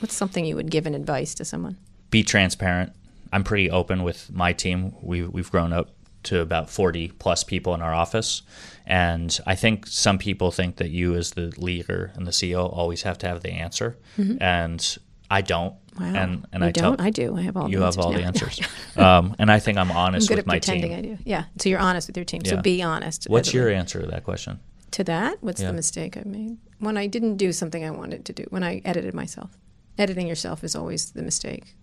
What's 0.02 0.14
something 0.14 0.46
you 0.46 0.56
would 0.58 0.70
give 0.70 0.86
an 0.86 0.94
advice 0.94 1.34
to 1.36 1.46
someone? 1.46 1.78
be 2.12 2.24
transparent. 2.24 2.94
I'm 3.34 3.44
pretty 3.44 3.70
open 3.70 4.04
with 4.04 4.32
my 4.32 4.54
team. 4.54 4.94
We, 5.02 5.24
we've 5.24 5.52
grown 5.52 5.74
up 5.74 5.90
to 6.24 6.42
about 6.42 6.70
40 6.70 7.10
plus 7.20 7.44
people 7.44 7.74
in 7.74 7.82
our 7.82 7.94
office. 7.94 8.42
And 8.86 9.38
I 9.46 9.56
think 9.56 9.86
some 9.88 10.18
people 10.18 10.52
think 10.52 10.78
that 10.78 10.90
you, 10.90 11.16
as 11.16 11.32
the 11.32 11.54
leader 11.58 12.12
and 12.16 12.26
the 12.26 12.32
CEO, 12.32 12.72
always 12.72 13.04
have 13.04 13.18
to 13.20 13.28
have 13.28 13.42
the 13.44 13.52
answer. 13.52 13.98
And 14.18 14.98
I 15.30 15.42
don't. 15.42 15.74
Mm-hmm. 15.74 16.04
Wow. 16.04 16.22
And, 16.22 16.48
and 16.54 16.64
You 16.64 16.68
I 16.68 16.72
don't? 16.72 17.02
I 17.02 17.10
do. 17.10 17.36
I 17.36 17.42
have 17.42 17.58
all 17.58 17.66
the 17.66 17.72
you 17.72 17.80
have 17.80 17.88
answers 17.98 18.06
all 18.06 18.14
the 18.14 18.24
answers. 18.24 18.62
um, 18.98 19.36
and 19.40 19.52
I 19.52 19.60
think 19.60 19.78
I'm 19.78 19.92
honest 19.92 20.30
I'm 20.30 20.36
good 20.36 20.38
with 20.38 20.44
at 20.44 20.48
my 20.48 20.56
pretending 20.60 20.92
team. 20.92 21.00
I 21.00 21.16
do. 21.16 21.18
Yeah. 21.26 21.46
So 21.58 21.70
you're 21.70 21.80
honest 21.80 22.08
with 22.08 22.18
your 22.18 22.26
team. 22.26 22.46
So 22.46 22.62
be 22.62 22.82
honest. 22.82 23.26
What's 23.28 23.54
your 23.54 23.66
leader. 23.66 23.78
answer 23.78 24.02
to 24.02 24.08
that 24.08 24.24
question? 24.24 24.60
to 24.92 25.04
that? 25.04 25.38
What's 25.42 25.62
Yeah. 25.62 25.68
the 25.68 25.74
mistake 25.74 26.18
I 26.18 26.24
made 26.26 26.58
when 26.80 26.98
I 26.98 27.08
didn't 27.08 27.36
do 27.36 27.52
something 27.52 27.84
I 27.84 27.92
wanted 27.92 28.26
to 28.26 28.34
do? 28.34 28.46
When 28.50 28.64
I 28.64 28.82
edited 28.86 29.14
myself. 29.14 29.58
Editing 29.98 30.28
yourself 30.28 30.64
is 30.64 30.76
always 30.76 31.12
the 31.12 31.24
mistake. 31.24 31.76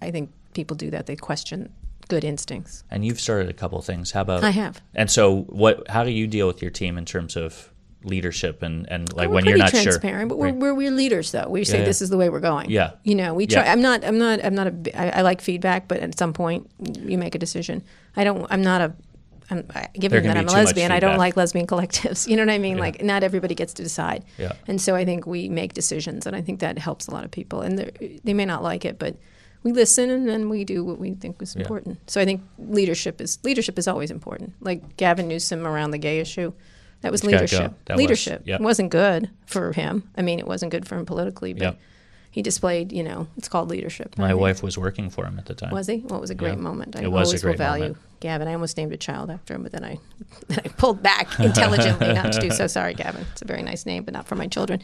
I 0.00 0.10
think 0.10 0.30
people 0.54 0.76
do 0.76 0.90
that. 0.90 1.06
They 1.06 1.16
question 1.16 1.72
good 2.08 2.24
instincts. 2.24 2.84
And 2.90 3.04
you've 3.04 3.20
started 3.20 3.48
a 3.48 3.52
couple 3.52 3.78
of 3.78 3.84
things. 3.84 4.10
How 4.10 4.22
about 4.22 4.44
I 4.44 4.50
have. 4.50 4.80
And 4.94 5.10
so, 5.10 5.42
what? 5.42 5.88
How 5.88 6.04
do 6.04 6.10
you 6.10 6.26
deal 6.26 6.46
with 6.46 6.62
your 6.62 6.70
team 6.70 6.98
in 6.98 7.04
terms 7.04 7.36
of 7.36 7.72
leadership 8.06 8.62
and 8.62 8.88
and 8.88 9.12
like 9.14 9.28
when 9.28 9.44
you're 9.44 9.58
not 9.58 9.70
sure? 9.70 9.82
transparent, 9.82 10.28
but 10.28 10.38
we're, 10.38 10.52
we're, 10.52 10.74
we're 10.74 10.90
leaders 10.90 11.32
though. 11.32 11.48
We 11.48 11.64
say 11.64 11.80
Yeah, 11.80 11.84
this 11.84 12.00
is 12.00 12.10
the 12.10 12.16
way 12.16 12.28
we're 12.28 12.40
going. 12.40 12.70
Yeah. 12.70 12.92
You 13.02 13.14
know, 13.14 13.34
we 13.34 13.46
try. 13.46 13.64
Yeah. 13.64 13.72
I'm 13.72 13.82
not. 13.82 14.04
I'm 14.04 14.18
not. 14.18 14.44
I'm 14.44 14.54
not 14.54 14.66
a. 14.68 14.98
I, 14.98 15.18
I 15.18 15.22
like 15.22 15.40
feedback, 15.40 15.88
but 15.88 15.98
at 15.98 16.18
some 16.18 16.32
point 16.32 16.70
you 16.80 17.18
make 17.18 17.34
a 17.34 17.38
decision. 17.38 17.82
I 18.16 18.24
don't. 18.24 18.46
I'm 18.50 18.62
not 18.62 18.80
a. 18.80 18.94
I'm, 19.48 19.64
given 19.92 20.24
that 20.24 20.36
I'm 20.36 20.48
a 20.48 20.52
lesbian, 20.52 20.90
I 20.90 20.98
don't 20.98 21.18
like 21.18 21.36
lesbian 21.36 21.68
collectives. 21.68 22.26
You 22.36 22.36
know 22.36 22.42
what 22.42 22.52
I 22.52 22.58
mean? 22.58 22.78
Like, 22.78 23.04
not 23.04 23.22
everybody 23.22 23.54
gets 23.54 23.74
to 23.74 23.82
decide. 23.84 24.24
Yeah. 24.38 24.54
And 24.66 24.80
so 24.80 24.96
I 24.96 25.04
think 25.04 25.24
we 25.24 25.48
make 25.48 25.72
decisions, 25.72 26.26
and 26.26 26.34
I 26.34 26.40
think 26.40 26.58
that 26.60 26.78
helps 26.78 27.06
a 27.06 27.12
lot 27.12 27.24
of 27.24 27.30
people. 27.30 27.60
And 27.60 27.78
they 28.24 28.34
may 28.34 28.44
not 28.44 28.64
like 28.64 28.84
it, 28.84 28.98
but 28.98 29.16
we 29.66 29.72
listen, 29.72 30.10
and 30.10 30.28
then 30.28 30.48
we 30.48 30.64
do 30.64 30.84
what 30.84 30.98
we 31.00 31.14
think 31.14 31.42
is 31.42 31.56
important. 31.56 31.98
So 32.08 32.20
I 32.20 32.24
think 32.24 32.40
leadership 32.56 33.20
is 33.20 33.38
leadership 33.42 33.78
is 33.78 33.88
always 33.88 34.12
important. 34.12 34.52
Like 34.60 34.96
Gavin 34.96 35.26
Newsom 35.26 35.66
around 35.66 35.90
the 35.90 35.98
gay 35.98 36.20
issue, 36.20 36.52
that 37.00 37.10
was 37.10 37.20
He's 37.22 37.30
gotta 37.32 37.42
leadership. 37.42 37.72
Was- 37.88 37.98
leadership 37.98 38.42
yep. 38.46 38.60
Wasn't 38.60 38.90
good 38.90 39.28
for 39.46 39.72
him. 39.72 40.08
I 40.16 40.22
mean, 40.22 40.38
it 40.38 40.46
wasn't 40.46 40.70
good 40.70 40.86
for 40.86 40.96
him 40.96 41.04
politically, 41.04 41.52
but 41.52 41.62
Yep. 41.62 41.78
he 42.30 42.42
displayed. 42.42 42.92
You 42.92 43.02
know, 43.02 43.26
it's 43.36 43.48
called 43.48 43.68
leadership. 43.68 44.16
My 44.16 44.30
I 44.30 44.34
wife 44.34 44.62
was 44.62 44.78
working 44.78 45.10
for 45.10 45.26
him 45.26 45.36
at 45.38 45.46
the 45.46 45.54
time. 45.54 45.72
Was 45.72 45.88
he? 45.88 45.96
Well, 46.06 46.18
it 46.18 46.20
was 46.20 46.30
a 46.30 46.34
great 46.36 46.54
Yeah. 46.54 46.60
moment. 46.68 46.94
I 46.96 47.02
It 47.02 47.10
was 47.10 47.28
a 47.28 47.30
always 47.30 47.42
will 47.42 47.48
great 47.50 47.58
value 47.58 47.82
moment. 47.84 47.98
Gavin. 48.20 48.48
I 48.48 48.54
almost 48.54 48.76
named 48.76 48.92
a 48.92 48.96
child 48.96 49.30
after 49.30 49.54
him, 49.54 49.62
but 49.62 49.72
then 49.72 49.84
I, 49.84 49.98
then 50.48 50.60
I 50.64 50.68
pulled 50.68 51.02
back 51.02 51.38
intelligently 51.40 52.12
not 52.12 52.32
to 52.32 52.40
do 52.40 52.50
so. 52.50 52.66
Sorry, 52.66 52.94
Gavin. 52.94 53.24
It's 53.32 53.42
a 53.42 53.44
very 53.44 53.62
nice 53.62 53.86
name, 53.86 54.04
but 54.04 54.14
not 54.14 54.26
for 54.26 54.34
my 54.34 54.46
children. 54.46 54.80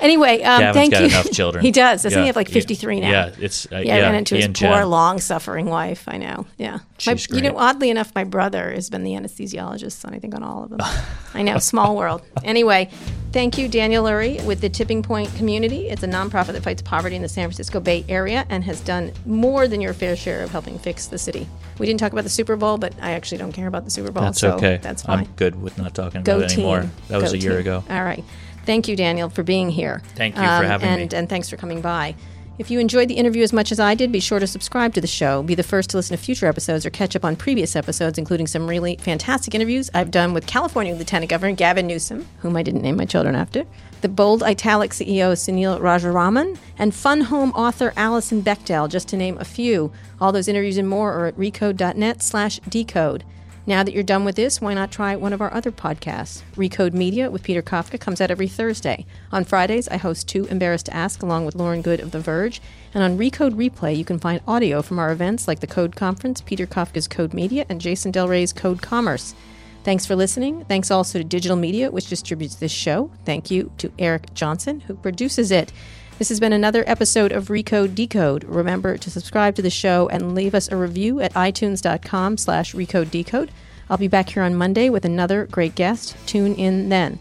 Anyway, 0.00 0.42
um, 0.42 0.60
Gavin's 0.60 0.74
thank 0.76 0.92
got 0.92 1.00
you. 1.02 1.06
enough 1.08 1.30
children. 1.32 1.64
he 1.64 1.70
does. 1.70 2.02
Doesn't 2.02 2.18
Yeah. 2.18 2.22
he 2.22 2.26
have 2.28 2.36
like 2.36 2.48
53 2.48 3.00
now? 3.00 3.10
Yeah, 3.10 3.30
it's 3.38 3.70
uh, 3.72 3.78
Yeah, 3.78 3.96
I 3.96 4.00
ran 4.00 4.14
into 4.16 4.36
his 4.36 4.46
and 4.46 4.54
poor, 4.58 4.68
Jen. 4.70 4.90
long-suffering 4.90 5.66
wife. 5.66 6.04
I 6.08 6.16
know. 6.18 6.46
Yeah, 6.58 6.78
my, 7.06 7.16
you 7.30 7.40
know. 7.42 7.56
Oddly 7.56 7.90
enough, 7.90 8.12
my 8.14 8.24
brother 8.24 8.72
has 8.72 8.90
been 8.90 9.04
the 9.04 9.12
anesthesiologist. 9.12 10.04
on, 10.04 10.14
I 10.14 10.18
think 10.18 10.34
on 10.34 10.42
all 10.42 10.64
of 10.64 10.70
them. 10.70 10.80
I 11.34 11.42
know. 11.42 11.58
Small 11.58 11.96
world. 11.96 12.22
Anyway, 12.44 12.90
thank 13.32 13.56
you, 13.58 13.68
Daniel 13.68 14.04
Lurie, 14.04 14.44
with 14.44 14.60
the 14.60 14.68
Tipping 14.68 15.02
Point 15.02 15.34
Community. 15.36 15.88
It's 15.88 16.02
a 16.02 16.08
nonprofit 16.08 16.52
that 16.52 16.62
fights 16.62 16.82
poverty 16.82 17.16
in 17.16 17.22
the 17.22 17.28
San 17.28 17.46
Francisco 17.48 17.80
Bay 17.80 18.04
Area 18.08 18.44
and 18.48 18.64
has 18.64 18.80
done 18.80 19.12
more 19.26 19.68
than 19.68 19.80
your 19.80 19.94
fair 19.94 20.16
share 20.16 20.42
of 20.42 20.50
helping 20.50 20.78
fix 20.78 21.06
the 21.06 21.18
city. 21.18 21.46
We 21.78 21.86
didn't 21.86 22.00
talk 22.00 22.12
about 22.12 22.24
the 22.24 22.30
Super 22.30 22.56
Bowl, 22.56 22.71
but 22.78 22.94
I 23.00 23.12
actually 23.12 23.38
don't 23.38 23.52
care 23.52 23.66
about 23.68 23.84
the 23.84 23.90
Super 23.90 24.10
Bowl. 24.10 24.22
That's 24.24 24.40
so 24.40 24.52
okay. 24.52 24.78
That's 24.82 25.02
fine. 25.02 25.20
I'm 25.20 25.24
good 25.36 25.60
with 25.60 25.78
not 25.78 25.94
talking 25.94 26.22
Go 26.22 26.36
about 26.36 26.50
it 26.50 26.54
team. 26.54 26.60
anymore. 26.66 26.90
That 27.08 27.20
was 27.22 27.32
Go 27.32 27.36
a 27.38 27.40
year 27.40 27.50
team. 27.52 27.60
ago. 27.60 27.84
All 27.90 28.04
right. 28.04 28.24
Thank 28.66 28.86
you, 28.88 28.96
Daniel, 28.96 29.28
for 29.28 29.42
being 29.42 29.70
here. 29.70 30.00
Um, 30.04 30.10
Thank 30.14 30.34
you 30.36 30.40
for 30.42 30.46
having 30.46 30.94
me. 30.94 31.02
and, 31.02 31.14
And 31.14 31.28
thanks 31.28 31.48
for 31.48 31.56
coming 31.56 31.80
by. 31.80 32.14
If 32.58 32.70
you 32.70 32.78
enjoyed 32.78 33.08
the 33.08 33.14
interview 33.14 33.42
as 33.42 33.52
much 33.52 33.72
as 33.72 33.80
I 33.80 33.94
did, 33.94 34.12
be 34.12 34.20
sure 34.20 34.38
to 34.38 34.46
subscribe 34.46 34.92
to 34.94 35.00
the 35.00 35.06
show, 35.06 35.42
be 35.42 35.54
the 35.54 35.62
first 35.62 35.90
to 35.90 35.96
listen 35.96 36.16
to 36.16 36.22
future 36.22 36.46
episodes, 36.46 36.84
or 36.86 36.90
catch 36.90 37.16
up 37.16 37.24
on 37.24 37.34
previous 37.34 37.74
episodes, 37.74 38.18
including 38.18 38.46
some 38.46 38.68
really 38.68 38.96
fantastic 38.98 39.54
interviews 39.54 39.90
I've 39.94 40.10
done 40.10 40.32
with 40.34 40.46
California 40.46 40.94
Lieutenant 40.94 41.30
Governor 41.30 41.56
Gavin 41.56 41.86
Newsom, 41.86 42.28
whom 42.40 42.54
I 42.56 42.62
didn't 42.62 42.82
name 42.82 42.96
my 42.96 43.06
children 43.06 43.34
after, 43.34 43.64
the 44.02 44.08
Bold 44.08 44.42
Italic 44.42 44.90
CEO 44.90 45.32
Sunil 45.32 45.80
Rajaraman, 45.80 46.58
and 46.76 46.92
Fun 46.92 47.22
Home 47.22 47.52
author 47.52 47.92
Alison 47.96 48.42
Bechdel, 48.42 48.90
just 48.90 49.06
to 49.08 49.16
name 49.16 49.38
a 49.38 49.44
few. 49.44 49.92
All 50.20 50.32
those 50.32 50.48
interviews 50.48 50.76
and 50.76 50.88
more 50.88 51.12
are 51.12 51.26
at 51.26 51.36
recode.net 51.36 52.20
slash 52.20 52.58
decode. 52.68 53.22
Now 53.64 53.84
that 53.84 53.94
you're 53.94 54.02
done 54.02 54.24
with 54.24 54.34
this, 54.34 54.60
why 54.60 54.74
not 54.74 54.90
try 54.90 55.14
one 55.14 55.32
of 55.32 55.40
our 55.40 55.54
other 55.54 55.70
podcasts? 55.70 56.42
Recode 56.56 56.94
Media 56.94 57.30
with 57.30 57.44
Peter 57.44 57.62
Kafka 57.62 58.00
comes 58.00 58.20
out 58.20 58.32
every 58.32 58.48
Thursday. 58.48 59.06
On 59.30 59.44
Fridays, 59.44 59.86
I 59.86 59.98
host 59.98 60.28
Too 60.28 60.46
Embarrassed 60.46 60.86
to 60.86 60.94
Ask 60.94 61.22
along 61.22 61.46
with 61.46 61.54
Lauren 61.54 61.80
Goode 61.80 62.00
of 62.00 62.10
The 62.10 62.18
Verge. 62.18 62.60
And 62.92 63.04
on 63.04 63.16
Recode 63.16 63.54
Replay, 63.54 63.96
you 63.96 64.04
can 64.04 64.18
find 64.18 64.40
audio 64.48 64.82
from 64.82 64.98
our 64.98 65.12
events 65.12 65.46
like 65.46 65.60
the 65.60 65.68
Code 65.68 65.94
Conference, 65.94 66.40
Peter 66.40 66.66
Kafka's 66.66 67.06
Code 67.06 67.32
Media, 67.32 67.64
and 67.68 67.80
Jason 67.80 68.10
Del 68.10 68.26
Rey's 68.26 68.52
Code 68.52 68.82
Commerce. 68.82 69.32
Thanks 69.84 70.06
for 70.06 70.14
listening. 70.14 70.64
Thanks 70.66 70.90
also 70.90 71.18
to 71.18 71.24
Digital 71.24 71.56
Media, 71.56 71.90
which 71.90 72.06
distributes 72.08 72.54
this 72.56 72.70
show. 72.70 73.10
Thank 73.24 73.50
you 73.50 73.72
to 73.78 73.92
Eric 73.98 74.32
Johnson, 74.32 74.80
who 74.80 74.94
produces 74.94 75.50
it. 75.50 75.72
This 76.18 76.28
has 76.28 76.38
been 76.38 76.52
another 76.52 76.84
episode 76.86 77.32
of 77.32 77.48
Recode 77.48 77.96
Decode. 77.96 78.44
Remember 78.44 78.96
to 78.96 79.10
subscribe 79.10 79.56
to 79.56 79.62
the 79.62 79.70
show 79.70 80.08
and 80.08 80.36
leave 80.36 80.54
us 80.54 80.70
a 80.70 80.76
review 80.76 81.20
at 81.20 81.34
itunes.com 81.34 82.36
slash 82.36 82.74
recode 82.74 83.10
decode. 83.10 83.50
I'll 83.90 83.98
be 83.98 84.08
back 84.08 84.28
here 84.28 84.44
on 84.44 84.54
Monday 84.54 84.88
with 84.88 85.04
another 85.04 85.46
great 85.46 85.74
guest. 85.74 86.16
Tune 86.26 86.54
in 86.54 86.88
then. 86.88 87.18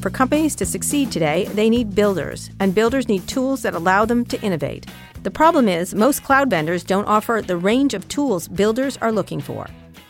For 0.00 0.10
companies 0.10 0.54
to 0.56 0.66
succeed 0.66 1.10
today, 1.10 1.46
they 1.46 1.68
need 1.68 1.96
builders, 1.96 2.50
and 2.60 2.76
builders 2.76 3.08
need 3.08 3.26
tools 3.26 3.62
that 3.62 3.74
allow 3.74 4.04
them 4.04 4.24
to 4.26 4.40
innovate. 4.40 4.86
The 5.24 5.30
problem 5.32 5.68
is, 5.68 5.96
most 5.96 6.22
cloud 6.22 6.48
vendors 6.48 6.84
don't 6.84 7.06
offer 7.06 7.42
the 7.44 7.56
range 7.56 7.92
of 7.92 8.06
tools 8.06 8.46
builders 8.46 8.96
are 8.98 9.10
looking 9.10 9.40
for. 9.40 9.66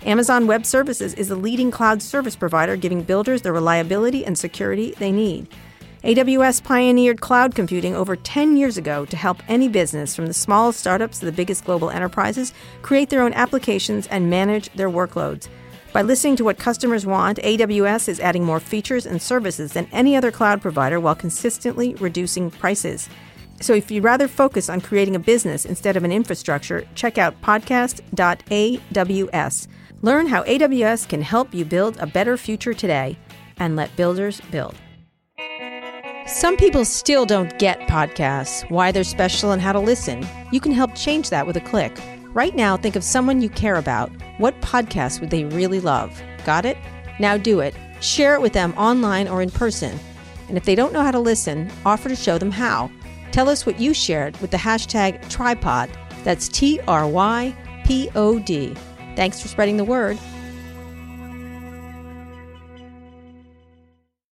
Amazon 0.07 0.47
Web 0.47 0.65
Services 0.65 1.15
is 1.15 1.27
the 1.27 1.35
leading 1.35 1.73
cloud 1.73 2.01
service 2.01 2.37
provider 2.37 2.77
giving 2.77 3.03
builders 3.03 3.43
the 3.43 3.53
reliability 3.53 4.25
and 4.25 4.39
security 4.39 4.95
they 5.01 5.11
need. 5.11 5.49
AWS 6.05 6.63
pioneered 6.63 7.21
cloud 7.21 7.57
computing 7.57 7.97
over 7.97 8.15
10 8.15 8.57
years 8.57 8.77
ago 8.77 9.05
to 9.05 9.17
help 9.17 9.43
any 9.49 9.67
business, 9.67 10.15
from 10.15 10.27
the 10.27 10.33
smallest 10.33 10.79
startups 10.79 11.19
to 11.19 11.25
the 11.25 11.33
biggest 11.33 11.65
global 11.65 11.91
enterprises, 11.91 12.55
create 12.83 13.11
their 13.11 13.21
own 13.21 13.33
applications 13.33 14.07
and 14.07 14.31
manage 14.31 14.73
their 14.75 14.89
workloads. 14.89 15.49
By 15.93 16.03
listening 16.03 16.37
to 16.37 16.45
what 16.45 16.57
customers 16.57 17.05
want, 17.05 17.39
AWS 17.39 18.09
is 18.09 18.21
adding 18.21 18.45
more 18.45 18.61
features 18.61 19.07
and 19.07 19.21
services 19.21 19.73
than 19.73 19.89
any 19.91 20.15
other 20.15 20.31
cloud 20.31 20.63
provider 20.63 21.01
while 21.01 21.17
consistently 21.17 21.97
reducing 21.97 22.53
prices. 22.53 23.09
So 23.61 23.73
if 23.75 23.91
you'd 23.91 24.05
rather 24.05 24.29
focus 24.29 24.69
on 24.69 24.83
creating 24.83 25.17
a 25.17 25.21
business 25.21 25.65
instead 25.65 25.97
of 25.97 26.05
an 26.05 26.13
infrastructure, 26.13 26.87
check 26.95 27.19
out 27.19 27.43
podcast.aws. 27.43 28.07
Learn 30.03 30.27
how 30.27 30.43
AWS 30.45 31.09
can 31.09 31.23
help 31.23 31.55
you 31.55 31.65
build 31.65 31.97
a 31.99 32.07
better 32.07 32.37
future 32.37 32.75
today 32.75 33.19
and 33.59 33.77
let 33.77 33.97
builders 33.97 34.43
build. 34.51 34.75
Some 36.27 36.57
people 36.57 36.85
still 36.85 37.25
don't 37.25 37.59
get 37.59 37.81
podcasts, 37.89 38.69
why 38.71 38.93
they're 38.93 39.05
special, 39.05 39.53
and 39.53 39.63
how 39.63 39.73
to 39.73 39.81
listen. 39.81 40.27
You 40.53 40.61
can 40.61 40.73
help 40.73 40.95
change 40.95 41.31
that 41.31 41.47
with 41.47 41.57
a 41.57 41.61
click. 41.61 41.97
Right 42.35 42.55
now, 42.55 42.77
think 42.77 42.97
of 42.97 43.05
someone 43.05 43.41
you 43.41 43.49
care 43.49 43.77
about. 43.77 44.11
What 44.39 44.61
podcast 44.61 45.21
would 45.21 45.31
they 45.31 45.45
really 45.45 45.81
love? 45.81 46.21
Got 46.45 46.67
it? 46.67 46.77
Now 47.19 47.39
do 47.39 47.61
it. 47.61 47.75
Share 48.01 48.35
it 48.35 48.43
with 48.43 48.53
them 48.53 48.75
online 48.77 49.29
or 49.29 49.41
in 49.41 49.51
person. 49.51 49.99
And 50.49 50.59
if 50.59 50.65
they 50.65 50.75
don't 50.75 50.93
know 50.93 51.03
how 51.03 51.13
to 51.13 51.19
listen, 51.19 51.71
offer 51.87 52.11
to 52.11 52.17
show 52.17 52.37
them 52.37 52.51
how. 52.51 52.91
Tell 53.33 53.49
us 53.49 53.65
what 53.65 53.81
you 53.81 53.95
shared 53.95 54.37
with 54.43 54.51
the 54.51 54.59
hashtag 54.59 55.25
trypod. 55.31 55.89
That's 56.23 56.49
T 56.49 56.81
R 56.87 57.09
Y 57.09 57.57
P 57.85 58.11
O 58.15 58.39
D. 58.39 58.75
Thanks 59.17 59.41
for 59.41 59.49
spreading 59.49 59.79
the 59.79 59.85
word. 59.85 60.19